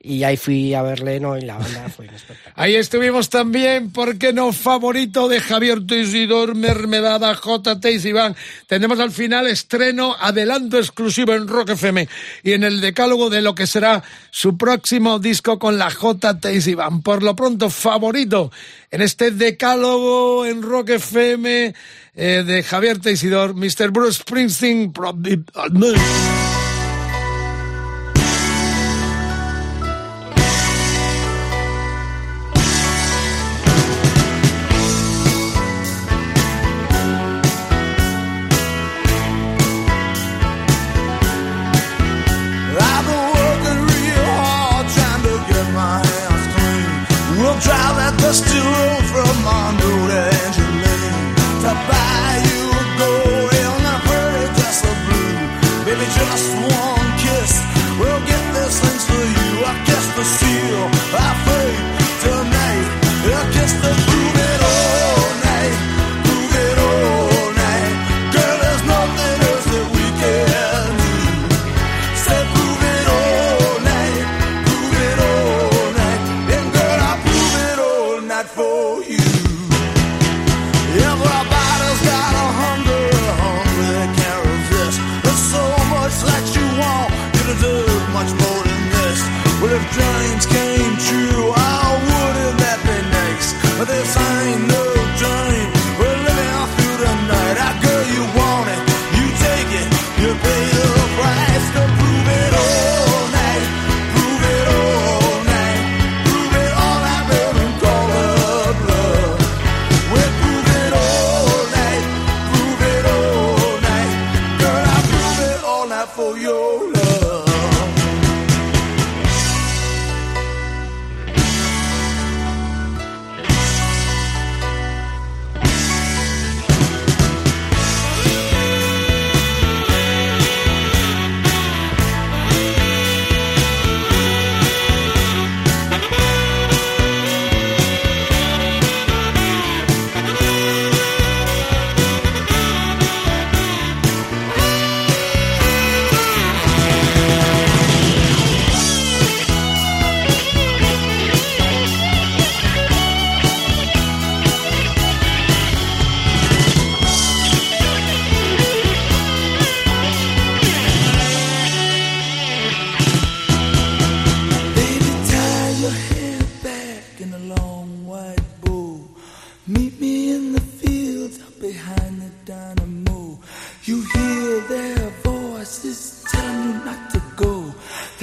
y 0.00 0.24
ahí 0.24 0.36
fui 0.36 0.72
a 0.74 0.82
verle 0.82 1.20
¿no? 1.20 1.36
y 1.36 1.42
la 1.42 1.58
banda 1.58 1.88
fue. 1.90 2.08
Ahí 2.56 2.74
estuvimos 2.74 3.28
también, 3.28 3.90
¿por 3.92 4.16
qué 4.18 4.32
no? 4.32 4.52
Favorito 4.52 5.28
de 5.28 5.40
Javier 5.40 5.86
Teisidor, 5.86 6.54
Mermelada, 6.54 7.34
J. 7.34 7.78
Iván. 8.04 8.34
Tenemos 8.66 8.98
al 8.98 9.10
final 9.12 9.46
estreno, 9.46 10.16
adelanto 10.18 10.78
exclusivo 10.78 11.34
en 11.34 11.46
Rock 11.46 11.70
FM 11.70 12.08
y 12.42 12.52
en 12.52 12.64
el 12.64 12.80
decálogo 12.80 13.30
de 13.30 13.42
lo 13.42 13.54
que 13.54 13.66
será 13.66 14.02
su 14.30 14.56
próximo 14.56 15.18
disco 15.18 15.58
con 15.58 15.78
la 15.78 15.90
J. 15.90 16.38
Iván. 16.66 17.02
Por 17.02 17.22
lo 17.22 17.36
pronto, 17.36 17.68
favorito 17.70 18.50
en 18.94 19.02
este 19.02 19.32
decálogo 19.32 20.46
en 20.46 20.62
Rock 20.62 20.90
FM 20.90 21.74
eh, 22.14 22.44
de 22.46 22.62
Javier 22.62 23.00
Teisidor, 23.00 23.52
Mr. 23.52 23.90
Bruce 23.90 24.20
Springsteen. 24.20 24.92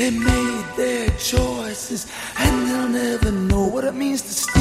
They 0.02 0.10
made 0.10 0.66
their 0.76 1.10
choices 1.20 2.08
and 2.36 2.68
they'll 2.68 2.90
never 2.90 3.32
know 3.32 3.68
what 3.68 3.84
it 3.84 3.94
means 3.94 4.24
to 4.24 4.34
steal, 4.34 4.61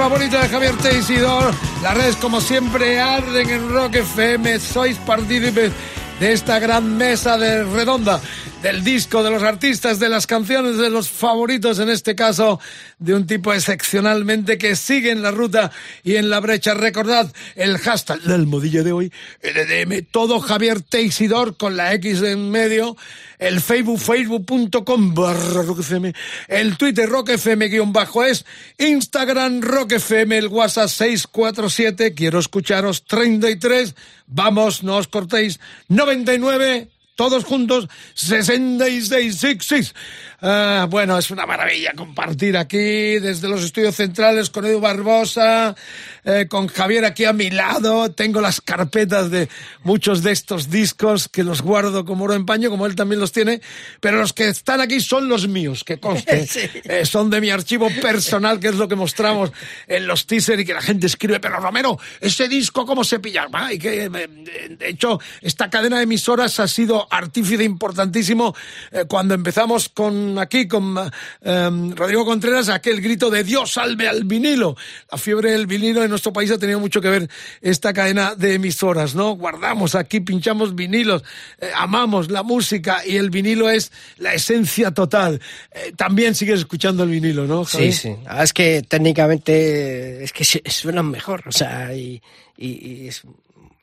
Favorito 0.00 0.40
de 0.40 0.48
Javier 0.48 0.74
Teisidor. 0.78 1.52
Las 1.82 1.94
redes, 1.94 2.16
como 2.16 2.40
siempre, 2.40 2.98
arden 2.98 3.50
en 3.50 3.68
Rock 3.68 3.96
FM. 3.96 4.58
Sois 4.58 4.96
partícipes 4.96 5.72
de 6.18 6.32
esta 6.32 6.58
gran 6.58 6.96
mesa 6.96 7.36
de 7.36 7.64
redonda 7.64 8.18
del 8.62 8.84
disco, 8.84 9.22
de 9.22 9.30
los 9.30 9.42
artistas, 9.42 9.98
de 9.98 10.10
las 10.10 10.26
canciones, 10.26 10.76
de 10.76 10.90
los 10.90 11.08
favoritos, 11.08 11.78
en 11.78 11.88
este 11.88 12.14
caso, 12.14 12.60
de 12.98 13.14
un 13.14 13.26
tipo 13.26 13.54
excepcionalmente 13.54 14.58
que 14.58 14.76
sigue 14.76 15.10
en 15.10 15.22
la 15.22 15.30
ruta 15.30 15.72
y 16.04 16.16
en 16.16 16.28
la 16.28 16.40
brecha. 16.40 16.74
Recordad 16.74 17.32
el 17.54 17.78
hashtag, 17.78 18.20
la 18.24 18.34
almohadilla 18.34 18.82
de 18.82 18.92
hoy, 18.92 19.12
LDM, 19.42 20.04
todo 20.10 20.40
Javier 20.40 20.82
Teisidor 20.82 21.56
con 21.56 21.76
la 21.76 21.94
X 21.94 22.22
en 22.22 22.50
medio, 22.50 22.96
el 23.38 23.62
Facebook, 23.62 23.98
facebook.com 23.98 25.14
barra 25.14 25.62
Rock 25.62 25.80
FM, 25.80 26.12
el 26.48 26.76
Twitter 26.76 27.08
Rock 27.08 27.30
FM 27.30 27.68
guion 27.68 27.94
bajo 27.94 28.24
es, 28.24 28.44
Instagram 28.76 29.62
Rock 29.62 29.92
FM, 29.92 30.36
el 30.36 30.48
WhatsApp 30.48 30.88
647, 30.88 32.12
quiero 32.12 32.38
escucharos 32.38 33.04
33, 33.04 33.94
vamos, 34.26 34.82
no 34.82 34.96
os 34.96 35.08
cortéis, 35.08 35.60
99 35.88 36.88
todos 37.20 37.44
juntos, 37.44 37.86
6666. 38.14 39.94
Ah, 40.42 40.86
bueno, 40.88 41.18
es 41.18 41.30
una 41.30 41.44
maravilla 41.44 41.92
compartir 41.94 42.56
aquí 42.56 43.18
desde 43.18 43.46
los 43.46 43.62
estudios 43.62 43.94
centrales 43.94 44.48
con 44.48 44.64
Edu 44.64 44.80
Barbosa, 44.80 45.76
eh, 46.24 46.46
con 46.48 46.66
Javier 46.68 47.04
aquí 47.04 47.26
a 47.26 47.34
mi 47.34 47.50
lado. 47.50 48.10
Tengo 48.12 48.40
las 48.40 48.62
carpetas 48.62 49.30
de 49.30 49.50
muchos 49.82 50.22
de 50.22 50.32
estos 50.32 50.70
discos 50.70 51.28
que 51.28 51.44
los 51.44 51.60
guardo 51.60 52.06
como 52.06 52.24
oro 52.24 52.32
en 52.32 52.46
paño, 52.46 52.70
como 52.70 52.86
él 52.86 52.96
también 52.96 53.20
los 53.20 53.32
tiene, 53.32 53.60
pero 54.00 54.16
los 54.16 54.32
que 54.32 54.48
están 54.48 54.80
aquí 54.80 55.00
son 55.00 55.28
los 55.28 55.46
míos, 55.46 55.84
que 55.84 55.98
conste. 55.98 56.48
Eh, 56.84 57.04
son 57.04 57.30
de 57.30 57.40
mi 57.40 57.50
archivo 57.50 57.88
personal, 58.00 58.58
que 58.58 58.68
es 58.68 58.74
lo 58.74 58.88
que 58.88 58.96
mostramos 58.96 59.52
en 59.86 60.06
los 60.06 60.26
teasers 60.26 60.62
y 60.62 60.64
que 60.64 60.74
la 60.74 60.80
gente 60.80 61.06
escribe, 61.06 61.38
pero 61.38 61.58
Romero, 61.58 61.98
ese 62.20 62.48
disco, 62.48 62.86
¿cómo 62.86 63.04
se 63.04 63.18
pilla? 63.18 63.46
Ah, 63.52 63.72
y 63.72 63.78
que, 63.78 64.04
eh, 64.04 64.08
de 64.08 64.88
hecho, 64.88 65.20
esta 65.40 65.68
cadena 65.68 65.98
de 65.98 66.04
emisoras 66.04 66.58
ha 66.60 66.66
sido 66.66 67.06
artífice 67.10 67.64
importantísimo 67.64 68.54
eh, 68.90 69.04
cuando 69.06 69.34
empezamos 69.34 69.88
con 69.88 70.29
aquí, 70.38 70.68
con 70.68 70.96
eh, 71.42 71.70
Rodrigo 71.96 72.24
Contreras, 72.24 72.68
aquel 72.68 73.00
grito 73.00 73.30
de 73.30 73.42
Dios 73.44 73.72
salve 73.72 74.08
al 74.08 74.24
vinilo. 74.24 74.76
La 75.10 75.18
fiebre 75.18 75.52
del 75.52 75.66
vinilo 75.66 76.02
en 76.04 76.10
nuestro 76.10 76.32
país 76.32 76.50
ha 76.50 76.58
tenido 76.58 76.78
mucho 76.80 77.00
que 77.00 77.08
ver 77.08 77.28
esta 77.60 77.92
cadena 77.92 78.34
de 78.34 78.54
emisoras, 78.54 79.14
¿no? 79.14 79.32
Guardamos 79.36 79.94
aquí, 79.94 80.20
pinchamos 80.20 80.74
vinilos, 80.74 81.22
eh, 81.60 81.70
amamos 81.74 82.30
la 82.30 82.42
música 82.42 83.04
y 83.06 83.16
el 83.16 83.30
vinilo 83.30 83.68
es 83.70 83.90
la 84.18 84.34
esencia 84.34 84.90
total. 84.92 85.40
Eh, 85.72 85.92
también 85.96 86.34
sigues 86.34 86.60
escuchando 86.60 87.02
el 87.04 87.10
vinilo, 87.10 87.46
¿no? 87.46 87.64
Javi? 87.64 87.92
Sí, 87.92 88.08
sí. 88.10 88.16
Ah, 88.26 88.42
Es 88.42 88.52
que 88.52 88.82
técnicamente 88.82 90.22
es 90.24 90.32
que 90.32 90.44
suenan 90.44 91.10
mejor, 91.10 91.42
o 91.46 91.52
sea, 91.52 91.94
y, 91.94 92.20
y- 92.56 93.02
y 93.04 93.08
es- 93.08 93.22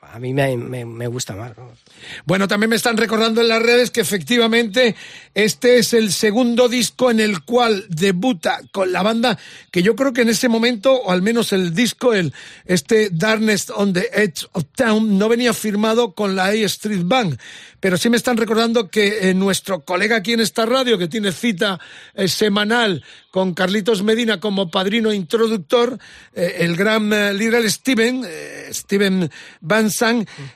a 0.02 0.20
mí 0.20 0.34
me, 0.34 0.56
me- 0.56 0.86
me 0.86 1.08
gusta 1.08 1.36
más. 1.36 1.58
¿no? 1.58 1.72
Bueno, 2.26 2.48
también 2.48 2.70
me 2.70 2.76
están 2.76 2.98
recordando 2.98 3.41
en 3.41 3.48
las 3.48 3.62
redes 3.62 3.91
que 3.91 4.02
efectivamente 4.02 4.95
este 5.34 5.78
es 5.78 5.93
el 5.93 6.12
segundo 6.12 6.68
disco 6.70 7.12
en 7.12 7.20
el 7.20 7.43
cual 7.43 7.86
debuta 7.89 8.60
con 8.72 8.91
la 8.91 9.04
banda 9.04 9.38
que 9.72 9.84
yo 9.84 9.95
creo 9.95 10.14
que 10.14 10.22
en 10.22 10.30
ese 10.30 10.50
momento, 10.50 10.93
o 10.93 11.12
al 11.12 11.22
menos 11.22 11.54
el 11.54 11.74
disco, 11.74 12.14
el 12.14 12.34
este 12.66 13.10
Darkness 13.12 13.70
on 13.76 13.93
the 13.93 14.10
Edge 14.14 14.45
of 14.54 14.66
Town, 14.76 15.18
no 15.18 15.30
venía 15.30 15.54
firmado 15.54 16.14
con 16.14 16.36
la 16.36 16.45
A 16.45 16.54
Street 16.54 17.04
Band. 17.04 17.38
Pero 17.80 17.95
sí 17.95 18.10
me 18.10 18.18
están 18.18 18.38
recordando 18.38 18.89
que 18.89 19.30
eh, 19.30 19.34
nuestro 19.36 19.82
colega 19.86 20.16
aquí 20.16 20.34
en 20.34 20.39
esta 20.39 20.66
radio, 20.66 20.98
que 20.98 21.08
tiene 21.08 21.32
cita 21.32 21.80
eh, 22.16 22.28
semanal 22.28 23.04
con 23.30 23.54
Carlitos 23.54 24.02
Medina 24.02 24.39
como 24.39 24.72
padrino 24.72 25.14
introductor, 25.14 26.00
eh, 26.34 26.56
el 26.62 26.76
gran 26.76 27.10
líder 27.38 27.70
Steven, 27.70 28.26
Steven 28.72 29.30
Van 29.62 29.91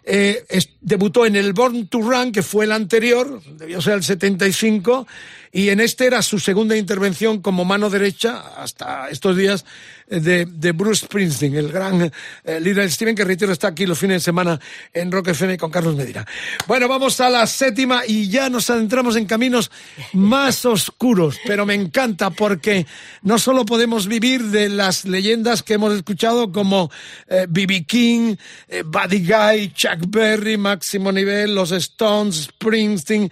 es- 0.04 0.70
debutó 0.82 1.28
en 1.28 1.31
el 1.36 1.54
Born 1.54 1.88
to 1.88 2.02
Run, 2.02 2.32
que 2.32 2.42
fue 2.42 2.66
el 2.66 2.72
anterior, 2.72 3.42
debió 3.58 3.82
ser 3.82 3.94
el 3.94 4.04
75, 4.04 5.08
y 5.52 5.70
en 5.70 5.80
este 5.80 6.06
era 6.06 6.22
su 6.22 6.40
segunda 6.40 6.76
intervención 6.78 7.42
como 7.42 7.66
mano 7.66 7.90
derecha 7.90 8.44
hasta 8.58 9.10
estos 9.10 9.36
días 9.36 9.66
eh, 10.08 10.20
de, 10.20 10.46
de 10.46 10.72
Bruce 10.72 11.06
Springsteen, 11.06 11.56
el 11.56 11.72
gran 11.72 12.12
eh, 12.44 12.60
líder 12.60 12.90
Steven, 12.92 13.16
que 13.16 13.26
reitero 13.26 13.52
está 13.52 13.70
aquí 13.70 13.86
los 13.86 14.00
fines 14.00 14.18
de 14.18 14.26
semana 14.26 14.60
en 14.94 15.12
Rock 15.12 15.30
FM 15.30 15.58
con 15.58 15.72
Carlos 15.72 15.96
Medina. 15.96 16.26
Bueno, 16.68 16.88
vamos 16.88 17.20
a 17.20 17.30
la 17.30 17.46
séptima 17.48 18.04
y 18.08 18.30
ya 18.30 18.50
nos 18.50 18.70
adentramos 18.70 19.16
en 19.16 19.26
caminos 19.26 19.72
más 20.14 20.66
oscuros, 20.66 21.38
pero 21.46 21.66
me 21.66 21.74
encanta 21.74 22.30
porque 22.30 22.86
no 23.22 23.38
solo 23.40 23.66
podemos 23.66 24.08
vivir 24.08 24.44
de 24.46 24.70
las 24.70 25.06
leyendas 25.06 25.64
que 25.64 25.74
hemos 25.74 25.94
escuchado 25.94 26.52
como 26.52 26.92
eh, 27.28 27.46
B.B. 27.50 27.86
King, 27.86 28.36
eh, 28.68 28.84
Buddy 28.84 29.26
Guy, 29.26 29.74
Chuck 29.74 30.00
Berry, 30.08 30.58
Máximo 30.58 31.12
Nivel, 31.12 31.56
los 31.56 31.72
Stones, 31.72 32.44
Springsteen, 32.44 33.32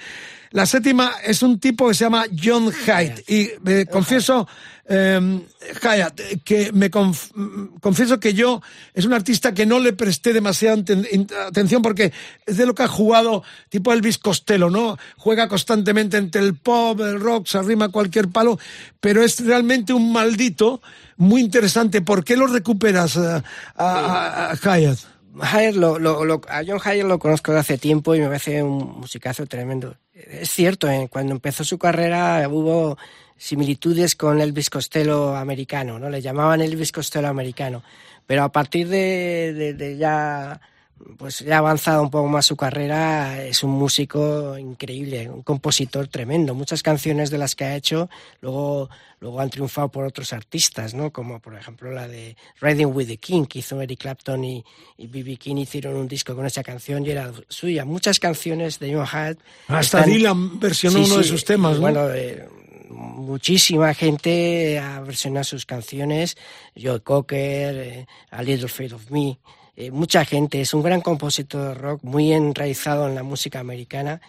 La 0.52 0.66
séptima 0.66 1.14
es 1.24 1.44
un 1.44 1.60
tipo 1.60 1.88
que 1.88 1.94
se 1.94 2.06
llama 2.06 2.26
John 2.42 2.72
Hyde. 2.72 3.24
Y 3.28 3.50
me 3.62 3.86
confieso, 3.86 4.48
eh, 4.88 5.42
Hyatt, 5.82 6.20
que 6.44 6.72
me 6.72 6.90
conf- 6.90 7.80
confieso 7.80 8.20
que 8.20 8.34
yo 8.34 8.60
es 8.96 9.06
un 9.06 9.14
artista 9.14 9.54
que 9.54 9.68
no 9.68 9.78
le 9.80 9.94
presté 9.94 10.34
demasiada 10.34 10.82
atención 11.48 11.84
porque 11.84 12.12
es 12.48 12.58
de 12.58 12.66
lo 12.66 12.74
que 12.74 12.82
ha 12.84 12.88
jugado 12.88 13.44
tipo 13.70 13.94
Elvis 13.94 14.18
Costello, 14.18 14.72
¿no? 14.72 14.98
Juega 15.18 15.48
constantemente 15.48 16.18
entre 16.18 16.42
el 16.42 16.56
pop, 16.56 17.00
el 17.02 17.20
rock, 17.20 17.46
se 17.48 17.60
arrima 17.60 17.86
a 17.86 17.90
cualquier 17.90 18.30
palo, 18.30 18.58
pero 19.00 19.24
es 19.24 19.40
realmente 19.46 19.94
un 19.94 20.12
maldito 20.12 20.82
muy 21.18 21.42
interesante. 21.42 22.02
¿Por 22.02 22.24
qué 22.24 22.36
lo 22.36 22.48
recuperas 22.48 23.16
eh, 23.18 23.44
a, 23.76 23.86
a- 23.86 24.52
a 24.52 24.56
Hyatt? 24.56 24.98
Hayer 25.42 25.76
lo, 25.76 26.42
a 26.48 26.62
John 26.66 26.80
Hayer 26.84 27.06
lo 27.06 27.20
conozco 27.20 27.52
de 27.52 27.60
hace 27.60 27.78
tiempo 27.78 28.16
y 28.16 28.20
me 28.20 28.28
parece 28.28 28.64
un 28.64 29.00
musicazo 29.00 29.46
tremendo. 29.46 29.96
Es 30.14 30.50
cierto, 30.52 30.90
eh, 30.90 31.08
cuando 31.10 31.34
empezó 31.34 31.64
su 31.64 31.78
carrera 31.78 32.48
hubo 32.50 32.98
similitudes 33.38 34.16
con 34.16 34.42
Elvis 34.42 34.70
Costello 34.70 35.36
americano, 35.36 36.00
¿no? 36.00 36.10
Le 36.10 36.22
llamaban 36.22 36.62
Elvis 36.62 36.92
Costello 36.92 37.28
americano. 37.28 37.84
Pero 38.26 38.44
a 38.44 38.52
partir 38.52 38.88
de 38.90 39.96
ya 39.98 40.60
pues 41.18 41.40
ya 41.40 41.56
ha 41.56 41.58
avanzado 41.60 42.02
un 42.04 42.10
poco 42.10 42.28
más 42.28 42.46
su 42.46 42.56
carrera, 42.56 43.44
es 43.44 43.64
un 43.64 43.72
músico 43.72 44.58
increíble, 44.58 45.30
un 45.30 45.42
compositor 45.44 46.08
tremendo. 46.08 46.54
Muchas 46.54 46.84
canciones 46.84 47.30
de 47.30 47.38
las 47.38 47.56
que 47.56 47.66
ha 47.66 47.76
hecho 47.76 48.10
luego, 48.42 48.90
luego 49.20 49.40
han 49.40 49.50
triunfado 49.50 49.90
por 49.90 50.06
otros 50.06 50.34
artistas, 50.34 50.94
¿no? 50.94 51.12
Como 51.12 51.40
por 51.40 51.56
ejemplo 51.56 51.92
la 51.92 52.08
de 52.08 52.36
Riding 52.62 52.88
with 52.94 53.08
the 53.08 53.18
King, 53.18 53.46
que 53.46 53.60
hizo 53.60 53.82
Eric 53.82 54.00
Clapton 54.00 54.44
y, 54.44 54.64
B.B. 54.98 55.38
King 55.38 55.58
hicieron 55.58 55.96
un 55.96 56.08
disco 56.08 56.36
con 56.36 56.46
esa 56.46 56.64
canción 56.64 57.06
y 57.06 57.12
era 57.12 57.32
suya. 57.48 57.86
Muchas 57.86 58.20
canciones 58.20 58.80
de 58.80 58.94
John 58.94 59.06
Hyatt. 59.06 59.40
Hasta 59.68 60.00
están- 60.00 60.10
Dylan 60.10 60.60
versionó 60.60 61.00
Sí, 61.00 61.06
uno 61.06 61.18
de 61.18 61.24
sus 61.24 61.44
temas, 61.46 61.76
¿no? 61.76 61.82
Bueno, 61.82 62.10
eh, 62.14 62.48
muchísima 62.90 63.94
gente 63.94 64.80
ha 64.80 65.00
versionado 65.02 65.44
sus 65.44 65.66
canciones. 65.66 66.38
Joe 66.80 67.02
Cocker, 67.02 67.76
eh, 67.78 68.08
A 68.32 68.42
Little 68.44 68.66
Afraid 68.66 68.94
of 68.94 69.10
Me. 69.12 69.38
Eh, 69.80 69.92
mucha 69.92 70.26
gente. 70.26 70.60
Es 70.60 70.74
un 70.74 70.84
gran 70.84 71.00
compositor 71.00 71.70
de 71.70 71.74
rock, 71.74 72.04
muy 72.04 72.34
enraizado 72.34 73.08
en 73.08 73.16
la 73.16 73.24
música 73.24 73.62
americana. 73.62 74.20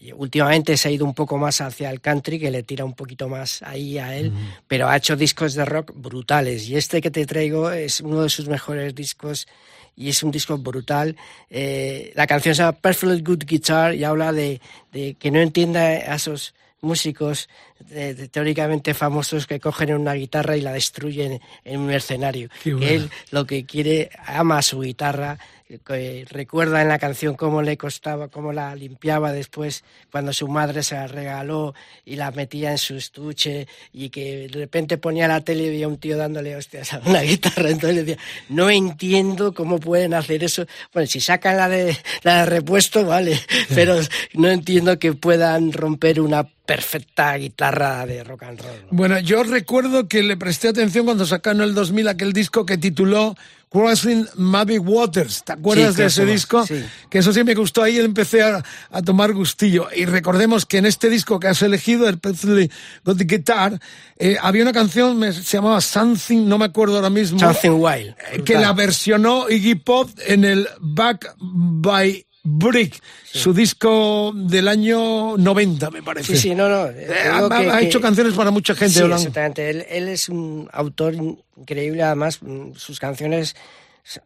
Y 0.00 0.10
últimamente 0.10 0.76
se 0.76 0.88
ha 0.88 0.90
ido 0.90 1.06
un 1.06 1.14
poco 1.14 1.38
más 1.38 1.60
hacia 1.60 1.90
el 1.90 2.00
country, 2.00 2.40
que 2.40 2.50
le 2.50 2.64
tira 2.64 2.84
un 2.84 2.94
poquito 2.94 3.28
más 3.28 3.62
ahí 3.62 3.98
a 3.98 4.16
él, 4.16 4.32
pero 4.66 4.88
ha 4.88 4.96
hecho 4.96 5.14
discos 5.14 5.54
de 5.54 5.64
rock 5.64 5.92
brutales. 5.94 6.68
Y 6.68 6.76
este 6.76 7.00
que 7.00 7.12
te 7.12 7.24
traigo 7.24 7.70
es 7.70 8.00
uno 8.00 8.22
de 8.22 8.28
sus 8.28 8.48
mejores 8.48 8.96
discos 8.96 9.46
y 9.94 10.08
es 10.08 10.24
un 10.24 10.32
disco 10.32 10.58
brutal. 10.58 11.16
Eh, 11.48 12.12
la 12.16 12.26
canción 12.26 12.56
se 12.56 12.62
llama 12.62 12.72
Perfectly 12.72 13.22
Good 13.22 13.44
Guitar 13.46 13.94
y 13.94 14.02
habla 14.02 14.32
de, 14.32 14.60
de 14.92 15.14
que 15.14 15.30
no 15.30 15.38
entienda 15.38 15.82
a 15.82 16.16
esos 16.16 16.52
músicos 16.84 17.48
de- 17.80 18.14
de 18.14 18.28
teóricamente 18.28 18.94
famosos 18.94 19.46
que 19.46 19.58
cogen 19.58 19.94
una 19.94 20.12
guitarra 20.14 20.56
y 20.56 20.60
la 20.60 20.72
destruyen 20.72 21.40
en 21.64 21.80
un 21.80 21.90
escenario. 21.90 22.48
Bueno. 22.64 22.86
él 22.86 23.10
lo 23.30 23.46
que 23.46 23.64
quiere, 23.64 24.10
ama 24.26 24.62
su 24.62 24.80
guitarra, 24.80 25.38
que 25.78 26.26
recuerda 26.28 26.82
en 26.82 26.88
la 26.88 26.98
canción 26.98 27.34
cómo 27.34 27.62
le 27.62 27.76
costaba, 27.76 28.28
cómo 28.28 28.52
la 28.52 28.74
limpiaba 28.74 29.32
después 29.32 29.84
cuando 30.10 30.32
su 30.32 30.48
madre 30.48 30.82
se 30.82 30.94
la 30.94 31.06
regaló 31.06 31.74
y 32.04 32.16
la 32.16 32.30
metía 32.30 32.70
en 32.70 32.78
su 32.78 32.96
estuche 32.96 33.66
y 33.92 34.10
que 34.10 34.48
de 34.48 34.58
repente 34.58 34.98
ponía 34.98 35.28
la 35.28 35.40
tele 35.40 35.64
y 35.64 35.70
veía 35.70 35.88
un 35.88 35.98
tío 35.98 36.16
dándole 36.16 36.56
hostias 36.56 36.92
a 36.92 37.00
una 37.04 37.20
guitarra. 37.22 37.70
Entonces 37.70 37.96
le 37.96 38.04
decía, 38.04 38.24
no 38.48 38.70
entiendo 38.70 39.54
cómo 39.54 39.78
pueden 39.80 40.14
hacer 40.14 40.44
eso. 40.44 40.66
Bueno, 40.92 41.06
si 41.06 41.20
sacan 41.20 41.56
la 41.56 41.68
de, 41.68 41.96
la 42.22 42.40
de 42.40 42.46
repuesto, 42.46 43.04
vale, 43.04 43.38
pero 43.74 43.98
no 44.34 44.48
entiendo 44.48 44.98
que 44.98 45.12
puedan 45.12 45.72
romper 45.72 46.20
una 46.20 46.44
perfecta 46.44 47.36
guitarra 47.36 48.06
de 48.06 48.24
rock 48.24 48.44
and 48.44 48.60
roll. 48.60 48.80
¿no? 48.82 48.88
Bueno, 48.90 49.18
yo 49.20 49.42
recuerdo 49.42 50.08
que 50.08 50.22
le 50.22 50.36
presté 50.36 50.68
atención 50.68 51.04
cuando 51.04 51.26
sacaron 51.26 51.62
el 51.62 51.74
2000 51.74 52.08
aquel 52.08 52.32
disco 52.32 52.64
que 52.64 52.78
tituló 52.78 53.36
Crossing 53.74 54.28
Mavic 54.36 54.82
Waters. 54.88 55.42
¿Te 55.42 55.52
acuerdas 55.52 55.96
Sí, 55.96 56.00
de 56.02 56.06
ese 56.06 56.24
disco? 56.24 56.64
sí. 56.64 56.84
Que 57.10 57.18
eso 57.18 57.32
sí 57.32 57.42
me 57.42 57.54
gustó. 57.56 57.82
Ahí 57.82 57.98
empecé 57.98 58.40
a, 58.42 58.62
a 58.92 59.02
tomar 59.02 59.32
gustillo. 59.32 59.88
Y 59.94 60.04
recordemos 60.04 60.64
que 60.64 60.78
en 60.78 60.86
este 60.86 61.10
disco 61.10 61.40
que 61.40 61.48
has 61.48 61.60
elegido, 61.60 62.08
el 62.08 62.18
Perfectly 62.20 62.70
Got 63.04 63.18
the 63.18 63.24
Guitar, 63.24 63.80
eh, 64.16 64.36
había 64.40 64.62
una 64.62 64.72
canción 64.72 65.18
me- 65.18 65.32
se 65.32 65.56
llamaba 65.56 65.80
Something, 65.80 66.46
no 66.46 66.56
me 66.56 66.66
acuerdo 66.66 66.94
ahora 66.94 67.10
mismo. 67.10 67.40
Something 67.40 67.70
Wild. 67.70 68.14
eh, 68.32 68.42
que 68.44 68.54
la 68.60 68.72
versionó 68.72 69.50
Iggy 69.50 69.74
Pop 69.74 70.08
en 70.24 70.44
el 70.44 70.68
Back 70.80 71.34
by 71.40 72.24
Brick, 72.46 73.00
su 73.24 73.54
disco 73.54 74.30
del 74.34 74.68
año 74.68 75.36
90, 75.38 75.90
me 75.90 76.02
parece. 76.02 76.34
Sí, 76.36 76.50
sí, 76.50 76.54
no, 76.54 76.68
no. 76.68 76.90
Eh, 76.90 77.08
ha, 77.32 77.48
que- 77.48 77.70
ha 77.70 77.78
que- 77.80 77.86
hecho 77.86 78.00
canciones 78.02 78.34
para 78.34 78.50
mucha 78.50 78.74
gente. 78.74 78.98
Sí, 79.00 79.02
exactamente. 79.04 79.70
Él, 79.70 79.86
él 79.88 80.08
es 80.08 80.28
un 80.28 80.68
autor 80.72 81.14
increíble, 81.56 82.02
además 82.02 82.40
mm, 82.42 82.72
sus 82.74 83.00
canciones 83.00 83.56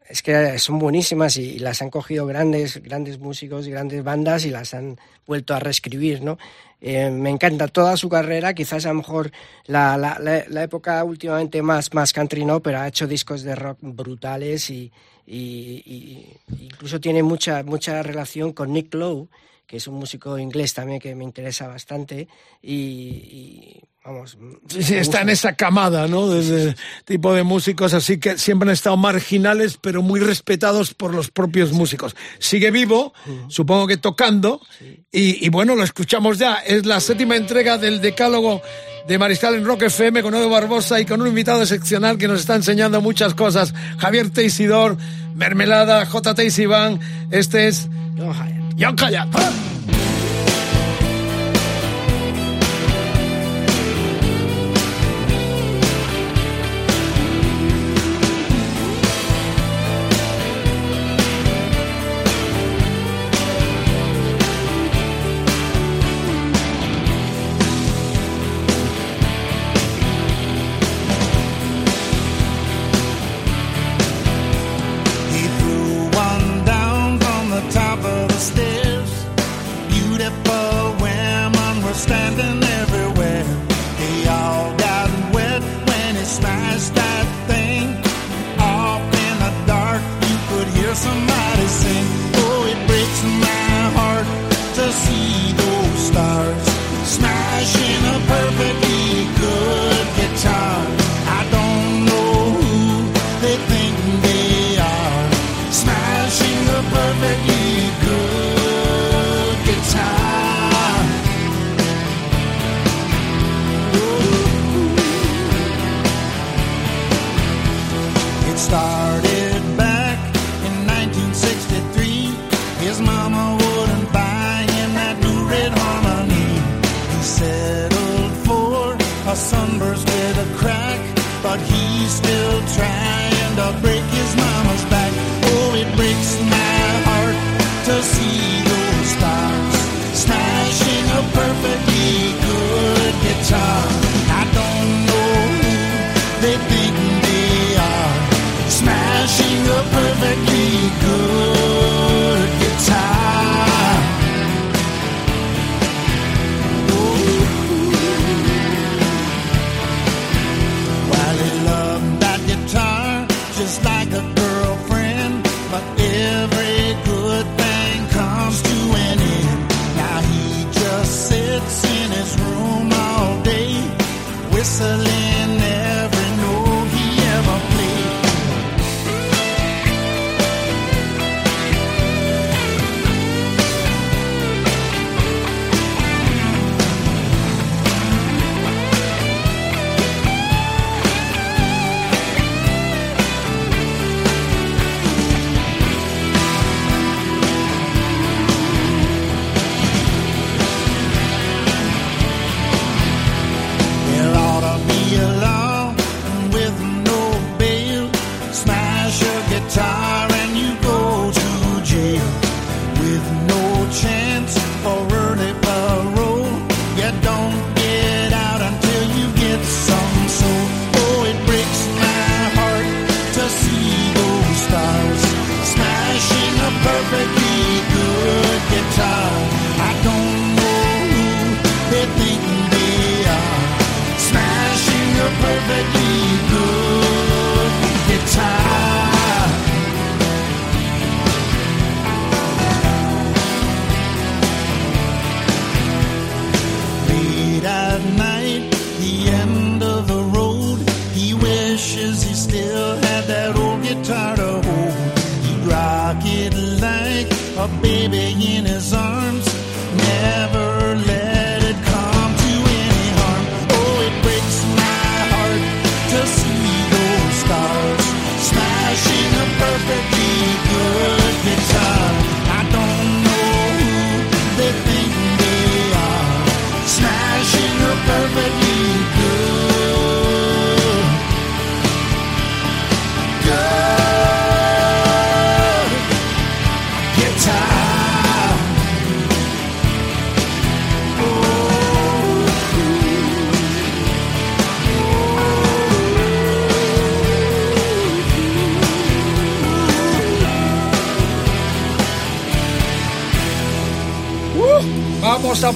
es 0.09 0.23
que 0.23 0.59
son 0.59 0.81
buenísimas 0.81 1.37
y, 1.37 1.43
y 1.43 1.59
las 1.61 1.81
han 1.81 1.91
cogido 1.91 2.27
grandes, 2.27 2.83
grandes 2.83 3.21
músicos 3.21 3.69
y 3.69 3.71
grandes 3.71 4.03
bandas 4.03 4.45
y 4.45 4.51
las 4.51 4.75
han 4.75 4.99
vuelto 5.25 5.55
a 5.55 5.61
reescribir, 5.61 6.21
¿no? 6.23 6.37
Eh, 6.81 7.11
me 7.11 7.31
encanta 7.31 7.69
toda 7.69 7.97
su 7.97 8.09
carrera, 8.09 8.55
quizás 8.55 8.85
a 8.87 8.89
lo 8.89 8.95
mejor 8.95 9.31
la, 9.67 9.97
la, 9.97 10.19
la- 10.21 10.45
la 10.49 10.63
época 10.65 11.03
últimamente 11.05 11.63
más, 11.63 11.95
más 11.95 12.13
country 12.13 12.45
no, 12.45 12.61
pero 12.61 12.81
ha 12.81 12.89
hecho 12.89 13.07
discos 13.07 13.43
de 13.45 13.55
rock 13.55 13.79
brutales 13.81 14.69
y, 14.71 14.91
y- 15.29 15.83
y- 15.85 16.65
incluso 16.65 17.01
tiene 17.01 17.23
mucha, 17.23 17.63
mucha 17.63 18.03
relación 18.03 18.53
con 18.53 18.73
Nick 18.73 18.95
Lowe, 18.95 19.29
que 19.69 19.77
es 19.77 19.87
un 19.87 19.97
músico 19.97 20.39
inglés 20.39 20.73
también 20.73 20.99
que 20.99 21.15
me 21.15 21.25
interesa 21.25 21.69
bastante 21.69 22.27
y, 22.63 22.73
y, 22.73 23.83
vamos 24.03 24.39
Sí, 24.67 24.95
está 24.97 25.21
en 25.21 25.29
esa 25.29 25.55
camada, 25.55 26.09
¿no? 26.09 26.31
De 26.31 26.41
ese 26.41 26.77
tipo 27.05 27.35
de 27.35 27.43
músicos, 27.43 27.93
así 27.93 28.19
que 28.19 28.39
siempre 28.39 28.71
han 28.71 28.73
estado 28.73 28.97
marginales, 28.97 29.77
pero 29.77 30.01
muy 30.01 30.21
respetados 30.21 30.95
por 30.95 31.15
los 31.15 31.31
propios 31.31 31.73
músicos. 31.73 32.17
Sigue 32.39 32.71
vivo, 32.71 33.13
supongo 33.49 33.87
que 33.87 33.99
tocando, 33.99 34.63
y, 35.13 35.45
y 35.45 35.51
bueno, 35.51 35.75
lo 35.75 35.85
escuchamos 35.85 36.39
ya. 36.39 36.55
Es 36.57 36.87
la 36.87 36.99
séptima 36.99 37.37
entrega 37.37 37.77
del 37.77 38.01
Decálogo 38.01 38.63
de 39.07 39.19
Mariscal 39.19 39.55
en 39.55 39.67
Rock 39.67 39.83
FM 39.83 40.23
con 40.23 40.35
Edo 40.35 40.49
Barbosa 40.49 40.99
y 41.01 41.05
con 41.05 41.21
un 41.21 41.29
invitado 41.29 41.63
excepcional 41.63 42.17
que 42.17 42.29
nos 42.29 42.41
está 42.41 42.55
enseñando 42.55 43.03
muchas 43.03 43.35
cosas. 43.35 43.75
Javier 43.99 44.31
Teisidor, 44.31 44.97
Mermelada, 45.39 46.05
J. 46.05 46.35
Teisibán. 46.35 46.99
Este 47.31 47.69
es 47.69 47.89
John 48.77 48.97
Hyatt. 48.97 49.29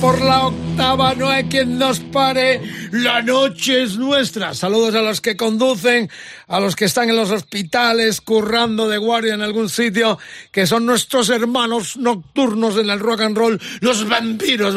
Por 0.03 0.21
la 0.21 0.49
octava, 0.49 1.15
no 1.15 1.31
hay 1.31 1.45
quien 1.45 1.79
nos 1.79 2.01
pare. 2.01 2.61
La 2.91 3.23
noche 3.23 3.85
es 3.85 3.97
nuestra. 3.97 4.53
Saludos 4.53 4.97
a 4.97 5.01
los 5.01 5.21
que 5.21 5.37
conducen, 5.37 6.11
a 6.49 6.59
los 6.59 6.75
que 6.75 6.87
están 6.87 7.09
en 7.09 7.15
los 7.15 7.31
hospitales, 7.31 8.21
currando 8.21 8.89
de 8.89 8.99
guardia 8.99 9.35
en 9.35 9.43
algún 9.43 9.69
sitio, 9.69 10.19
que 10.51 10.67
son 10.67 10.87
nuestros 10.87 11.31
hermanos 11.31 11.97
nocturnos 11.97 12.77
en 12.79 12.91
el 12.91 12.99
rock 12.99 13.21
and 13.21 13.39
roll, 13.39 13.61
los 13.81 14.09
vampiros 14.09 14.75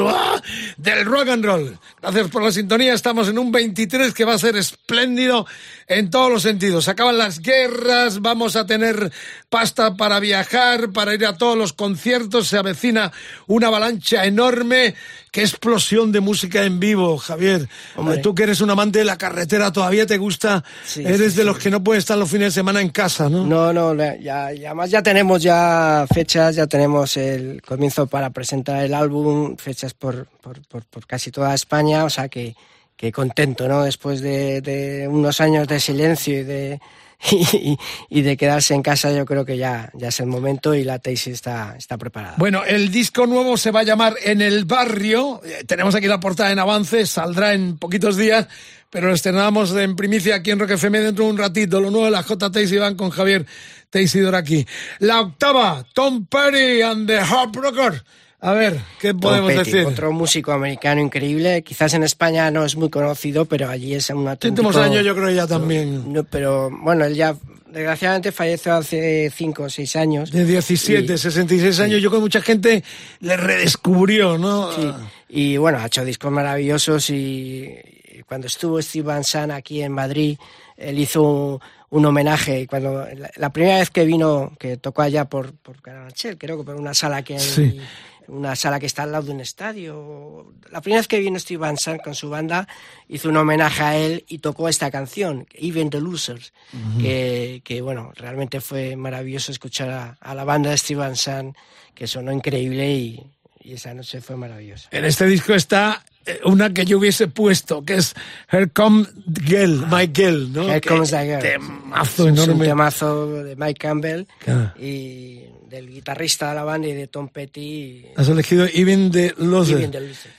del 0.78 1.05
rock 1.05 1.30
and 1.30 1.43
roll. 1.43 1.80
Gracias 1.99 2.28
por 2.30 2.43
la 2.43 2.51
sintonía. 2.51 2.93
Estamos 2.93 3.28
en 3.28 3.39
un 3.39 3.51
23 3.51 4.13
que 4.13 4.26
va 4.26 4.36
a 4.36 4.38
ser 4.38 4.55
espléndido 4.57 5.47
en 5.88 6.11
todos 6.11 6.32
los 6.32 6.43
sentidos. 6.43 6.86
Se 6.86 6.91
acaban 6.91 7.17
las 7.17 7.39
guerras, 7.39 8.21
vamos 8.21 8.55
a 8.55 8.67
tener 8.67 9.11
pasta 9.55 9.95
para 9.95 10.19
viajar, 10.19 10.91
para 10.91 11.13
ir 11.13 11.25
a 11.25 11.37
todos 11.37 11.57
los 11.57 11.71
conciertos. 11.71 12.49
Se 12.49 12.57
avecina 12.57 13.13
una 13.47 13.67
avalancha 13.67 14.25
enorme. 14.25 14.95
Qué 15.31 15.39
explosión 15.39 16.11
de 16.11 16.19
música 16.19 16.65
en 16.65 16.81
vivo, 16.81 17.17
Javier. 17.17 17.69
Hombre. 17.95 18.17
Tú 18.17 18.35
que 18.35 18.43
eres 18.43 18.59
un 18.59 18.69
amante 18.69 18.99
de 18.99 19.05
la 19.05 19.17
carretera, 19.17 19.71
todavía 19.71 20.05
te 20.05 20.17
gusta. 20.17 20.61
Sí, 20.85 21.03
eres 21.03 21.31
sí, 21.31 21.37
de 21.37 21.43
sí. 21.43 21.43
los 21.43 21.57
que 21.57 21.69
no 21.69 21.81
pueden 21.81 21.99
estar 21.99 22.17
los 22.17 22.29
fines 22.29 22.47
de 22.47 22.51
semana 22.51 22.81
en 22.81 22.89
casa, 22.89 23.29
¿no? 23.29 23.45
No, 23.45 23.71
no, 23.71 23.95
ya, 23.95 24.51
ya, 24.51 24.71
además 24.71 24.91
ya 24.91 25.01
tenemos 25.01 25.41
ya 25.41 26.05
fechas, 26.13 26.57
ya 26.57 26.67
tenemos 26.67 27.15
el 27.15 27.61
comienzo 27.61 28.07
para 28.07 28.31
presentar 28.31 28.83
el 28.83 28.93
álbum, 28.93 29.55
fechas 29.55 29.93
por, 29.93 30.27
por, 30.41 30.61
por, 30.67 30.83
por 30.83 31.07
casi 31.07 31.31
toda 31.31 31.53
España, 31.53 32.03
o 32.03 32.09
sea 32.09 32.27
que, 32.27 32.57
que 32.97 33.09
contento, 33.13 33.69
¿no? 33.69 33.85
Después 33.85 34.19
de, 34.19 34.59
de 34.59 35.07
unos 35.07 35.39
años 35.39 35.65
de 35.65 35.79
silencio 35.79 36.41
y 36.41 36.43
de, 36.43 36.81
y, 38.09 38.22
de 38.22 38.38
quedarse 38.38 38.74
en 38.74 38.82
casa, 38.82 39.11
yo 39.11 39.26
creo 39.26 39.45
que 39.45 39.57
ya, 39.57 39.89
ya 39.93 40.09
es 40.09 40.20
el 40.20 40.28
momento 40.28 40.74
y 40.74 40.84
la 40.84 40.99
tesis 40.99 41.34
está, 41.34 41.76
está 41.78 41.97
preparada. 41.97 42.36
Bueno, 42.38 42.63
el 42.63 42.91
disco 42.91 43.26
nuevo 43.26 43.57
se 43.57 43.72
va 43.72 43.82
a 43.82 43.84
llamar 43.84 44.16
En 44.24 44.41
el 44.41 44.66
Barrio. 44.66 45.41
Eh, 45.43 45.63
Tenemos 45.66 45.95
aquí 45.95 46.07
la 46.07 46.20
portada 46.20 46.51
en 46.51 46.59
avance, 46.59 47.05
saldrá 47.05 47.53
en 47.53 47.78
poquitos 47.78 48.18
días, 48.18 48.47
pero 48.89 49.07
lo 49.07 49.13
estrenamos 49.13 49.76
en 49.76 49.95
primicia 49.95 50.36
aquí 50.36 50.51
en 50.51 50.59
Rock 50.59 50.72
FM 50.72 50.99
dentro 50.99 51.26
de 51.26 51.32
un 51.32 51.38
ratito. 51.38 51.80
Lo 51.80 51.89
nuevo 51.89 52.05
de 52.05 52.11
la 52.11 52.24
J. 52.24 52.51
Tacy 52.51 52.78
van 52.78 52.95
con 52.95 53.09
Javier 53.09 53.45
Teisidor 53.89 54.36
aquí. 54.36 54.66
La 54.99 55.22
octava, 55.22 55.86
Tom 55.93 56.26
Petty 56.26 56.82
and 56.82 57.07
the 57.07 57.18
Heartbreaker. 57.18 58.03
A 58.47 58.53
ver, 58.53 58.79
¿qué 58.99 59.09
Tom 59.11 59.19
podemos 59.21 59.53
Petty, 59.53 59.71
decir? 59.71 59.85
Otro 59.87 60.11
músico 60.11 60.51
americano 60.51 61.01
increíble, 61.01 61.63
quizás 61.63 61.93
en 61.95 62.03
España 62.03 62.51
no 62.51 62.63
es 62.63 62.75
muy 62.75 62.89
conocido, 62.89 63.45
pero 63.45 63.69
allí 63.69 63.95
es 63.95 64.09
un 64.11 64.27
Últimos 64.27 64.75
auténtico... 64.75 64.79
años 64.79 65.03
yo 65.05 65.15
creo 65.15 65.31
ya 65.31 65.47
también. 65.47 66.13
No, 66.13 66.23
pero 66.23 66.69
bueno, 66.69 67.05
él 67.05 67.15
ya 67.15 67.35
desgraciadamente 67.71 68.31
falleció 68.31 68.75
hace 68.75 69.31
cinco 69.35 69.63
o 69.63 69.69
seis 69.69 69.95
años. 69.95 70.31
De 70.31 70.45
17, 70.45 71.13
Y- 71.13 71.17
66 71.17 71.79
años, 71.79 72.01
yo 72.01 72.09
creo 72.09 72.19
que 72.21 72.23
mucha 72.25 72.41
gente 72.41 72.83
le 73.19 73.35
redescubrió, 73.35 74.37
¿no? 74.37 74.71
Sí, 74.73 74.91
y 75.29 75.57
bueno, 75.57 75.79
ha 75.79 75.87
hecho 75.87 76.05
discos 76.05 76.31
maravillosos 76.31 77.09
y, 77.09 77.73
y 78.17 78.21
cuando 78.27 78.47
estuvo 78.47 78.79
Steve 78.81 79.07
Van 79.07 79.23
Sant 79.23 79.51
aquí 79.51 79.81
en 79.81 79.91
Madrid, 79.91 80.37
él 80.77 80.99
hizo 80.99 81.23
un, 81.23 81.59
un 81.89 82.05
homenaje. 82.05 82.61
Y 82.61 82.67
cuando 82.67 83.05
la, 83.15 83.31
la 83.35 83.49
primera 83.49 83.79
vez 83.79 83.89
que 83.89 84.05
vino, 84.05 84.53
que 84.59 84.77
tocó 84.77 85.01
allá 85.01 85.25
por, 85.25 85.51
por 85.53 85.81
Carabanchel, 85.81 86.37
creo 86.37 86.57
que 86.59 86.63
por 86.63 86.75
una 86.75 86.93
sala 86.93 87.23
que 87.23 87.39
Sí. 87.39 87.79
Una 88.28 88.55
sala 88.55 88.80
que 88.80 88.86
está 88.86 89.03
al 89.03 89.11
lado 89.11 89.26
de 89.26 89.32
un 89.32 89.39
estadio. 89.41 90.53
La 90.71 90.82
primera 90.82 90.99
vez 90.99 91.07
que 91.07 91.19
vino 91.19 91.38
Steve 91.39 91.57
Van 91.59 91.78
Sant 91.78 92.01
con 92.01 92.15
su 92.15 92.30
banda, 92.30 92.67
hizo 93.07 93.30
un 93.30 93.38
homenaje 93.38 93.84
a 93.84 93.97
él 93.97 94.23
y 94.28 94.39
tocó 94.39 94.67
esta 94.69 94.89
canción, 94.91 95.47
Even 95.53 95.89
the 95.89 95.99
Losers, 95.99 96.53
que, 97.01 97.61
que, 97.63 97.82
bueno, 97.82 98.11
realmente 98.15 98.61
fue 98.61 98.95
maravilloso 98.95 99.51
escuchar 99.51 99.89
a, 99.89 100.17
a 100.19 100.36
la 100.36 100.43
banda 100.43 100.69
de 100.71 100.78
Steve 100.78 100.99
Van 100.99 101.15
Sant, 101.15 101.55
que 101.93 102.07
sonó 102.07 102.32
increíble 102.32 102.91
y, 102.91 103.23
y 103.63 103.73
esa 103.73 103.93
noche 103.93 104.21
fue 104.21 104.36
maravillosa. 104.36 104.89
En 104.91 105.05
este 105.05 105.26
disco 105.28 105.53
está 105.53 106.03
eh, 106.26 106.39
una 106.43 106.73
que 106.73 106.86
yo 106.86 106.97
hubiese 106.97 107.28
puesto, 107.28 107.84
que 107.86 107.95
es 107.95 108.13
Here 108.51 108.69
Come 108.69 109.05
the 109.32 109.41
Girl, 109.43 109.86
My 109.89 110.09
Girl, 110.13 110.51
¿no? 110.51 110.63
Here 110.69 110.82
Que 110.82 110.89
Comes 110.89 111.11
the 111.11 111.23
Girl. 111.26 111.39
Temazo 111.41 112.28
Es 112.28 112.34
un 112.34 112.43
enorme. 112.43 112.65
temazo 112.65 113.43
de 113.43 113.55
Mike 113.55 113.80
Campbell 113.80 114.28
Claro. 114.39 114.73
y 114.80 115.44
del 115.76 115.89
guitarrista 115.89 116.49
de 116.49 116.55
la 116.55 116.63
banda 116.63 116.88
y 116.88 116.93
de 116.93 117.07
Tom 117.07 117.28
Petty. 117.28 118.05
Has 118.15 118.30
elegido 118.30 118.65
Even 118.73 119.11
the 119.11 119.34
Loser. 119.38 119.91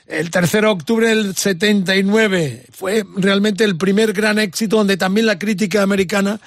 El 0.07 0.31
3 0.31 0.53
de 0.53 0.67
octubre 0.67 1.09
del 1.09 1.37
79 1.37 2.65
fue 2.73 3.05
realmente 3.17 3.65
el 3.65 3.77
primer 3.77 4.15
gran 4.15 4.39
éxito 4.39 4.79
donde 4.79 4.97
también 4.97 5.27
la 5.27 5.39
crítica 5.39 5.83
americana 5.83 6.41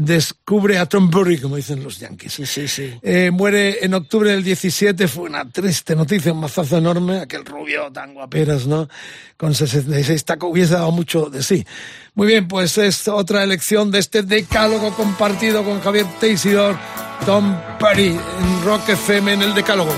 descubre 0.00 0.78
a 0.78 0.86
Tom 0.86 1.10
Burry, 1.10 1.38
como 1.38 1.56
dicen 1.56 1.82
los 1.82 1.98
yankees. 1.98 2.32
Sí, 2.32 2.46
sí, 2.46 2.66
sí. 2.66 2.98
Eh, 3.02 3.30
muere 3.30 3.84
en 3.84 3.92
octubre 3.94 4.30
del 4.30 4.42
17, 4.42 5.06
fue 5.08 5.24
una 5.24 5.48
triste 5.48 5.94
noticia, 5.94 6.32
un 6.32 6.40
mazazo 6.40 6.78
enorme, 6.78 7.20
aquel 7.20 7.44
rubio 7.44 7.92
tan 7.92 8.14
guaperas, 8.14 8.66
¿no? 8.66 8.88
Con 9.36 9.54
66 9.54 10.24
tacos 10.24 10.50
hubiese 10.50 10.74
dado 10.74 10.90
mucho 10.90 11.26
de 11.26 11.42
sí. 11.42 11.66
Muy 12.14 12.26
bien, 12.26 12.48
pues 12.48 12.78
es 12.78 13.08
otra 13.08 13.44
elección 13.44 13.90
de 13.90 13.98
este 13.98 14.22
decálogo 14.22 14.94
compartido 14.94 15.62
con 15.64 15.80
Javier 15.80 16.06
Teisidor, 16.18 16.76
Tom 17.26 17.54
Petty, 17.78 18.08
en 18.08 18.64
Rock 18.64 18.88
FM 18.88 19.34
en 19.34 19.42
el 19.42 19.54
decálogo. 19.54 19.92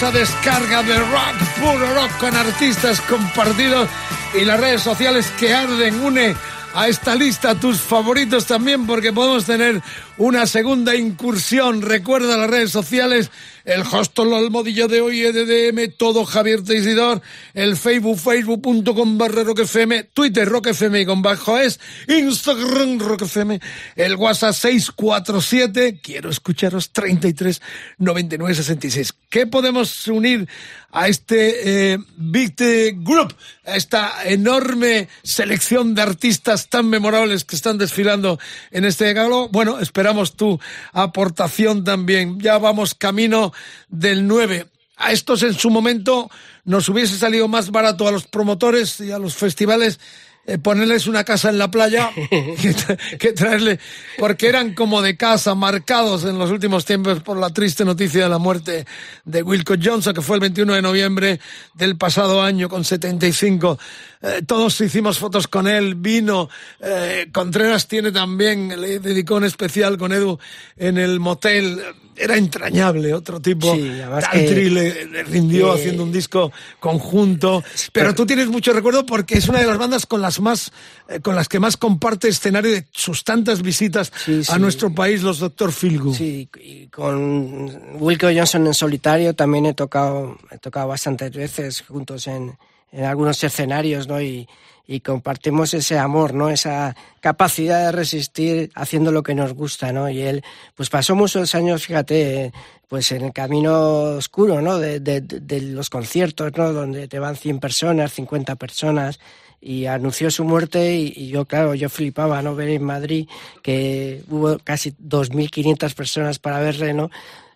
Descarga 0.00 0.82
de 0.82 0.98
rock, 0.98 1.36
puro 1.60 1.94
rock 1.94 2.16
con 2.18 2.34
artistas 2.34 3.00
compartidos 3.02 3.88
y 4.34 4.44
las 4.44 4.58
redes 4.58 4.82
sociales 4.82 5.30
que 5.38 5.54
arden. 5.54 6.00
Une 6.00 6.34
a 6.74 6.88
esta 6.88 7.14
lista 7.14 7.54
tus 7.54 7.80
favoritos 7.80 8.46
también 8.46 8.86
porque 8.86 9.12
podemos 9.12 9.44
tener 9.44 9.82
una 10.16 10.46
segunda 10.46 10.94
incursión. 10.96 11.82
Recuerda 11.82 12.36
las 12.36 12.48
redes 12.48 12.70
sociales, 12.70 13.30
el 13.64 13.82
hostel 13.82 14.32
almohadilla 14.32 14.86
de 14.86 15.00
hoy, 15.00 15.22
EDDM, 15.22 15.92
todo 15.96 16.24
Javier 16.24 16.62
Teisidor, 16.62 17.20
el 17.54 17.76
Facebook, 17.76 18.18
facebook.com 18.18 19.18
barra 19.18 19.44
roquefm, 19.44 20.04
Twitter 20.14 20.48
roquefm 20.48 21.04
con 21.04 21.22
bajo 21.22 21.58
es, 21.58 21.78
Instagram 22.08 22.98
roquefm, 22.98 23.58
el 23.96 24.16
WhatsApp 24.16 24.54
647, 24.54 26.00
quiero 26.02 26.30
escucharos 26.30 26.90
33 26.92 27.60
99 27.98 28.54
66. 28.54 29.14
¿Qué 29.28 29.46
podemos 29.46 30.08
unir 30.08 30.48
a 30.92 31.08
este 31.08 31.94
eh, 31.94 31.98
Big 32.16 32.54
Group, 33.02 33.34
a 33.64 33.76
esta 33.76 34.24
enorme 34.24 35.08
selección 35.22 35.94
de 35.94 36.02
artistas 36.02 36.68
tan 36.68 36.88
memorables 36.88 37.44
que 37.44 37.56
están 37.56 37.78
desfilando 37.78 38.38
en 38.70 38.84
este 38.84 39.12
galo? 39.14 39.48
Bueno, 39.48 39.80
esperamos 39.80 40.36
tu 40.36 40.60
aportación 40.92 41.82
también. 41.82 42.38
Ya 42.38 42.58
vamos 42.58 42.94
camino 42.94 43.52
del 43.88 44.26
9. 44.26 44.66
A 44.98 45.12
estos 45.12 45.42
en 45.42 45.54
su 45.54 45.70
momento 45.70 46.30
nos 46.64 46.88
hubiese 46.88 47.16
salido 47.16 47.48
más 47.48 47.70
barato 47.70 48.06
a 48.06 48.12
los 48.12 48.26
promotores 48.26 49.00
y 49.00 49.10
a 49.10 49.18
los 49.18 49.34
festivales 49.34 49.98
eh, 50.46 50.58
ponerles 50.58 51.06
una 51.06 51.24
casa 51.24 51.50
en 51.50 51.58
la 51.58 51.70
playa 51.70 52.10
que, 52.30 52.74
tra- 52.74 53.18
que 53.18 53.32
traerle, 53.32 53.78
porque 54.18 54.48
eran 54.48 54.74
como 54.74 55.00
de 55.02 55.16
casa, 55.16 55.54
marcados 55.54 56.24
en 56.24 56.38
los 56.38 56.50
últimos 56.50 56.84
tiempos 56.84 57.20
por 57.20 57.36
la 57.36 57.50
triste 57.50 57.84
noticia 57.84 58.24
de 58.24 58.28
la 58.28 58.38
muerte 58.38 58.86
de 59.24 59.42
Wilco 59.42 59.74
Johnson, 59.82 60.12
que 60.14 60.22
fue 60.22 60.36
el 60.36 60.40
21 60.40 60.74
de 60.74 60.82
noviembre 60.82 61.40
del 61.74 61.96
pasado 61.96 62.42
año 62.42 62.68
con 62.68 62.84
75. 62.84 63.78
Eh, 64.22 64.42
todos 64.46 64.80
hicimos 64.80 65.18
fotos 65.18 65.48
con 65.48 65.66
él, 65.68 65.94
vino, 65.96 66.48
eh, 66.80 67.28
Contreras 67.32 67.88
tiene 67.88 68.12
también, 68.12 68.80
le 68.80 68.98
dedicó 68.98 69.36
un 69.36 69.44
especial 69.44 69.96
con 69.98 70.12
Edu 70.12 70.38
en 70.76 70.98
el 70.98 71.20
motel. 71.20 71.80
Era 72.14 72.36
entrañable, 72.36 73.14
otro 73.14 73.40
tipo. 73.40 73.74
Sí, 73.74 73.90
Country 74.30 74.54
que- 74.64 74.70
le, 74.70 75.04
le 75.06 75.22
rindió 75.24 75.72
haciendo 75.72 76.02
un 76.02 76.12
disco 76.12 76.52
conjunto. 76.78 77.64
Pero 77.92 78.14
tú 78.14 78.26
tienes 78.26 78.48
mucho 78.48 78.72
recuerdo 78.72 79.06
porque 79.06 79.38
es 79.38 79.48
una 79.48 79.60
de 79.60 79.66
las 79.66 79.78
bandas 79.78 80.04
con 80.04 80.20
las 80.20 80.38
más, 80.40 80.72
eh, 81.08 81.20
con 81.20 81.34
las 81.34 81.48
que 81.48 81.58
más 81.58 81.76
comparte 81.76 82.28
escenario 82.28 82.70
de 82.72 82.86
sus 82.92 83.24
tantas 83.24 83.62
visitas 83.62 84.12
Sí, 84.24 84.40
a 84.48 84.54
sí. 84.54 84.60
nuestro 84.60 84.94
país, 84.94 85.22
los 85.22 85.38
Dr. 85.38 85.72
Filgu. 85.72 86.14
Sí, 86.14 86.48
y 86.62 86.86
con 86.88 87.96
Wilco 88.00 88.26
Johnson 88.26 88.66
en 88.66 88.74
solitario 88.74 89.34
también 89.34 89.66
he 89.66 89.74
tocado, 89.74 90.36
he 90.50 90.58
tocado 90.58 90.88
bastantes 90.88 91.32
veces 91.32 91.82
juntos 91.88 92.26
en, 92.26 92.56
en 92.92 93.04
algunos 93.04 93.42
escenarios, 93.42 94.06
¿no? 94.06 94.20
Y, 94.20 94.46
y 94.86 95.00
compartimos 95.00 95.72
ese 95.74 95.98
amor, 95.98 96.34
¿no? 96.34 96.50
Esa 96.50 96.96
capacidad 97.20 97.86
de 97.86 97.92
resistir 97.92 98.70
haciendo 98.74 99.12
lo 99.12 99.22
que 99.22 99.34
nos 99.34 99.54
gusta, 99.54 99.92
¿no? 99.92 100.08
Y 100.10 100.20
él, 100.22 100.42
pues 100.74 100.90
pasó 100.90 101.14
muchos 101.14 101.54
años, 101.54 101.86
fíjate, 101.86 102.52
pues 102.88 103.10
en 103.12 103.22
el 103.24 103.32
camino 103.32 104.02
oscuro, 104.16 104.60
¿no? 104.60 104.78
De- 104.78 105.00
de 105.00 105.60
los 105.62 105.88
conciertos, 105.88 106.52
¿no? 106.56 106.72
Donde 106.72 107.08
te 107.08 107.18
van 107.18 107.36
100 107.36 107.58
personas, 107.60 108.12
50 108.12 108.56
personas 108.56 109.18
y 109.60 109.86
anunció 109.86 110.30
su 110.30 110.42
muerte 110.44 110.96
y, 110.96 111.12
y 111.16 111.28
yo, 111.28 111.44
claro, 111.44 111.74
yo 111.74 111.88
flipaba, 111.88 112.42
¿no? 112.42 112.56
Ver 112.56 112.70
en 112.70 112.82
Madrid 112.82 113.28
que 113.62 114.22
hubo 114.28 114.58
casi 114.58 114.92
2.500 114.98 115.94
personas 115.94 116.38
para 116.40 116.58
verle, 116.58 116.92
¿no? 116.92 117.10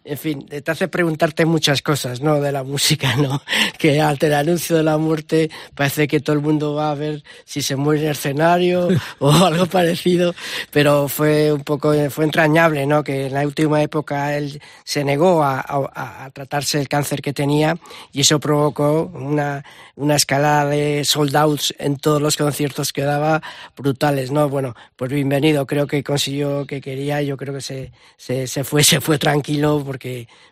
En 0.09 0.17
fin, 0.19 0.47
te 0.47 0.71
hace 0.71 0.87
preguntarte 0.87 1.45
muchas 1.47 1.83
cosas, 1.83 2.21
¿no? 2.21 2.41
De 2.41 2.53
la 2.53 2.63
música, 2.63 3.17
¿no? 3.17 3.43
Que 3.77 4.01
ante 4.01 4.27
el 4.29 4.35
anuncio 4.35 4.77
de 4.77 4.85
la 4.85 4.99
muerte 4.99 5.51
parece 5.75 6.07
que 6.07 6.21
todo 6.21 6.35
el 6.37 6.43
mundo 6.43 6.75
va 6.75 6.93
a 6.93 6.95
ver 6.95 7.25
si 7.45 7.61
se 7.61 7.75
muere 7.75 8.03
en 8.03 8.07
el 8.07 8.13
escenario 8.13 8.89
o 9.19 9.31
algo 9.33 9.67
parecido, 9.67 10.33
pero 10.71 11.09
fue 11.09 11.53
un 11.53 11.63
poco, 11.65 11.93
fue 12.11 12.25
entrañable, 12.25 12.87
¿no? 12.87 13.03
Que 13.03 13.27
en 13.27 13.35
la 13.35 13.45
última 13.45 13.83
época 13.83 14.37
él 14.37 14.61
se 14.85 15.03
negó 15.03 15.43
a, 15.43 15.59
a- 15.61 16.25
a 16.25 16.31
tratarse 16.31 16.81
el 16.81 16.89
cáncer 16.89 17.21
que 17.21 17.33
tenía 17.33 17.77
y 18.13 18.21
eso 18.21 18.39
provocó 18.39 19.11
una, 19.13 19.65
una 19.97 20.15
escalada 20.15 20.67
de 20.71 21.05
sold 21.05 21.35
outs 21.35 21.75
en 21.79 21.97
todos 21.97 22.23
los 22.23 22.37
conciertos 22.37 22.93
que 22.93 23.03
daba 23.03 23.43
brutales, 23.77 24.31
¿no? 24.31 24.49
Bueno, 24.49 24.75
pues 24.95 25.11
bienvenido, 25.11 25.67
creo 25.67 25.89
que 25.89 26.05
consiguió 26.05 26.65
que 26.65 26.81
quería, 26.81 27.21
yo 27.23 27.37
creo 27.37 27.53
que 27.55 27.61
se, 27.61 27.91
se, 28.17 28.47
se 28.47 28.63
fue, 28.63 28.85
se 28.85 29.01
fue 29.01 29.19
tranquilo 29.19 29.83
porque, 29.85 29.96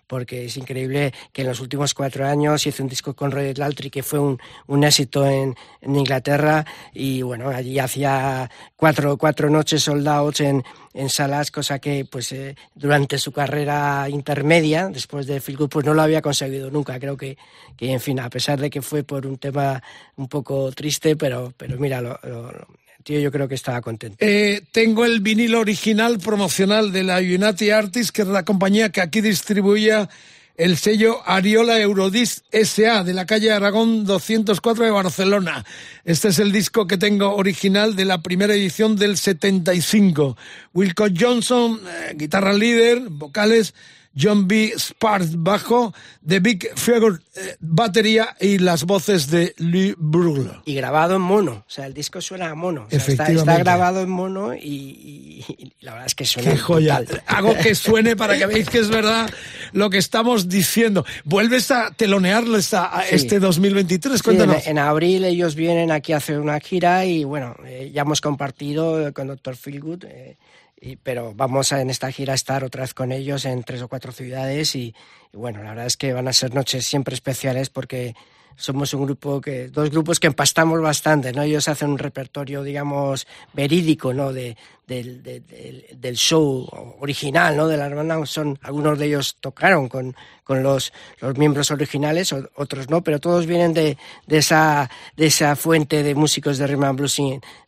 porque 0.06 0.44
es 0.46 0.56
increíble 0.56 1.12
que 1.32 1.42
en 1.42 1.48
los 1.48 1.60
últimos 1.60 1.94
cuatro 1.94 2.26
años 2.26 2.66
hizo 2.66 2.82
un 2.82 2.88
disco 2.88 3.14
con 3.14 3.30
Roy 3.30 3.52
Daltrey 3.52 3.90
que 3.90 4.02
fue 4.02 4.18
un, 4.18 4.38
un 4.66 4.84
éxito 4.84 5.26
en, 5.26 5.54
en 5.80 5.96
Inglaterra 5.96 6.64
y 6.92 7.22
bueno, 7.22 7.48
allí 7.48 7.78
hacía 7.78 8.50
cuatro, 8.76 9.16
cuatro 9.16 9.50
noches 9.50 9.82
sold 9.82 10.06
outs 10.08 10.40
en, 10.40 10.62
en 10.94 11.08
salas, 11.08 11.50
cosa 11.50 11.78
que 11.78 12.04
pues 12.04 12.32
eh, 12.32 12.54
durante 12.74 13.18
su 13.18 13.32
carrera 13.32 14.06
intermedia, 14.08 14.88
después 14.88 15.26
de 15.26 15.40
Feel 15.40 15.58
Good, 15.58 15.68
pues 15.70 15.86
no 15.86 15.94
lo 15.94 16.02
había 16.02 16.22
conseguido 16.22 16.70
nunca. 16.70 16.98
Creo 17.00 17.16
que, 17.16 17.36
que 17.76 17.92
en 17.92 18.00
fin, 18.00 18.20
a 18.20 18.30
pesar 18.30 18.60
de 18.60 18.70
que 18.70 18.82
fue 18.82 19.02
por 19.02 19.26
un 19.26 19.38
tema 19.38 19.82
un 20.16 20.28
poco 20.28 20.70
triste, 20.72 21.16
pero, 21.16 21.52
pero 21.56 21.78
mira, 21.78 22.00
lo, 22.00 22.18
lo- 22.22 22.66
tío 23.04 23.20
yo 23.20 23.30
creo 23.30 23.46
que 23.46 23.54
estaba 23.54 23.80
contento. 23.80 24.16
Eh, 24.18 24.62
tengo 24.72 25.04
el 25.04 25.20
vinilo 25.20 25.60
original 25.60 26.18
promocional 26.18 26.90
de 26.90 27.04
la 27.04 27.18
Unity 27.18 27.70
Artists, 27.70 28.10
que 28.10 28.22
es 28.22 28.28
la 28.28 28.44
compañía 28.44 28.90
que 28.90 29.00
aquí 29.00 29.20
distribuía 29.20 30.08
el 30.56 30.76
sello 30.76 31.20
Ariola 31.26 31.80
Eurodisc 31.80 32.44
SA 32.52 33.02
de 33.02 33.12
la 33.12 33.26
calle 33.26 33.52
Aragón 33.52 34.04
204 34.04 34.84
de 34.84 34.90
Barcelona. 34.90 35.64
Este 36.04 36.28
es 36.28 36.38
el 36.38 36.52
disco 36.52 36.86
que 36.86 36.96
tengo 36.96 37.34
original 37.34 37.96
de 37.96 38.04
la 38.04 38.22
primera 38.22 38.54
edición 38.54 38.96
del 38.96 39.16
75. 39.16 40.36
Wilco 40.72 41.06
Johnson, 41.16 41.80
eh, 41.86 42.14
guitarra 42.16 42.52
líder, 42.52 43.00
vocales. 43.10 43.74
John 44.16 44.46
B. 44.48 44.72
Sparks 44.78 45.34
bajo, 45.42 45.92
The 46.26 46.40
Big 46.40 46.68
Figure 46.76 47.18
eh, 47.36 47.56
batería 47.60 48.36
y 48.40 48.58
las 48.58 48.84
voces 48.84 49.28
de 49.30 49.54
Lee 49.58 49.94
Brugler. 49.98 50.60
Y 50.64 50.74
grabado 50.74 51.16
en 51.16 51.22
mono, 51.22 51.64
o 51.66 51.70
sea, 51.70 51.86
el 51.86 51.94
disco 51.94 52.20
suena 52.20 52.50
a 52.50 52.54
mono. 52.54 52.84
O 52.86 52.90
sea, 52.90 52.98
está, 52.98 53.12
Efectivamente. 53.12 53.50
está 53.52 53.58
grabado 53.58 54.00
en 54.02 54.10
mono 54.10 54.54
y, 54.54 54.58
y- 54.58 55.44
y 55.58 55.72
la 55.80 55.92
verdad 55.92 56.06
es 56.06 56.14
que 56.14 56.24
suena 56.24 56.52
Qué 56.52 56.58
joya. 56.58 56.98
brutal. 57.00 57.22
Hago 57.26 57.54
que 57.58 57.74
suene 57.74 58.16
para 58.16 58.38
que 58.38 58.46
veáis 58.46 58.68
que 58.70 58.78
es 58.78 58.88
verdad 58.88 59.28
lo 59.72 59.90
que 59.90 59.98
estamos 59.98 60.48
diciendo. 60.48 61.04
¿Vuelves 61.24 61.70
a 61.70 61.90
telonearles 61.90 62.72
a, 62.74 62.86
a 62.86 63.02
Sí. 63.04 63.16
este 63.16 63.40
2023? 63.40 64.14
Sí, 64.14 64.30
en, 64.30 64.36
Cuéntanos. 64.36 64.66
en 64.66 64.78
abril 64.78 65.24
ellos 65.24 65.54
vienen 65.54 65.90
aquí 65.90 66.12
a 66.12 66.18
hacer 66.18 66.38
una 66.38 66.58
gira 66.60 67.04
y 67.04 67.24
bueno, 67.24 67.56
eh, 67.66 67.90
ya 67.92 68.02
hemos 68.02 68.20
compartido 68.20 69.12
con 69.12 69.26
Dr. 69.28 69.56
Feelgood, 69.56 70.04
eh, 70.04 70.36
y- 70.84 70.96
pero 70.96 71.32
vamos 71.34 71.72
a, 71.72 71.80
en 71.80 71.90
esta 71.90 72.10
gira 72.12 72.32
a 72.32 72.36
estar 72.36 72.62
otra 72.64 72.82
vez 72.82 72.94
con 72.94 73.10
ellos 73.12 73.44
en 73.44 73.62
tres 73.64 73.82
o 73.82 73.88
cuatro 73.88 74.12
ciudades 74.12 74.74
y, 74.76 74.94
bueno, 75.32 75.62
la 75.62 75.70
verdad 75.70 75.86
es 75.86 75.96
que 75.96 76.12
van 76.12 76.28
a 76.28 76.32
ser 76.32 76.54
noches 76.54 76.84
siempre 76.84 77.14
especiales 77.14 77.70
porque 77.70 78.14
somos 78.56 78.94
un 78.94 79.04
grupo 79.04 79.40
que, 79.40 79.68
dos 79.68 79.90
grupos 79.90 80.20
que 80.20 80.28
empastamos 80.28 80.80
bastante, 80.80 81.32
¿no? 81.32 81.42
Ellos 81.42 81.66
hacen 81.68 81.90
un 81.90 81.98
repertorio, 81.98 82.62
digamos, 82.62 83.26
verídico, 83.52 84.12
¿no? 84.12 84.32
De, 84.32 84.56
del, 84.86 85.22
de- 85.22 85.40
del- 85.40 85.84
del 85.96 86.16
show 86.16 86.68
original, 87.00 87.56
¿no? 87.56 87.66
De 87.68 87.76
la 87.76 87.86
hermana, 87.86 88.24
son, 88.26 88.58
algunos 88.62 88.98
de 88.98 89.06
ellos 89.06 89.36
tocaron 89.40 89.88
con, 89.88 90.14
con 90.44 90.62
los, 90.62 90.92
los 91.20 91.36
miembros 91.38 91.70
originales, 91.70 92.32
o- 92.32 92.48
otros 92.56 92.90
no, 92.90 93.02
pero 93.02 93.18
todos 93.18 93.46
vienen 93.46 93.72
de, 93.72 93.96
de 94.26 94.38
esa, 94.38 94.90
de 95.16 95.26
esa 95.26 95.56
fuente 95.56 96.02
de 96.02 96.14
músicos 96.14 96.58
de 96.58 96.66
rhythm 96.66 96.84
and 96.84 96.98
blues 96.98 97.16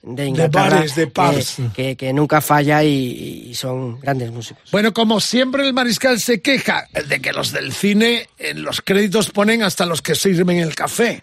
de 0.03 0.27
Inglaterra. 0.27 0.71
bares, 0.77 0.95
de 0.95 1.07
pubs. 1.07 1.57
que, 1.57 1.73
que, 1.75 1.97
que 1.97 2.13
nunca 2.13 2.41
falla 2.41 2.85
y, 2.85 3.47
y 3.51 3.55
son 3.55 3.99
grandes 4.01 4.31
músicos. 4.31 4.71
Bueno, 4.71 4.93
como 4.93 5.21
siempre 5.21 5.67
el 5.67 5.73
mariscal 5.73 6.21
se 6.21 6.41
queja 6.43 6.87
de 7.09 7.21
que 7.21 7.33
los 7.33 7.51
del 7.53 7.73
cine 7.73 8.29
en 8.39 8.63
los 8.63 8.81
créditos 8.83 9.31
ponen 9.31 9.63
hasta 9.63 9.87
los 9.87 10.03
que 10.03 10.15
sirven 10.15 10.59
el 10.59 10.75
café. 10.75 11.23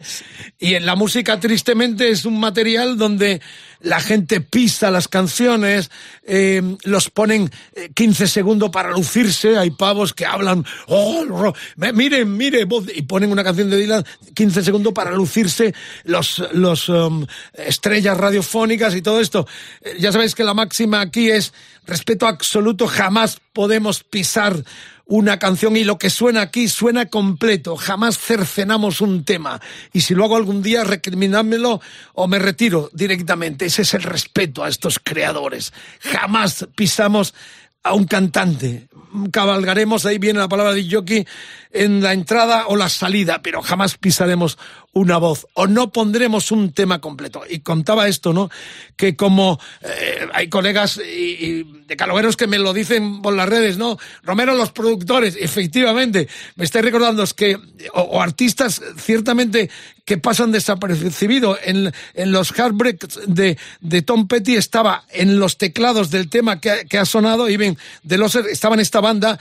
Y 0.60 0.74
en 0.76 0.86
la 0.86 0.95
música 0.95 1.40
tristemente 1.40 2.10
es 2.10 2.26
un 2.26 2.40
material 2.40 2.98
donde 2.98 3.41
la 3.84 3.99
gente 3.99 4.39
pisa 4.39 4.89
las 4.89 5.07
canciones, 5.07 5.91
eh, 6.23 6.61
los 6.84 7.10
ponen 7.10 7.51
eh, 7.76 7.91
15 7.93 8.27
segundos 8.27 8.69
para 8.69 8.91
lucirse, 8.91 9.57
hay 9.57 9.72
pavos 9.72 10.14
que 10.14 10.26
hablan, 10.26 10.65
oh, 10.88 11.53
miren, 11.93 12.35
mire, 12.35 12.64
voz", 12.64 12.85
y 12.95 13.01
ponen 13.03 13.31
una 13.31 13.43
canción 13.43 13.69
de 13.69 13.77
Dylan 13.77 14.05
15 14.34 14.64
segundos 14.64 14.93
para 14.93 15.11
lucirse 15.11 15.73
los, 16.05 16.41
los 16.53 16.88
um, 16.88 17.26
estrellas 17.53 18.18
radiofónicas 18.18 18.95
y 18.95 19.01
todo 19.01 19.19
esto. 19.19 19.45
Eh, 19.81 19.97
ya 19.99 20.14
sabéis 20.14 20.34
que 20.34 20.45
la 20.45 20.53
máxima 20.53 21.01
aquí 21.01 21.30
es 21.30 21.53
respeto 21.85 22.26
absoluto, 22.26 22.88
jamás 22.88 23.41
podemos 23.51 24.03
pisar 24.03 24.64
una 25.06 25.38
canción 25.38 25.76
y 25.76 25.84
lo 25.84 25.98
que 25.98 26.10
suena 26.10 26.42
aquí 26.42 26.68
suena 26.68 27.08
completo, 27.08 27.76
jamás 27.76 28.18
cercenamos 28.18 29.02
un 29.02 29.26
tema. 29.26 29.60
Y 29.92 30.02
si 30.02 30.16
lo 30.16 30.24
hago 30.24 30.38
algún 30.38 30.64
día 30.64 30.84
recriminádmelo 30.84 31.82
o 32.14 32.28
me 32.28 32.40
retiro 32.40 32.90
directamente, 32.94 33.66
ese 33.66 33.82
es 33.82 33.94
el 33.94 34.04
respeto 34.04 34.64
a 34.64 34.70
estos 34.70 35.00
creadores, 35.00 35.74
jamás 36.00 36.68
pisamos 36.76 37.34
a 37.84 37.93
un 37.93 38.05
cantante. 38.05 38.88
Cabalgaremos, 39.31 40.05
ahí 40.05 40.18
viene 40.18 40.39
la 40.39 40.47
palabra 40.47 40.73
de 40.73 40.89
jockey, 40.89 41.27
en 41.72 42.01
la 42.01 42.14
entrada 42.14 42.65
o 42.68 42.76
la 42.76 42.89
salida, 42.89 43.41
pero 43.43 43.61
jamás 43.61 43.97
pisaremos 43.97 44.57
una 44.93 45.18
voz 45.18 45.47
o 45.53 45.68
no 45.68 45.91
pondremos 45.91 46.51
un 46.51 46.72
tema 46.72 46.99
completo. 46.99 47.43
Y 47.47 47.60
contaba 47.60 48.07
esto, 48.07 48.34
¿no? 48.34 48.49
Que 48.95 49.15
como 49.15 49.60
eh, 49.81 50.27
hay 50.34 50.49
colegas 50.49 50.97
y, 50.97 51.45
y 51.45 51.84
de 51.85 51.95
calogueros 51.95 52.38
que 52.38 52.47
me 52.47 52.57
lo 52.57 52.73
dicen 52.73 53.22
por 53.22 53.35
las 53.35 53.49
redes, 53.49 53.77
¿no? 53.77 53.97
Romero, 54.23 54.55
los 54.55 54.72
productores, 54.72 55.35
efectivamente, 55.39 56.27
me 56.55 56.65
estáis 56.65 56.85
recordando 56.85 57.23
es 57.23 57.34
que, 57.34 57.55
o, 57.93 58.01
o 58.01 58.22
artistas 58.22 58.81
ciertamente 58.97 59.69
que 60.06 60.18
pasan 60.18 60.52
desapercibido. 60.52 61.58
En, 61.64 61.92
en 62.14 62.32
los 62.32 62.52
Heartbreaks 62.52 63.20
de, 63.28 63.58
de 63.80 64.02
Tom 64.02 64.28
Petty 64.28 64.56
estaba 64.56 65.06
en 65.10 65.40
los 65.40 65.58
teclados 65.58 66.10
del 66.12 66.30
tema 66.30 66.60
que, 66.60 66.86
que 66.90 66.98
ha 66.98 67.06
sonado, 67.06 67.50
y 67.50 67.58
ven, 67.58 67.78
de 68.04 68.18
los 68.18 68.36
estaba 68.36 68.76
en 68.76 68.82
esta 68.82 69.02
banda, 69.02 69.40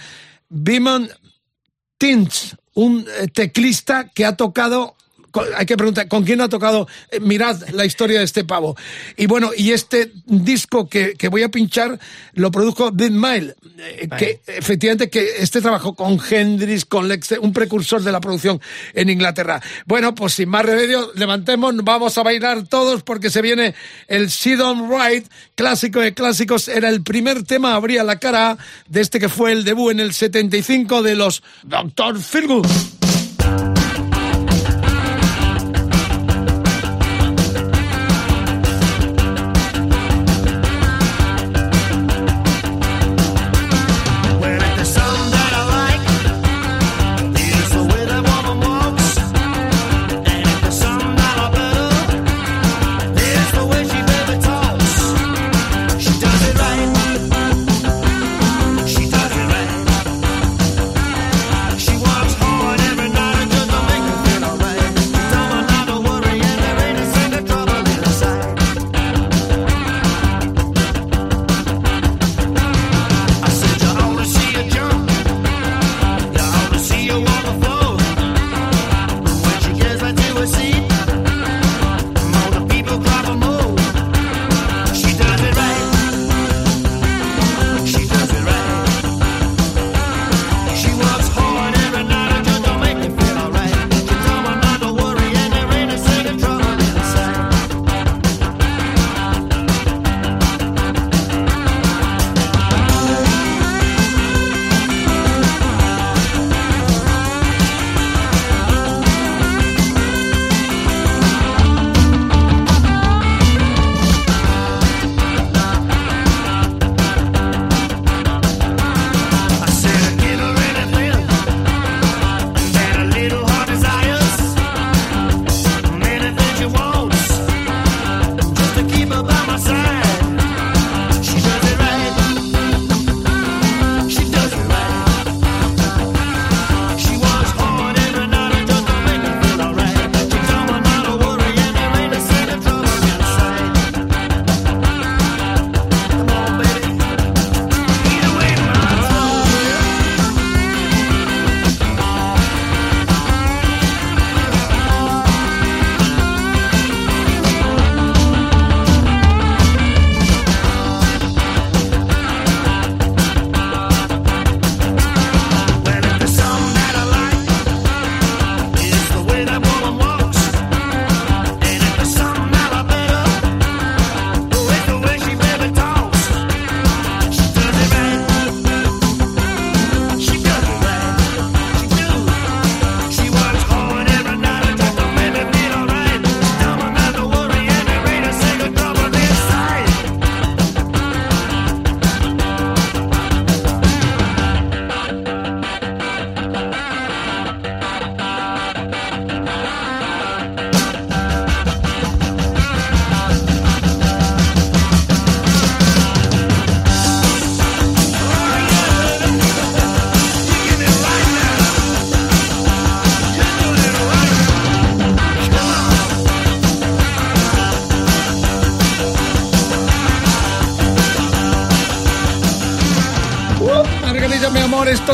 Beeman 0.49 1.11
Tinch, 1.99 2.57
un 2.75 3.07
eh, 3.19 3.29
teclista 3.29 4.09
que 4.09 4.25
ha 4.25 4.37
tocado 4.37 4.97
hay 5.57 5.67
que 5.67 5.77
preguntar, 5.77 6.09
¿con 6.09 6.25
quién 6.25 6.41
ha 6.41 6.49
tocado? 6.49 6.89
Eh, 7.11 7.21
mirad 7.21 7.61
la 7.71 7.85
historia 7.85 8.19
de 8.19 8.25
este 8.25 8.45
pavo. 8.45 8.77
Y 9.17 9.27
bueno, 9.27 9.51
y 9.57 9.73
este 9.73 10.13
disco 10.27 10.89
que, 10.89 11.15
que 11.15 11.29
voy 11.29 11.43
a 11.43 11.51
pinchar 11.51 11.99
lo 12.35 12.51
produjo 12.51 12.91
Dead 12.91 13.11
Mile, 13.11 13.55
eh, 13.79 14.09
que 14.19 14.41
efectivamente 14.47 15.11
que 15.11 15.37
este 15.39 15.61
trabajó 15.61 15.95
con 15.95 16.19
Hendrix, 16.31 16.85
con 16.85 17.09
Lex, 17.09 17.33
un 17.41 17.53
precursor 17.53 18.03
de 18.03 18.13
la 18.13 18.21
producción 18.21 18.61
en 18.95 19.11
Inglaterra. 19.11 19.61
Bueno, 19.87 20.15
pues 20.15 20.35
sin 20.35 20.49
más 20.49 20.65
remedio, 20.65 21.13
levantemos, 21.15 21.75
vamos 21.83 22.17
a 22.19 22.23
bailar 22.23 22.67
todos 22.67 23.03
porque 23.03 23.31
se 23.31 23.43
viene 23.43 23.75
el 24.09 24.31
Sit 24.31 24.61
On 24.61 24.91
Right, 24.91 25.27
clásico 25.55 26.01
de 26.01 26.15
clásicos, 26.15 26.69
era 26.69 26.89
el 26.89 27.03
primer 27.03 27.43
tema, 27.45 27.75
abría 27.75 28.05
la 28.05 28.19
cara 28.19 28.59
de 28.89 29.01
este 29.01 29.19
que 29.19 29.29
fue 29.29 29.53
el 29.53 29.65
debut 29.65 29.93
en 29.93 30.01
el 30.01 30.13
75 30.13 31.03
de 31.03 31.15
los 31.15 31.43
Dr. 31.65 32.21
Feelgood. 32.21 33.02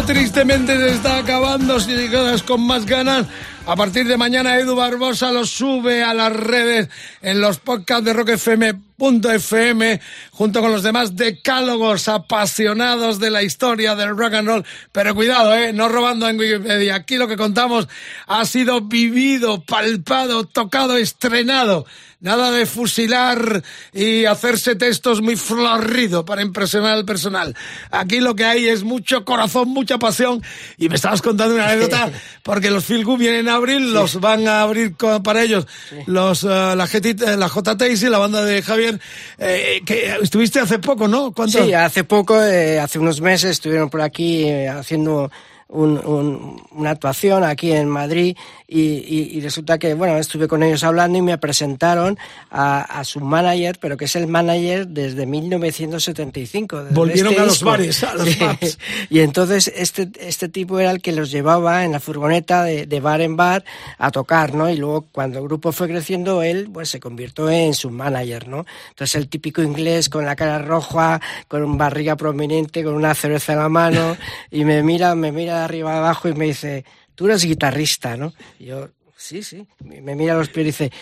Tristemente 0.09 0.75
se 0.75 0.95
está 0.95 1.19
acabando. 1.19 1.79
Si 1.79 1.95
quedas 2.09 2.43
con 2.43 2.63
más 2.63 2.87
ganas, 2.87 3.27
a 3.67 3.77
partir 3.77 4.09
de 4.09 4.17
mañana 4.17 4.59
Edu 4.59 4.75
Barbosa 4.75 5.31
lo 5.31 5.45
sube 5.45 6.03
a 6.03 6.15
las 6.15 6.33
redes 6.33 6.89
en 7.21 7.43
los 7.43 7.59
podcasts 7.59 8.07
de 8.07 8.15
rockfm.fm 8.15 10.01
junto 10.31 10.63
con 10.63 10.73
los 10.73 10.83
demás 10.83 11.15
decálogos 11.15 12.09
apasionados 12.09 13.21
de 13.21 13.29
la 13.29 13.43
historia 13.43 13.95
del 13.95 14.17
rock 14.17 14.33
and 14.33 14.49
roll. 14.49 14.65
Pero 14.93 15.15
cuidado, 15.15 15.55
eh, 15.55 15.75
no 15.75 15.91
robando 15.91 16.27
en 16.27 16.41
Wikipedia. 16.41 16.95
Aquí 16.95 17.19
lo 17.19 17.29
que 17.29 17.37
contamos 17.37 17.87
ha 18.29 18.45
sido 18.45 18.81
vivido, 18.81 19.63
palpado, 19.63 20.45
tocado, 20.45 20.97
estrenado. 20.97 21.87
Nada 22.21 22.51
de 22.51 22.67
fusilar 22.67 23.63
y 23.93 24.25
hacerse 24.25 24.75
textos 24.75 25.23
muy 25.23 25.37
floridos 25.37 26.25
para 26.25 26.43
impresionar 26.43 26.95
al 26.95 27.05
personal. 27.05 27.55
Aquí 27.93 28.19
lo 28.19 28.35
que 28.35 28.45
hay 28.45 28.67
es 28.67 28.83
mucho 28.83 29.25
corazón, 29.25 29.69
mucha 29.69 29.99
pasión. 29.99 30.43
Y 30.79 30.89
me 30.89 30.97
estabas 30.97 31.23
contando 31.23 31.55
una 31.55 31.69
anécdota, 31.69 32.11
porque 32.43 32.73
los 32.73 32.85
Phil 32.85 33.05
vienen 33.19 33.49
a 33.49 33.55
abrir, 33.55 33.81
los 33.81 34.19
van 34.19 34.49
a 34.49 34.63
abrir 34.63 34.97
para 35.23 35.45
ellos 35.45 35.69
los, 36.07 36.43
eh, 36.43 36.49
la, 36.49 36.89
eh, 36.93 37.37
la 37.37 37.47
JTX 37.47 38.03
y 38.03 38.09
la 38.09 38.19
banda 38.19 38.45
de 38.45 38.63
Javier 38.63 38.79
Javier, 38.79 39.01
eh, 39.39 39.81
que 39.85 40.17
estuviste 40.23 40.61
hace 40.61 40.79
poco, 40.79 41.09
¿no? 41.09 41.33
¿Cuánto? 41.33 41.65
Sí, 41.65 41.73
hace 41.73 42.05
poco, 42.05 42.41
eh, 42.43 42.79
hace 42.79 42.99
unos 42.99 43.21
meses, 43.21 43.51
estuvieron 43.51 43.91
por 43.91 44.01
aquí 44.01 44.45
eh, 44.45 44.69
haciendo 44.69 45.31
un- 45.69 45.99
un- 46.07 46.63
una 46.73 46.91
actuación 46.91 47.45
aquí 47.45 47.73
en 47.73 47.89
Madrid 47.89 48.37
y, 48.71 48.81
y- 48.81 49.31
y 49.33 49.41
resulta 49.41 49.79
que, 49.79 49.95
bueno, 49.95 50.19
estuve 50.19 50.47
con 50.47 50.63
ellos 50.63 50.85
hablando 50.85 51.17
y 51.19 51.23
me 51.23 51.39
presentaron 51.39 52.19
a, 52.51 52.83
a 52.83 53.03
su 53.05 53.21
manager, 53.21 53.79
pero 53.81 53.97
que 53.97 54.05
es 54.05 54.15
el 54.15 54.27
manager 54.27 54.87
desde 54.87 55.25
1975. 55.25 56.83
desde 56.85 56.95
Volvieron 56.95 57.33
este 57.33 57.41
a 57.43 57.45
los 57.47 57.55
disco. 57.55 57.71
bares, 57.71 58.05
a 58.05 58.15
los 58.15 58.29
pubs. 58.37 58.79
Y 59.11 59.21
entonces 59.21 59.73
este, 59.75 60.11
este 60.21 60.49
tipo 60.49 60.79
era 60.79 60.91
el 60.91 61.01
que 61.01 61.13
los 61.13 61.31
llevaba 61.31 61.85
en 61.85 61.93
la 61.93 62.01
furgoneta 62.01 62.63
de, 62.65 62.87
de 62.87 63.01
bar 63.01 63.21
en 63.21 63.37
bar 63.37 63.65
a 63.99 64.11
tocar, 64.11 64.55
¿no? 64.55 64.69
Y 64.69 64.77
luego 64.77 65.07
cuando 65.13 65.39
el 65.39 65.45
grupo 65.45 65.73
fue 65.73 65.89
creciendo, 65.89 66.43
él 66.43 66.69
pues 66.73 66.89
se 66.91 67.01
convirtió 67.01 67.51
en 67.51 67.75
su 67.75 67.91
manager, 67.91 68.49
¿no? 68.49 68.67
Entonces 68.91 69.15
el 69.17 69.29
típico 69.29 69.63
inglés 69.63 70.09
con 70.09 70.25
la 70.27 70.37
cara 70.37 70.59
roja, 70.59 71.21
con 71.49 71.63
un 71.65 71.79
barriga 71.79 72.17
prominente, 72.17 72.85
con 72.85 72.95
una 72.95 73.15
cerveza 73.15 73.55
en 73.55 73.59
la 73.61 73.69
mano, 73.69 74.17
y 74.51 74.65
me 74.65 74.83
mira, 74.83 75.15
me 75.15 75.33
mira 75.33 75.59
de 75.59 75.65
arriba 75.65 75.97
abajo 75.97 76.29
y 76.29 76.35
me 76.35 76.45
dice, 76.47 76.85
tú 77.19 77.27
eres 77.27 77.43
guitarrista, 77.43 78.17
¿no? 78.17 78.33
Y 78.61 78.67
yo, 78.67 78.91
sí, 79.17 79.43
sí. 79.43 79.67
Me 79.83 80.15
mira 80.15 80.35
a 80.35 80.37
los 80.37 80.51
pies 80.51 80.63
y 80.63 80.67
dice, 80.67 80.93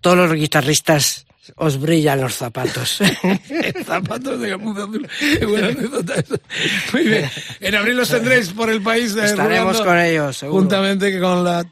todos 0.00 0.16
los 0.16 0.32
guitarristas 0.32 1.25
os 1.54 1.78
brillan 1.78 2.20
los 2.20 2.34
zapatos. 2.34 2.98
Zapatos 3.86 4.40
de 4.40 4.50
gamuza 4.50 4.82
azul. 4.84 5.08
Muy 6.92 7.02
bien. 7.04 7.30
En 7.60 7.74
abril 7.74 7.96
los 7.96 8.08
tendréis 8.08 8.50
por 8.50 8.70
el 8.70 8.82
país. 8.82 9.14
eh, 9.16 9.24
Estaremos 9.26 9.80
con 9.80 9.98
ellos, 9.98 10.36
seguro. 10.36 10.60
Juntamente 10.60 11.10
que 11.10 11.20
con 11.20 11.44
la 11.44 11.64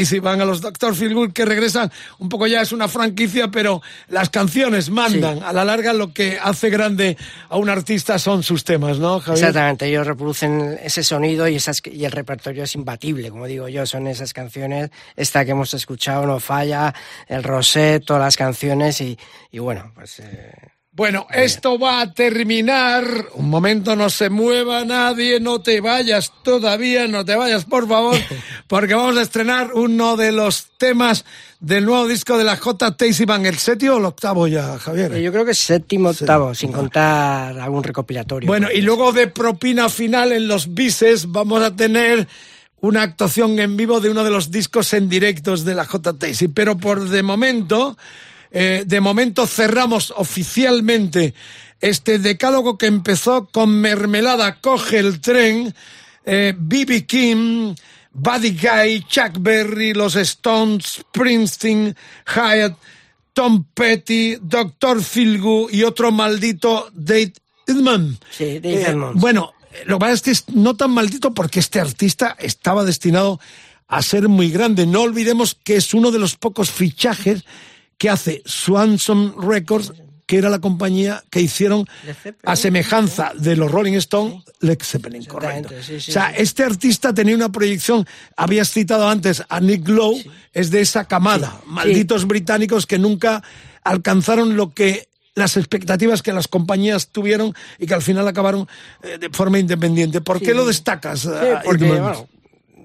y 0.00 0.18
van 0.20 0.40
a 0.40 0.44
los 0.44 0.60
Dr. 0.60 0.94
Feelgood 0.94 1.32
que 1.32 1.44
regresan. 1.44 1.90
Un 2.18 2.28
poco 2.28 2.46
ya 2.46 2.62
es 2.62 2.72
una 2.72 2.88
franquicia, 2.88 3.48
pero 3.48 3.82
las 4.08 4.30
canciones 4.30 4.90
mandan. 4.90 5.38
Sí. 5.38 5.44
A 5.44 5.52
la 5.52 5.64
larga 5.64 5.92
lo 5.92 6.12
que 6.12 6.38
hace 6.40 6.70
grande 6.70 7.16
a 7.48 7.56
un 7.56 7.68
artista 7.68 8.18
son 8.18 8.42
sus 8.42 8.64
temas, 8.64 8.98
¿no, 8.98 9.20
Javier? 9.20 9.44
Exactamente, 9.44 9.86
ellos 9.86 10.06
reproducen 10.06 10.78
ese 10.82 11.02
sonido 11.02 11.48
y, 11.48 11.56
esas, 11.56 11.82
y 11.84 12.04
el 12.04 12.12
repertorio 12.12 12.64
es 12.64 12.74
imbatible, 12.74 13.30
como 13.30 13.46
digo 13.46 13.68
yo, 13.68 13.86
son 13.86 14.06
esas 14.06 14.32
canciones, 14.32 14.90
esta 15.16 15.44
que 15.44 15.52
hemos 15.52 15.74
escuchado, 15.74 16.26
No 16.26 16.40
Falla, 16.40 16.94
el 17.26 17.42
Rosé, 17.42 18.00
todas 18.00 18.22
las 18.22 18.36
canciones 18.36 19.00
y, 19.00 19.07
y 19.50 19.58
bueno, 19.60 19.92
pues... 19.94 20.18
eh, 20.20 20.52
Bueno, 20.90 21.28
esto 21.32 21.78
va 21.78 22.00
a 22.00 22.12
terminar. 22.12 23.04
Un 23.34 23.48
momento, 23.48 23.94
no 23.94 24.10
se 24.10 24.30
mueva 24.30 24.84
nadie, 24.84 25.38
no 25.38 25.60
te 25.60 25.80
vayas 25.80 26.32
todavía, 26.42 27.06
no 27.06 27.24
te 27.24 27.36
vayas, 27.36 27.64
por 27.66 27.86
favor, 27.86 28.16
porque 28.66 28.94
vamos 28.94 29.16
a 29.16 29.22
estrenar 29.22 29.72
uno 29.74 30.16
de 30.16 30.32
los 30.32 30.66
temas 30.76 31.24
del 31.60 31.84
nuevo 31.84 32.08
disco 32.08 32.36
de 32.36 32.44
la 32.44 32.56
J. 32.56 32.96
Band, 33.26 33.46
el 33.46 33.58
séptimo 33.58 33.94
o 33.94 33.98
el 33.98 34.04
octavo 34.06 34.48
ya, 34.48 34.76
Javier. 34.78 35.16
yo 35.20 35.30
creo 35.30 35.44
que 35.44 35.52
es 35.52 35.60
séptimo, 35.60 36.08
octavo, 36.10 36.54
sin 36.54 36.72
contar 36.72 37.58
algún 37.60 37.84
recopilatorio. 37.84 38.46
Bueno, 38.48 38.68
y 38.72 38.80
luego 38.80 39.12
de 39.12 39.28
propina 39.28 39.88
final 39.88 40.32
en 40.32 40.48
los 40.48 40.74
bises 40.74 41.30
vamos 41.30 41.62
a 41.62 41.76
tener 41.76 42.26
una 42.80 43.02
actuación 43.02 43.58
en 43.58 43.76
vivo 43.76 44.00
de 44.00 44.10
uno 44.10 44.24
de 44.24 44.30
los 44.30 44.50
discos 44.50 44.92
en 44.94 45.08
directos 45.08 45.64
de 45.64 45.74
la 45.74 45.84
J. 45.84 46.14
Pero 46.54 46.78
por 46.78 47.08
de 47.08 47.22
momento, 47.22 47.96
eh, 48.50 48.84
de 48.86 49.00
momento 49.00 49.46
cerramos 49.46 50.12
oficialmente 50.16 51.34
este 51.80 52.18
decálogo 52.18 52.78
que 52.78 52.86
empezó 52.86 53.46
con 53.46 53.80
Mermelada, 53.80 54.60
Coge 54.60 54.98
el 54.98 55.20
tren, 55.20 55.74
eh, 56.24 56.54
B.B. 56.56 57.06
King, 57.06 57.74
Buddy 58.12 58.58
Guy, 58.60 59.04
Chuck 59.08 59.38
Berry, 59.38 59.94
Los 59.94 60.16
Stones, 60.16 61.00
Springsteen, 61.00 61.94
Hyatt, 62.26 62.76
Tom 63.32 63.64
Petty, 63.72 64.36
Dr. 64.40 65.02
Philgu 65.02 65.68
y 65.70 65.84
otro 65.84 66.10
maldito 66.10 66.90
Dave 66.92 67.32
Edmond. 67.66 68.18
Sí, 68.30 68.58
Dave 68.58 68.82
Edmunds. 68.82 69.20
Bueno, 69.20 69.52
lo 69.86 69.96
que 69.96 70.00
pasa 70.00 70.12
es 70.14 70.22
que 70.22 70.30
es 70.32 70.48
no 70.48 70.74
tan 70.74 70.90
maldito 70.90 71.32
porque 71.32 71.60
este 71.60 71.78
artista 71.78 72.36
estaba 72.40 72.84
destinado 72.84 73.38
a 73.86 74.02
ser 74.02 74.28
muy 74.28 74.50
grande. 74.50 74.86
No 74.86 75.02
olvidemos 75.02 75.54
que 75.54 75.76
es 75.76 75.94
uno 75.94 76.10
de 76.10 76.18
los 76.18 76.36
pocos 76.36 76.70
fichajes 76.70 77.44
que 77.98 78.08
hace 78.08 78.42
Swanson 78.46 79.34
Records, 79.42 79.92
que 80.24 80.38
era 80.38 80.48
la 80.48 80.60
compañía 80.60 81.24
que 81.30 81.40
hicieron 81.40 81.86
a 82.44 82.54
semejanza 82.54 83.32
de 83.34 83.56
los 83.56 83.70
Rolling 83.70 83.94
Stones, 83.94 84.44
Led 84.60 84.78
Zeppelin, 84.80 85.24
correcto. 85.24 85.74
Sí, 85.82 86.00
sí, 86.00 86.10
o 86.10 86.14
sea, 86.14 86.28
sí. 86.28 86.34
este 86.38 86.64
artista 86.64 87.12
tenía 87.12 87.34
una 87.34 87.50
proyección, 87.50 88.06
habías 88.36 88.70
citado 88.70 89.08
antes 89.08 89.42
a 89.48 89.60
Nick 89.60 89.88
Lowe, 89.88 90.22
es 90.52 90.70
de 90.70 90.80
esa 90.80 91.06
camada, 91.06 91.60
malditos 91.66 92.26
británicos 92.26 92.86
que 92.86 92.98
nunca 92.98 93.42
alcanzaron 93.84 94.56
lo 94.56 94.74
que 94.74 95.08
las 95.34 95.56
expectativas 95.56 96.22
que 96.22 96.32
las 96.32 96.48
compañías 96.48 97.08
tuvieron 97.08 97.54
y 97.78 97.86
que 97.86 97.94
al 97.94 98.02
final 98.02 98.26
acabaron 98.28 98.68
eh, 99.02 99.18
de 99.18 99.30
forma 99.30 99.58
independiente. 99.58 100.20
¿Por 100.20 100.40
qué 100.40 100.52
lo 100.52 100.66
destacas? 100.66 101.28
Porque 101.64 101.86
bueno, 101.86 102.28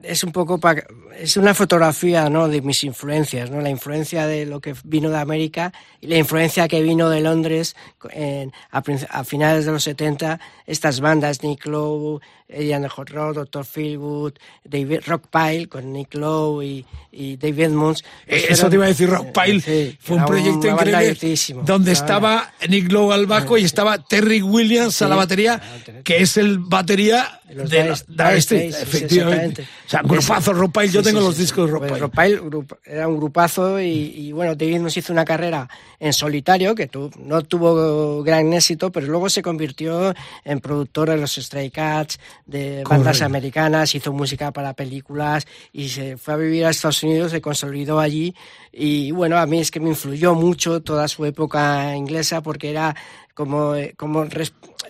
es 0.04 0.24
un 0.24 0.32
poco 0.32 0.58
pa- 0.60 0.84
es 1.18 1.38
una 1.38 1.54
fotografía 1.54 2.30
¿no? 2.30 2.48
de 2.48 2.62
mis 2.62 2.84
influencias, 2.84 3.50
¿no? 3.50 3.62
la 3.62 3.70
influencia 3.70 4.28
de 4.28 4.46
lo 4.46 4.60
que 4.62 4.76
vino 4.84 5.10
de 5.10 5.18
América 5.18 5.72
y 6.02 6.08
la 6.08 6.18
influencia 6.18 6.68
que 6.68 6.82
vino 6.82 7.10
de 7.10 7.22
Londres 7.22 7.76
en- 8.12 8.52
a, 8.72 8.84
a 9.10 9.24
finales 9.24 9.66
de 9.66 9.72
los 9.72 9.84
70, 9.84 10.40
estas 10.66 11.00
bandas, 11.00 11.44
Nick 11.44 11.66
Lowe, 11.66 12.20
Eddie 12.48 12.74
and 12.74 12.86
the 12.86 12.90
Hot 12.90 13.10
Rod, 13.10 13.36
Dr. 13.36 13.66
Feelgood, 13.66 14.34
David 14.64 15.02
Rockpile 15.08 15.68
con 15.68 15.92
Nick 15.92 16.14
Lowe 16.16 16.62
y, 16.64 16.86
y 17.12 17.38
David 17.38 17.66
Edmunds. 17.66 18.04
pues 18.28 18.44
Eh, 18.44 18.46
Eso 18.50 18.56
fueron- 18.56 18.70
te 18.70 18.76
iba 18.76 18.86
a 18.86 18.88
decir, 18.90 19.10
Rockpile 19.10 19.62
Sí, 19.62 19.98
fue 20.00 20.18
un 20.18 20.26
proyecto 20.26 20.68
increíble 20.68 21.18
donde 21.66 21.92
estaba 21.92 22.54
Nick 22.70 22.92
Lowe 22.92 23.14
al 23.14 23.26
bajo 23.26 23.58
y 23.58 23.64
estaba 23.64 23.98
Terry 24.04 24.42
Williams 24.42 25.02
a 25.02 25.08
la 25.08 25.16
Sí, 25.16 25.20
batería, 25.20 25.62
que 26.04 26.18
es 26.22 26.38
el 26.38 26.60
batería 26.60 27.40
De 27.48 27.56
los 27.56 27.70
de 27.70 27.78
Dire- 27.84 27.88
los 27.90 28.06
Dire 28.08 28.24
Dire 28.30 28.42
Straits, 28.42 28.76
Straits, 28.76 28.76
sí, 28.76 28.98
efectivamente. 28.98 29.62
O 29.86 29.90
sea, 29.90 30.02
grupazo, 30.04 30.54
Rockpile, 30.54 30.90
yo 30.90 31.02
Sí, 31.02 31.06
tengo 31.08 31.20
sí, 31.22 31.26
los 31.28 31.36
sí, 31.36 31.42
discos 31.42 31.68
de 31.72 31.74
sí. 31.74 31.86
Pues 31.88 32.00
Rockpile. 32.00 32.36
Rockpile, 32.38 32.78
era 32.86 33.08
un 33.08 33.18
grupazo 33.18 33.80
y, 33.80 33.86
y, 33.88 34.32
bueno, 34.32 34.56
David 34.56 34.80
nos 34.80 34.96
hizo 34.98 35.12
una 35.14 35.26
carrera 35.26 35.68
en 36.00 36.14
solitario 36.14 36.76
que 36.76 36.88
tu- 36.88 37.12
no 37.20 37.42
tuvo 37.44 38.24
gran 38.24 38.52
éxito, 38.54 38.92
pero 38.92 39.08
luego 39.08 39.30
se 39.30 39.42
convirtió 39.42 40.14
en 40.44 40.60
productor 40.60 41.10
de 41.10 41.18
los 41.18 41.34
Stray 41.36 41.70
Cats, 41.70 42.20
de 42.46 42.84
bandas 42.84 43.18
Correcto. 43.18 43.26
americanas, 43.26 43.96
hizo 43.96 44.14
música 44.14 44.52
para 44.52 44.74
películas 44.74 45.46
y 45.72 45.90
se 45.90 46.18
fue 46.18 46.34
a 46.34 46.38
vivir 46.38 46.66
a 46.66 46.70
Estados 46.70 47.04
Unidos, 47.04 47.32
se 47.32 47.42
consolidó 47.42 48.00
allí 48.00 48.36
y 48.72 49.12
bueno, 49.12 49.38
a 49.38 49.46
mí 49.46 49.60
es 49.60 49.72
que 49.72 49.80
me 49.80 49.90
influyó 49.90 50.36
mucho 50.36 50.82
toda 50.82 51.08
su 51.08 51.26
época 51.26 51.96
inglesa 51.96 52.42
porque 52.42 52.70
era 52.70 52.96
como, 53.34 53.76
eh, 53.76 53.94
como 53.98 54.26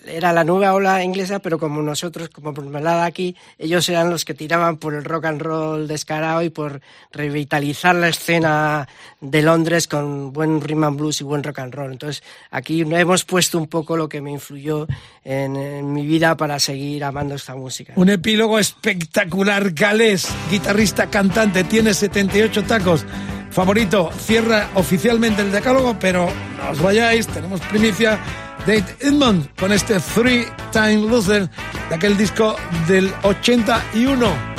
era 0.05 0.33
la 0.33 0.43
nueva 0.43 0.73
ola 0.73 1.03
inglesa, 1.03 1.39
pero 1.39 1.57
como 1.57 1.81
nosotros, 1.81 2.29
como 2.29 2.51
mermelada 2.51 3.05
aquí, 3.05 3.35
ellos 3.57 3.87
eran 3.89 4.09
los 4.09 4.25
que 4.25 4.33
tiraban 4.33 4.77
por 4.77 4.93
el 4.93 5.03
rock 5.03 5.25
and 5.25 5.41
roll 5.41 5.87
descarado 5.87 6.41
y 6.43 6.49
por 6.49 6.81
revitalizar 7.11 7.95
la 7.95 8.09
escena 8.09 8.87
de 9.21 9.41
Londres 9.41 9.87
con 9.87 10.33
buen 10.33 10.61
rhythm 10.61 10.83
and 10.83 10.97
blues 10.97 11.21
y 11.21 11.23
buen 11.23 11.43
rock 11.43 11.59
and 11.59 11.73
roll. 11.73 11.91
Entonces, 11.91 12.23
aquí 12.51 12.81
hemos 12.81 13.25
puesto 13.25 13.57
un 13.57 13.67
poco 13.67 13.97
lo 13.97 14.09
que 14.09 14.21
me 14.21 14.31
influyó 14.31 14.87
en, 15.23 15.55
en 15.55 15.93
mi 15.93 16.05
vida 16.05 16.35
para 16.35 16.59
seguir 16.59 17.03
amando 17.03 17.35
esta 17.35 17.55
música. 17.55 17.93
Un 17.95 18.09
epílogo 18.09 18.59
espectacular. 18.59 19.71
Galés, 19.71 20.27
guitarrista, 20.49 21.09
cantante, 21.09 21.63
tiene 21.63 21.93
78 21.93 22.63
tacos. 22.63 23.05
Favorito, 23.53 24.09
cierra 24.17 24.69
oficialmente 24.73 25.43
el 25.43 25.51
decálogo, 25.51 25.95
pero 25.99 26.27
no 26.57 26.71
os 26.71 26.81
vayáis, 26.81 27.27
tenemos 27.27 27.61
primicia. 27.61 28.19
Dave 28.65 28.85
Edmond 29.01 29.49
con 29.59 29.71
este 29.71 29.99
Three 29.99 30.47
Time 30.71 31.07
Loser 31.09 31.49
de 31.89 31.95
aquel 31.95 32.15
disco 32.15 32.55
del 32.87 33.13
81. 33.23 34.52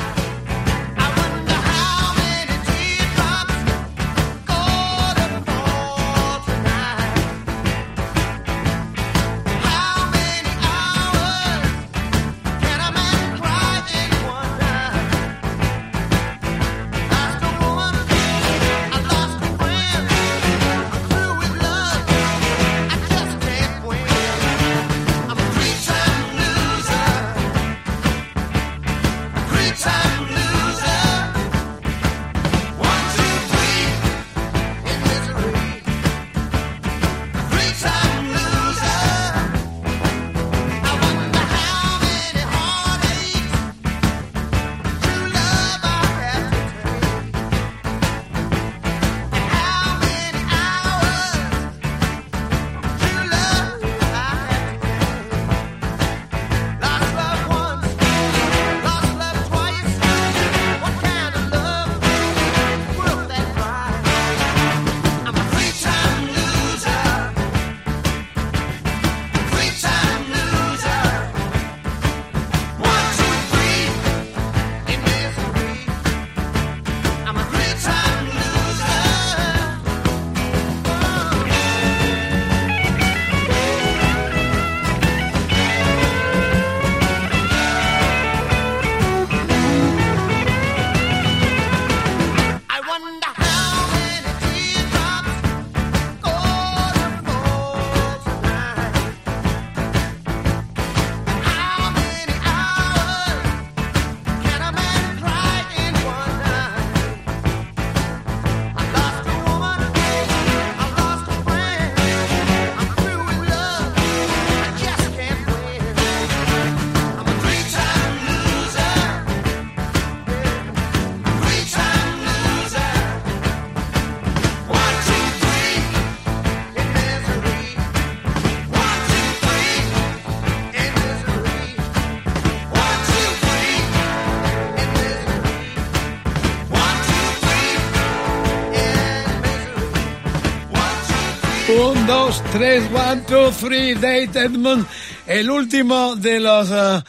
Un, 141.75 142.07
dos, 142.07 142.41
tres, 142.53 142.83
one, 142.93 143.21
two, 143.27 143.51
three, 143.51 143.95
Date 143.95 144.39
Edmund, 144.39 144.87
el 145.27 145.49
último 145.49 146.15
de 146.15 146.39
los 146.39 146.69
uh, 146.71 147.03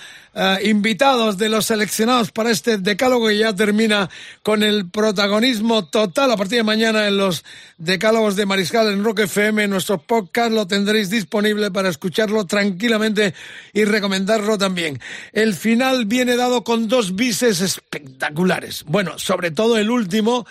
invitados, 0.65 1.39
de 1.39 1.49
los 1.49 1.67
seleccionados 1.67 2.33
para 2.33 2.51
este 2.51 2.77
decálogo 2.79 3.31
y 3.31 3.39
ya 3.39 3.55
termina 3.55 4.11
con 4.43 4.65
el 4.65 4.91
protagonismo 4.91 5.85
total 5.87 6.33
a 6.33 6.37
partir 6.37 6.59
de 6.59 6.65
mañana 6.65 7.07
en 7.07 7.17
los 7.17 7.45
decálogos 7.79 8.35
de 8.35 8.45
Mariscal 8.45 8.89
en 8.89 9.05
Rock 9.05 9.21
FM. 9.21 9.69
Nuestro 9.69 9.99
podcast 9.99 10.51
lo 10.51 10.67
tendréis 10.67 11.11
disponible 11.11 11.71
para 11.71 11.89
escucharlo 11.89 12.45
tranquilamente 12.45 13.35
y 13.73 13.85
recomendarlo 13.85 14.59
también. 14.59 14.99
El 15.33 15.55
final 15.55 16.07
viene 16.07 16.37
dado 16.37 16.65
con 16.65 16.89
dos 16.89 17.15
bises 17.15 17.61
espectaculares. 17.61 18.85
Bueno, 18.89 19.17
sobre 19.19 19.53
todo 19.53 19.79
el 19.79 19.91
último 19.91 20.45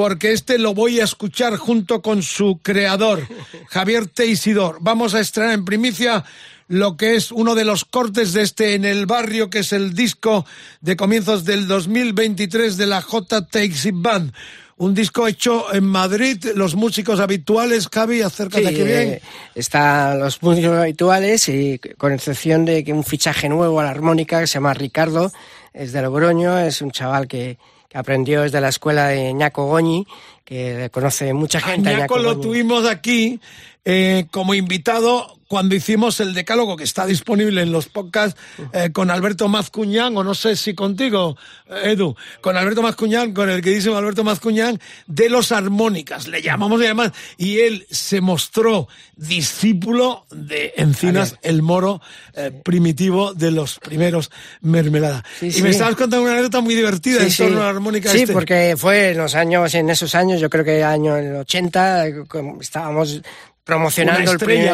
porque 0.00 0.32
este 0.32 0.56
lo 0.56 0.72
voy 0.72 0.98
a 0.98 1.04
escuchar 1.04 1.58
junto 1.58 2.00
con 2.00 2.22
su 2.22 2.58
creador, 2.62 3.28
Javier 3.68 4.06
Teisidor. 4.06 4.78
Vamos 4.80 5.12
a 5.12 5.20
estrenar 5.20 5.52
en 5.52 5.66
primicia 5.66 6.24
lo 6.68 6.96
que 6.96 7.16
es 7.16 7.30
uno 7.30 7.54
de 7.54 7.66
los 7.66 7.84
cortes 7.84 8.32
de 8.32 8.40
este 8.40 8.72
En 8.72 8.86
el 8.86 9.04
Barrio, 9.04 9.50
que 9.50 9.58
es 9.58 9.74
el 9.74 9.92
disco 9.92 10.46
de 10.80 10.96
comienzos 10.96 11.44
del 11.44 11.68
2023 11.68 12.78
de 12.78 12.86
la 12.86 13.02
J. 13.02 13.44
Takes 13.44 13.90
Band. 13.92 14.32
Un 14.78 14.94
disco 14.94 15.28
hecho 15.28 15.66
en 15.74 15.84
Madrid, 15.84 16.46
los 16.54 16.76
músicos 16.76 17.20
habituales, 17.20 17.86
Javi, 17.92 18.22
acércate 18.22 18.62
Sí, 18.62 18.68
aquí 18.68 18.82
bien. 18.82 19.08
eh, 19.10 19.22
están 19.54 20.18
los 20.18 20.42
músicos 20.42 20.78
habituales 20.78 21.46
y 21.50 21.78
con 21.98 22.14
excepción 22.14 22.64
de 22.64 22.84
que 22.84 22.94
un 22.94 23.04
fichaje 23.04 23.50
nuevo 23.50 23.78
a 23.80 23.84
la 23.84 23.90
armónica 23.90 24.40
que 24.40 24.46
se 24.46 24.54
llama 24.54 24.72
Ricardo, 24.72 25.30
es 25.74 25.92
de 25.92 26.00
Logroño, 26.00 26.58
es 26.58 26.80
un 26.80 26.90
chaval 26.90 27.28
que, 27.28 27.58
que 27.90 27.98
aprendió 27.98 28.42
desde 28.42 28.60
la 28.60 28.68
escuela 28.68 29.08
de 29.08 29.34
Ñaco 29.34 29.66
Goñi, 29.66 30.06
que 30.44 30.88
conoce 30.92 31.34
mucha 31.34 31.60
gente. 31.60 31.90
a 31.90 31.98
Ñaco 31.98 32.18
lo 32.18 32.30
Goñi. 32.30 32.42
tuvimos 32.42 32.86
aquí 32.86 33.40
eh, 33.84 34.26
como 34.30 34.54
invitado 34.54 35.39
cuando 35.50 35.74
hicimos 35.74 36.20
el 36.20 36.32
decálogo 36.32 36.76
que 36.76 36.84
está 36.84 37.06
disponible 37.06 37.60
en 37.60 37.72
los 37.72 37.88
podcasts 37.88 38.40
eh, 38.72 38.90
con 38.92 39.10
Alberto 39.10 39.48
Mazcuñán, 39.48 40.16
o 40.16 40.22
no 40.22 40.32
sé 40.32 40.54
si 40.54 40.76
contigo, 40.76 41.36
eh, 41.66 41.90
Edu, 41.90 42.14
con 42.40 42.56
Alberto 42.56 42.82
Mazcuñán, 42.82 43.34
con 43.34 43.50
el 43.50 43.60
queridísimo 43.60 43.96
Alberto 43.96 44.22
Mazcuñán, 44.22 44.78
de 45.08 45.28
los 45.28 45.50
armónicas, 45.50 46.28
le 46.28 46.40
llamamos 46.40 46.80
y 46.80 46.84
además, 46.84 47.10
y 47.36 47.58
él 47.58 47.84
se 47.90 48.20
mostró 48.20 48.86
discípulo 49.16 50.24
de 50.30 50.72
Encinas, 50.76 51.34
el 51.42 51.62
moro 51.62 52.00
eh, 52.34 52.52
primitivo 52.62 53.34
de 53.34 53.50
los 53.50 53.80
primeros 53.80 54.30
mermelada. 54.60 55.24
Sí, 55.40 55.46
y 55.46 55.50
sí. 55.50 55.62
me 55.64 55.70
estabas 55.70 55.96
contando 55.96 56.22
una 56.22 56.34
anécdota 56.34 56.60
muy 56.60 56.76
divertida 56.76 57.24
en 57.24 57.36
torno 57.36 57.60
a 57.62 57.64
la 57.64 57.70
armónica 57.70 58.12
Sí, 58.12 58.20
este. 58.20 58.32
porque 58.32 58.76
fue 58.78 59.10
en 59.10 59.18
los 59.18 59.34
años, 59.34 59.74
en 59.74 59.90
esos 59.90 60.14
años, 60.14 60.40
yo 60.40 60.48
creo 60.48 60.64
que 60.64 60.84
año 60.84 61.16
el 61.16 61.34
80, 61.34 62.06
eh, 62.06 62.14
estábamos 62.60 63.20
promocionando 63.64 64.20
el 64.32 64.38
primer, 64.38 64.68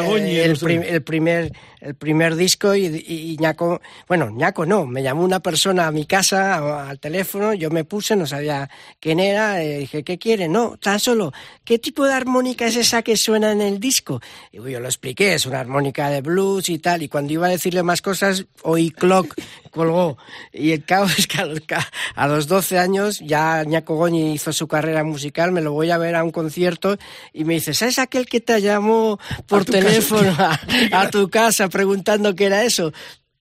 el, 0.51 0.57
prim- 0.59 0.83
el 0.95 1.03
primer 1.03 1.53
el 1.87 1.95
primer 1.95 2.35
disco 2.37 2.75
y, 2.75 2.87
y, 2.87 3.33
y 3.33 3.37
Ñaco, 3.39 3.81
bueno, 4.09 4.31
Ñaco 4.31 4.67
no, 4.67 4.87
me 4.87 5.03
llamó 5.03 5.25
una 5.25 5.41
persona 5.41 5.87
a 5.87 5.93
mi 5.93 6.05
casa 6.07 6.55
a- 6.57 6.91
al 6.91 6.99
teléfono, 6.99 7.55
yo 7.55 7.71
me 7.71 7.85
puse, 7.85 8.17
no 8.17 8.27
sabía 8.27 8.69
quién 9.01 9.21
era, 9.21 9.63
eh, 9.63 9.79
dije, 9.81 10.03
¿qué 10.03 10.19
quiere? 10.19 10.49
No, 10.49 10.77
tan 10.79 10.99
solo, 10.99 11.33
¿qué 11.65 11.79
tipo 11.79 12.05
de 12.05 12.13
armónica 12.13 12.67
es 12.67 12.77
esa 12.77 13.03
que 13.03 13.17
suena 13.17 13.53
en 13.53 13.61
el 13.61 13.79
disco? 13.79 14.21
Y 14.53 14.57
yo 14.57 14.81
lo 14.81 14.87
expliqué, 14.87 15.35
es 15.35 15.47
una 15.47 15.61
armónica 15.61 16.11
de 16.11 16.21
blues 16.23 16.69
y 16.69 16.79
tal, 16.79 17.03
y 17.03 17.09
cuando 17.09 17.33
iba 17.33 17.47
a 17.47 17.51
decirle 17.51 17.83
más 17.83 18.03
cosas, 18.03 18.45
oí 18.63 18.91
clock, 18.91 19.35
colgó. 19.71 20.17
Y 20.53 20.73
el 20.73 20.85
caos 20.85 21.19
es 21.19 21.27
que 21.27 21.41
a 21.41 21.45
los, 21.47 21.61
a 22.15 22.27
los 22.27 22.47
12 22.49 22.79
años 22.79 23.21
ya 23.21 23.63
Ñaco 23.65 23.95
Goñi 23.97 24.33
hizo 24.33 24.53
su 24.53 24.67
carrera 24.67 25.05
musical, 25.05 25.53
me 25.53 25.61
lo 25.61 25.73
voy 25.73 25.91
a 25.91 25.99
ver 25.99 26.17
a 26.17 26.25
un 26.25 26.31
concierto 26.31 26.97
y 27.33 27.45
me 27.45 27.55
dice, 27.55 27.75
¿sabes 27.75 27.99
aquel 27.99 28.27
que 28.27 28.41
te 28.41 28.61
llamó 28.61 29.19
por 29.47 29.65
casa. 29.67 29.79
teléfono 29.79 30.35
a, 30.39 30.59
a 31.01 31.11
tu 31.11 31.29
casa 31.29 31.69
preguntando 31.77 32.35
qué 32.35 32.47
era 32.47 32.65
eso? 32.65 32.93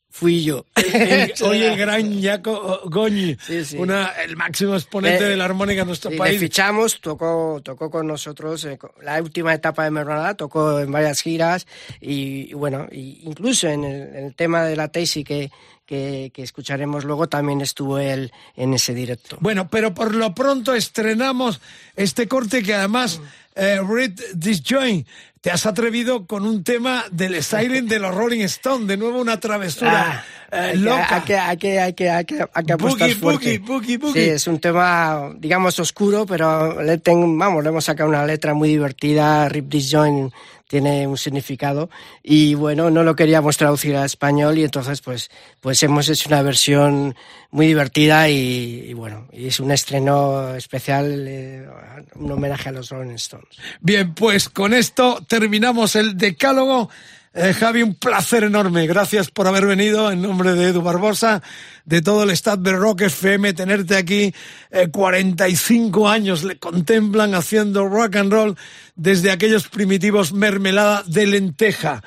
Fui 0.10 0.44
yo. 0.45 0.66
El- 0.76 1.34
hoy 1.44 1.62
el 1.62 1.78
gran 1.78 2.22
Jaco 2.24 2.82
Goñi, 2.86 3.36
Sí, 3.45 3.66
sí. 3.66 3.78
Una, 3.78 4.12
el 4.24 4.38
máximo 4.38 4.74
exponente 4.76 5.26
Eh, 5.26 5.30
de 5.30 5.36
la 5.38 5.44
armónica 5.45 5.82
en 5.82 5.88
nuestro 5.88 6.10
Sí, 6.10 6.16
le 6.16 6.20
país. 6.20 6.40
fichamos, 6.40 7.02
tocó, 7.02 7.60
tocó 7.64 7.90
con 7.91 8.07
nosotros 8.07 8.64
eh, 8.64 8.78
la 9.03 9.22
última 9.22 9.53
etapa 9.53 9.84
de 9.84 9.91
Mermelada, 9.91 10.34
tocó 10.36 10.80
en 10.80 10.90
varias 10.91 11.20
giras 11.22 11.68
y, 11.99 12.49
y 12.49 12.53
bueno, 12.53 12.88
y 12.91 13.20
incluso 13.24 13.68
en 13.68 13.84
el, 13.84 14.02
en 14.16 14.26
el 14.28 14.36
tema 14.36 14.64
de 14.64 14.78
la 14.78 14.88
Taisy 14.88 15.26
que, 15.26 15.52
que, 15.86 16.32
que 16.34 16.44
escucharemos 16.44 17.03
luego 17.03 17.28
también 17.28 17.60
estuvo 17.60 17.99
él 17.99 18.32
en 18.56 18.74
ese 18.74 18.94
directo. 18.94 19.36
Bueno, 19.41 19.68
pero 19.70 19.94
por 19.94 20.16
lo 20.16 20.34
pronto 20.34 20.74
estrenamos 20.76 21.60
este 21.98 22.30
corte 22.30 22.64
que 22.64 22.74
además, 22.74 23.20
eh, 23.56 23.82
Read 23.88 24.14
This 24.40 24.61
Joint, 24.61 25.07
te 25.41 25.52
has 25.52 25.65
atrevido 25.65 26.26
con 26.26 26.45
un 26.45 26.64
tema 26.64 27.06
del 27.11 27.41
Siren 27.44 27.88
de 27.88 27.99
los 27.99 28.14
Rolling 28.14 28.41
Stones, 28.41 28.88
de 28.88 28.98
nuevo 28.98 29.19
una 29.19 29.40
travesura. 29.40 30.23
Ah, 30.23 30.26
hay, 30.51 30.72
que, 30.72 30.77
loca. 30.77 31.15
hay, 31.15 31.22
que, 31.23 31.38
hay, 31.38 31.57
que, 31.57 31.80
hay, 31.80 31.93
que, 31.93 32.09
hay, 32.09 32.26
que, 32.26 32.45
hay 32.53 32.63
que 32.65 32.73
apostar 32.73 33.07
Boogie, 33.09 33.15
fuerte. 33.15 33.59
boogie, 33.59 33.97
boogie. 33.97 34.23
Sí, 34.23 34.30
es 34.30 34.47
un 34.47 34.59
tema, 34.59 35.31
digamos, 35.38 35.77
oscuro, 35.80 36.26
pero 36.26 36.81
le 36.81 36.97
ten- 36.99 37.38
vamos, 37.38 37.63
le 37.63 37.69
hemos 37.69 37.85
sacado 37.85 38.09
una 38.09 38.26
letra 38.26 38.53
muy 38.53 38.69
divertida. 38.69 39.47
Rip 39.49 39.69
This 39.69 39.89
Joint 39.91 40.34
tiene 40.67 41.05
un 41.05 41.15
significado 41.17 41.91
y 42.23 42.55
bueno, 42.55 42.89
no 42.89 43.03
lo 43.03 43.15
queríamos 43.15 43.55
traducir 43.55 43.95
a 43.95 44.03
español 44.03 44.57
y 44.57 44.63
entonces 44.63 44.99
pues, 44.99 45.30
pues 45.61 45.81
hemos 45.84 46.09
hecho 46.09 46.27
una 46.27 46.41
versión 46.41 47.15
muy 47.51 47.67
divertida 47.67 48.30
y, 48.30 48.85
y 48.89 48.93
bueno, 48.93 49.27
y 49.31 49.47
es 49.47 49.59
un 49.59 49.69
estreno 49.72 50.55
especial, 50.55 51.26
eh, 51.27 51.67
un 52.15 52.31
homenaje 52.31 52.69
a 52.69 52.72
los 52.72 52.89
Rolling 52.89 53.13
Stones. 53.13 53.47
Bien, 53.80 54.15
pues 54.15 54.49
con 54.49 54.73
esto 54.73 55.23
terminamos 55.27 55.95
el 55.95 56.17
decálogo. 56.17 56.89
Eh, 57.38 57.53
Javi, 57.53 57.84
un 57.84 57.95
placer 57.95 58.45
enorme. 58.45 58.88
Gracias 58.88 59.30
por 59.30 59.45
haber 59.45 59.66
venido 59.66 60.10
en 60.10 60.22
nombre 60.22 60.53
de 60.53 60.70
Edu 60.70 60.82
Barbosa, 60.82 61.44
de 61.84 62.02
todo 62.02 62.24
el 62.24 62.30
staff 62.30 62.60
de 62.60 62.72
Rock 62.72 63.02
FM, 63.02 63.53
tenerte 63.53 63.98
aquí. 63.98 64.34
Eh, 64.72 64.88
45 64.90 66.07
años 66.07 66.45
le 66.45 66.57
contemplan 66.57 67.36
haciendo 67.36 67.90
rock 67.90 68.16
and 68.16 68.32
roll 68.32 68.57
desde 68.95 69.32
aquellos 69.32 69.68
primitivos 69.68 70.32
mermelada 70.32 71.03
de 71.07 71.28
lenteja. 71.28 72.02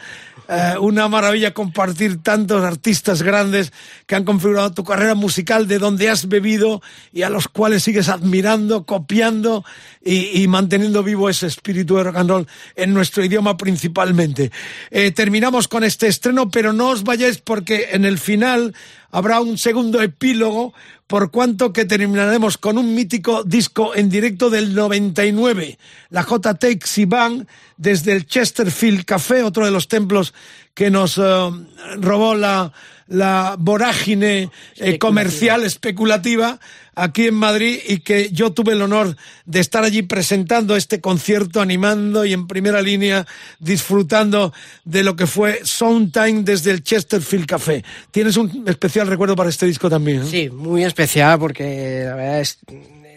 Eh, 0.51 0.77
una 0.81 1.09
maravilla 1.09 1.53
compartir 1.53 2.23
tantos 2.23 2.65
artistas 2.65 3.23
grandes 3.23 3.70
que 4.07 4.15
han 4.15 4.25
configurado 4.25 4.73
tu 4.73 4.83
carrera 4.83 5.15
musical 5.15 5.69
de 5.69 5.79
donde 5.79 6.09
has 6.09 6.27
bebido 6.27 6.81
y 7.12 7.20
a 7.20 7.29
los 7.29 7.49
cuales 7.49 7.83
sigues 7.83 8.09
admirando, 8.09 8.87
copiando 8.87 9.62
y, 10.03 10.43
y 10.43 10.49
manteniendo 10.49 11.03
vivo 11.03 11.29
ese 11.29 11.49
espíritu 11.49 11.97
de 11.97 12.05
rock 12.05 12.16
and 12.16 12.31
roll 12.31 12.47
en 12.77 12.95
nuestro 12.95 13.23
idioma 13.23 13.59
principalmente. 13.59 14.51
Eh, 14.91 15.11
terminamos 15.11 15.69
con 15.69 15.85
este 15.85 16.07
estreno, 16.07 16.51
pero 16.51 16.73
no 16.73 16.89
os 16.89 17.05
vayáis 17.05 17.39
porque 17.39 17.89
en 17.93 18.07
el 18.07 18.19
final 18.19 18.75
habrá 19.10 19.40
un 19.40 19.59
segundo 19.59 20.02
epílogo 20.02 20.74
por 21.06 21.30
cuanto 21.30 21.72
que 21.72 21.86
terminaremos 21.86 22.59
con 22.59 22.76
un 22.76 22.94
mítico 22.94 23.43
disco 23.43 23.94
en 23.94 24.10
directo 24.10 24.51
del 24.51 24.74
99, 24.74 25.78
la 26.10 26.22
J. 26.22 26.55
Takes 26.55 27.06
Band 27.06 27.47
desde 27.76 28.12
el 28.12 28.26
Chesterfield 28.26 29.05
Café, 29.05 29.43
otro 29.43 29.64
de 29.64 29.70
los 29.70 29.89
templos 29.89 30.35
que 30.74 30.90
nos 30.90 31.16
eh, 31.18 31.22
robó 31.97 32.35
la, 32.35 32.72
la 33.06 33.56
vorágine 33.59 34.51
eh, 34.76 34.98
comercial 34.98 35.64
especulativa 35.64 36.60
aquí 36.99 37.29
en 37.29 37.35
Madrid 37.35 37.79
y 37.87 38.01
que 38.01 38.31
yo 38.31 38.53
tuve 38.53 38.73
el 38.73 38.83
honor 38.83 39.16
de 39.47 39.61
estar 39.61 39.85
allí 39.85 40.03
presentando 40.03 40.77
este 40.77 41.01
concierto, 41.01 41.61
animando 41.61 42.25
y 42.25 42.33
en 42.33 42.47
primera 42.47 42.83
línea 42.83 43.27
disfrutando 43.59 44.53
de 44.85 45.03
lo 45.03 45.16
que 45.16 45.27
fue 45.27 45.61
Soundtime 45.62 46.43
desde 46.43 46.73
el 46.73 46.83
Chesterfield 46.83 47.47
Café. 47.47 47.85
Tienes 48.11 48.37
un 48.37 48.65
especial 48.66 49.07
recuerdo 49.07 49.37
para 49.37 49.51
este 49.51 49.66
disco 49.66 49.89
también. 49.89 50.27
Sí, 50.27 50.51
muy 50.51 50.85
especial 50.85 51.39
porque 51.39 52.03
la 52.05 52.15
verdad 52.15 52.41
es 52.41 52.59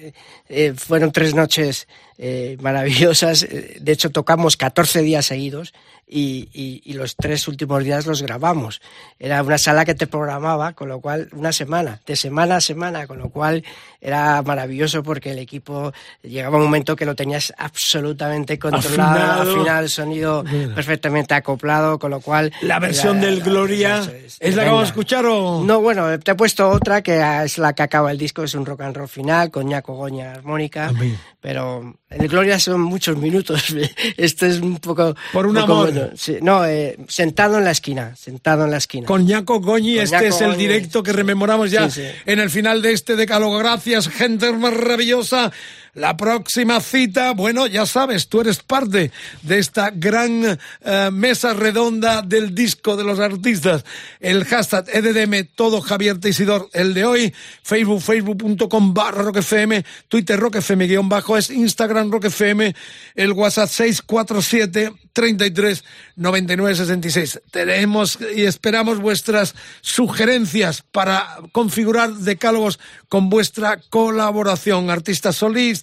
eh, 0.02 0.14
eh, 0.50 0.74
fueron 0.76 1.12
tres 1.12 1.36
noches 1.36 1.88
eh, 2.18 2.58
maravillosas. 2.62 3.48
De 3.80 3.92
hecho, 3.92 4.10
tocamos 4.10 4.58
14 4.58 5.02
días 5.02 5.26
seguidos 5.26 5.74
y, 6.14 6.50
y- 6.54 6.82
y 6.84 6.94
los 6.94 7.16
tres 7.16 7.48
últimos 7.48 7.84
días 7.86 8.06
los 8.06 8.22
grabamos. 8.22 8.82
Era 9.18 9.42
una 9.42 9.58
sala 9.58 9.86
que 9.86 9.96
te 9.96 10.08
programaba, 10.08 10.74
con 10.74 10.90
lo 10.90 11.00
cual, 11.00 11.30
una 11.32 11.54
semana, 11.54 12.02
de 12.06 12.16
semana 12.18 12.58
a 12.58 12.62
semana, 12.62 13.08
con 13.08 13.18
lo 13.18 13.30
cual 13.30 13.64
era 14.02 14.42
maravilloso 14.42 15.04
porque 15.04 15.32
el 15.32 15.40
equipo 15.40 15.94
llegaba 16.22 16.58
un 16.58 16.64
momento 16.64 16.96
que 16.98 17.06
lo 17.06 17.16
tenías 17.16 17.54
absolutamente 17.58 18.60
controlado, 18.60 19.42
Afinado. 19.44 19.52
afinado, 19.54 19.84
el 19.84 19.90
sonido 19.90 20.44
perfectamente 20.76 21.34
acoplado, 21.34 21.98
con 21.98 22.12
lo 22.12 22.20
cual... 22.20 22.52
La 22.62 22.80
versión 22.80 23.20
era- 23.20 23.28
del 23.28 23.42
Gloria 23.42 24.02
es 24.40 24.56
la 24.56 24.64
que 24.64 24.70
vamos 24.70 24.84
a 24.84 24.88
escuchar 24.88 25.26
o 25.26 25.64
No, 25.64 25.80
bueno, 25.82 26.20
te 26.20 26.32
he 26.32 26.36
puesto 26.36 26.70
otra 26.70 27.02
que 27.02 27.22
es 27.46 27.58
la 27.58 27.74
que 27.74 27.84
acaba 27.84 28.12
el 28.12 28.18
disco, 28.18 28.44
es 28.44 28.54
un 28.54 28.66
rock 28.66 28.82
and 28.82 28.98
roll 28.98 29.08
final 29.08 29.50
con 29.50 29.66
Ñaco 29.68 29.94
Goña 29.96 30.34
armónica, 30.34 30.92
pero 31.40 31.96
en 32.10 32.22
el 32.22 32.28
Gloria 32.28 32.60
son 32.60 32.82
muchos 32.82 33.16
minutos. 33.18 33.74
Esto 34.18 34.46
es 34.46 34.60
un 34.60 34.78
poco 34.78 35.16
Por 35.32 35.46
un 35.46 35.56
un 35.56 35.62
poco 35.62 35.74
amor. 35.74 35.92
bueno. 35.94 36.01
Sí, 36.16 36.38
no, 36.42 36.66
eh, 36.66 36.98
sentado 37.08 37.58
en 37.58 37.64
la 37.66 37.72
esquina, 37.72 38.16
sentado 38.16 38.66
en 38.66 38.72
la 38.72 38.78
esquina. 38.78 39.06
con 39.08 39.26
Ñaco 39.26 39.60
Goñi. 39.60 40.00
Este 40.00 40.16
Ñaco 40.18 40.28
es 40.28 40.42
el 40.42 40.48
Goñi. 40.52 40.58
directo 40.60 41.04
que 41.04 41.14
rememoramos 41.14 41.72
ya 41.72 41.90
Sí, 41.90 42.02
sí. 42.02 42.08
en 42.26 42.40
el 42.40 42.50
final 42.50 42.82
de 42.82 42.94
este 42.94 43.16
decálogo. 43.16 43.58
Gracias, 43.58 44.08
gente 44.10 44.52
maravillosa. 44.54 45.52
La 45.94 46.16
próxima 46.16 46.80
cita, 46.80 47.34
bueno, 47.34 47.68
ya 47.68 47.86
sabes, 47.86 48.30
tú 48.30 48.40
eres 48.40 48.60
parte 48.60 49.12
de 49.42 49.60
esta 49.60 49.92
gran 49.94 50.58
eh, 50.86 51.10
mesa 51.12 51.54
redonda 51.54 52.22
del 52.22 52.56
disco 52.56 52.96
de 52.96 53.04
los 53.04 53.20
artistas. 53.20 53.84
El 54.22 54.46
hashtag 54.46 54.86
EDDM, 54.88 55.50
todo 55.54 55.82
Javier 55.82 56.18
Teisidor, 56.18 56.70
el 56.72 56.94
de 56.94 57.04
hoy, 57.04 57.34
Facebook, 57.62 58.02
facebook.com 58.02 58.94
barra 58.94 59.24
roquefm, 59.24 59.84
Twitter 60.08 60.40
roquefm 60.40 60.88
guion 60.88 61.10
bajo, 61.10 61.36
es 61.38 61.50
Instagram 61.50 62.10
roquefm, 62.10 62.74
el 63.16 63.34
WhatsApp 63.34 63.68
647 63.68 64.94
33 65.12 65.84
99 66.16 66.76
66. 66.76 67.42
Tenemos 67.52 68.18
y 68.34 68.44
esperamos 68.44 69.00
vuestras 69.00 69.56
sugerencias 69.82 70.84
para 70.90 71.38
configurar 71.52 72.14
decálogos 72.14 72.80
con 73.10 73.30
vuestra 73.30 73.82
colaboración, 73.90 74.90
artistas 74.90 75.36
solistas, 75.36 75.81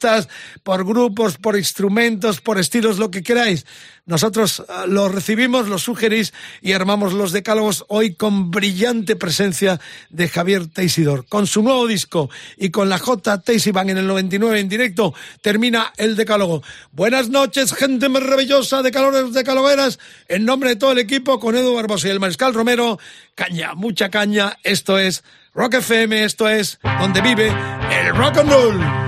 por 0.62 0.84
grupos, 0.84 1.36
por 1.36 1.56
instrumentos, 1.56 2.40
por 2.40 2.58
estilos, 2.58 2.98
lo 2.98 3.10
que 3.10 3.22
queráis. 3.22 3.66
Nosotros 4.08 4.60
uh, 4.60 4.86
los 4.86 5.14
recibimos, 5.14 5.68
los 5.68 5.82
sugerís 5.82 6.32
y 6.62 6.72
armamos 6.72 7.12
los 7.12 7.30
decálogos 7.30 7.84
hoy 7.88 8.14
con 8.14 8.50
brillante 8.50 9.16
presencia 9.16 9.80
de 10.08 10.28
Javier 10.28 10.66
Teisidor. 10.66 11.26
Con 11.26 11.46
su 11.46 11.62
nuevo 11.62 11.86
disco 11.86 12.30
y 12.56 12.70
con 12.70 12.88
la 12.88 12.98
J. 12.98 13.42
Teisiban 13.42 13.90
en 13.90 13.98
el 13.98 14.06
99 14.06 14.60
en 14.60 14.68
directo, 14.68 15.14
termina 15.42 15.92
el 15.98 16.16
decálogo. 16.16 16.62
Buenas 16.90 17.28
noches, 17.28 17.74
gente 17.74 18.08
maravillosa 18.08 18.82
de 18.82 18.90
calores 18.90 19.34
de 19.34 19.44
calogueras. 19.44 19.98
En 20.26 20.46
nombre 20.46 20.70
de 20.70 20.76
todo 20.76 20.92
el 20.92 20.98
equipo, 20.98 21.38
con 21.38 21.54
Edu 21.54 21.74
Barbosa 21.74 22.08
y 22.08 22.10
el 22.10 22.20
Mariscal 22.20 22.54
Romero, 22.54 22.98
caña, 23.34 23.74
mucha 23.74 24.08
caña. 24.08 24.56
Esto 24.64 24.98
es 24.98 25.22
Rock 25.52 25.74
FM, 25.74 26.24
esto 26.24 26.48
es 26.48 26.78
donde 27.00 27.20
vive 27.20 27.48
el 27.48 28.16
rock 28.16 28.38
and 28.38 28.50
roll. 28.50 29.07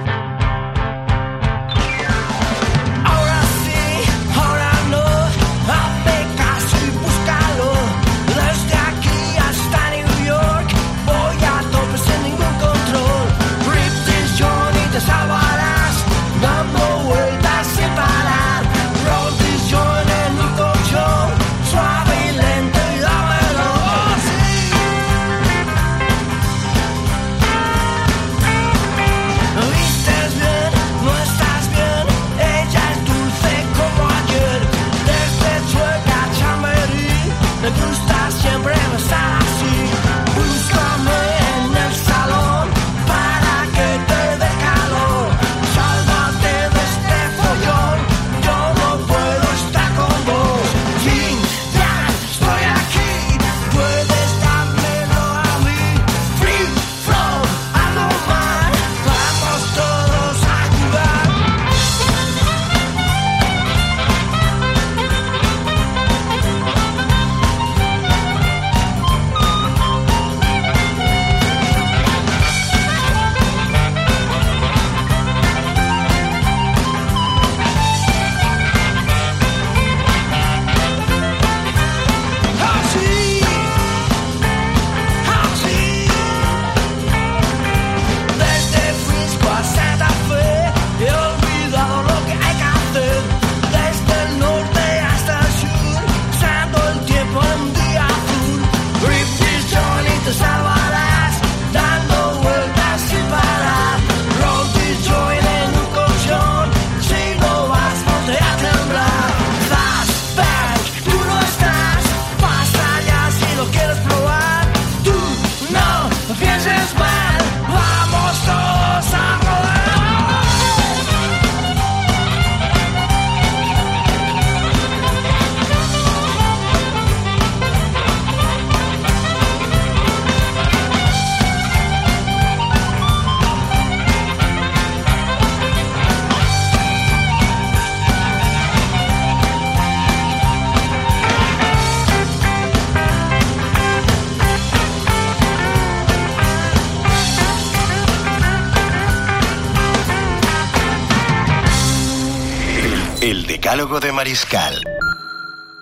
Decálogo 153.70 154.00
de 154.00 154.10
Mariscal. 154.10 154.82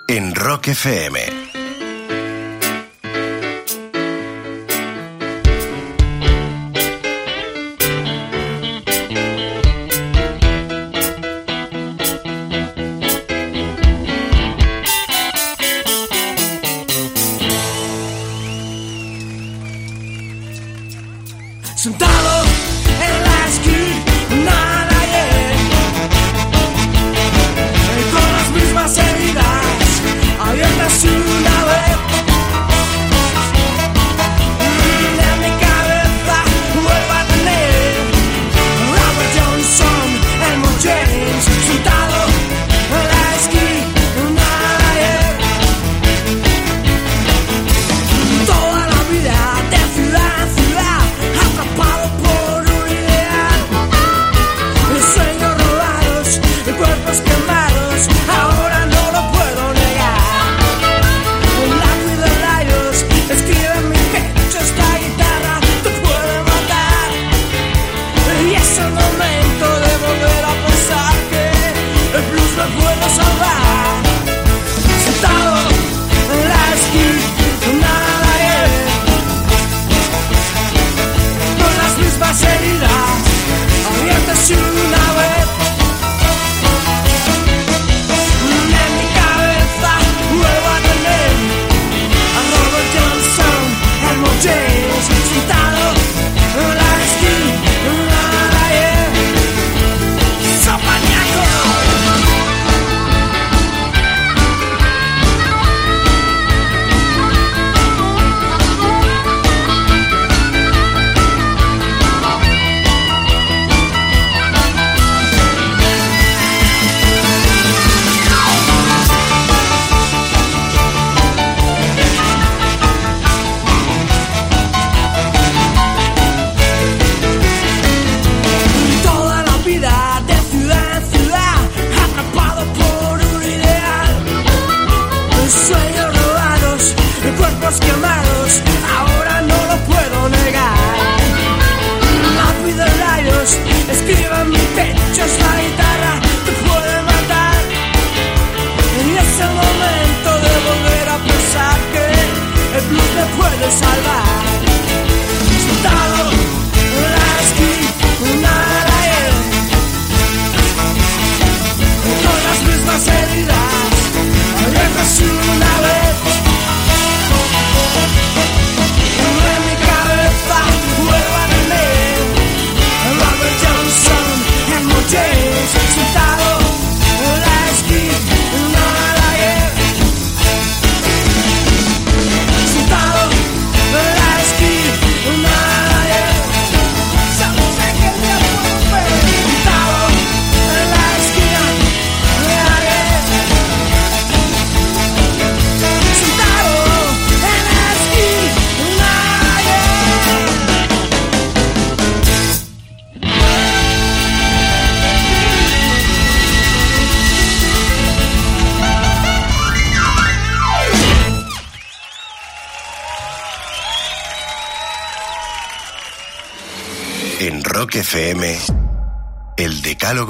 En 0.08 0.34
Rock 0.34 0.68
FM. 0.68 1.37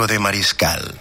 De 0.09 0.19
Mariscal. 0.19 0.98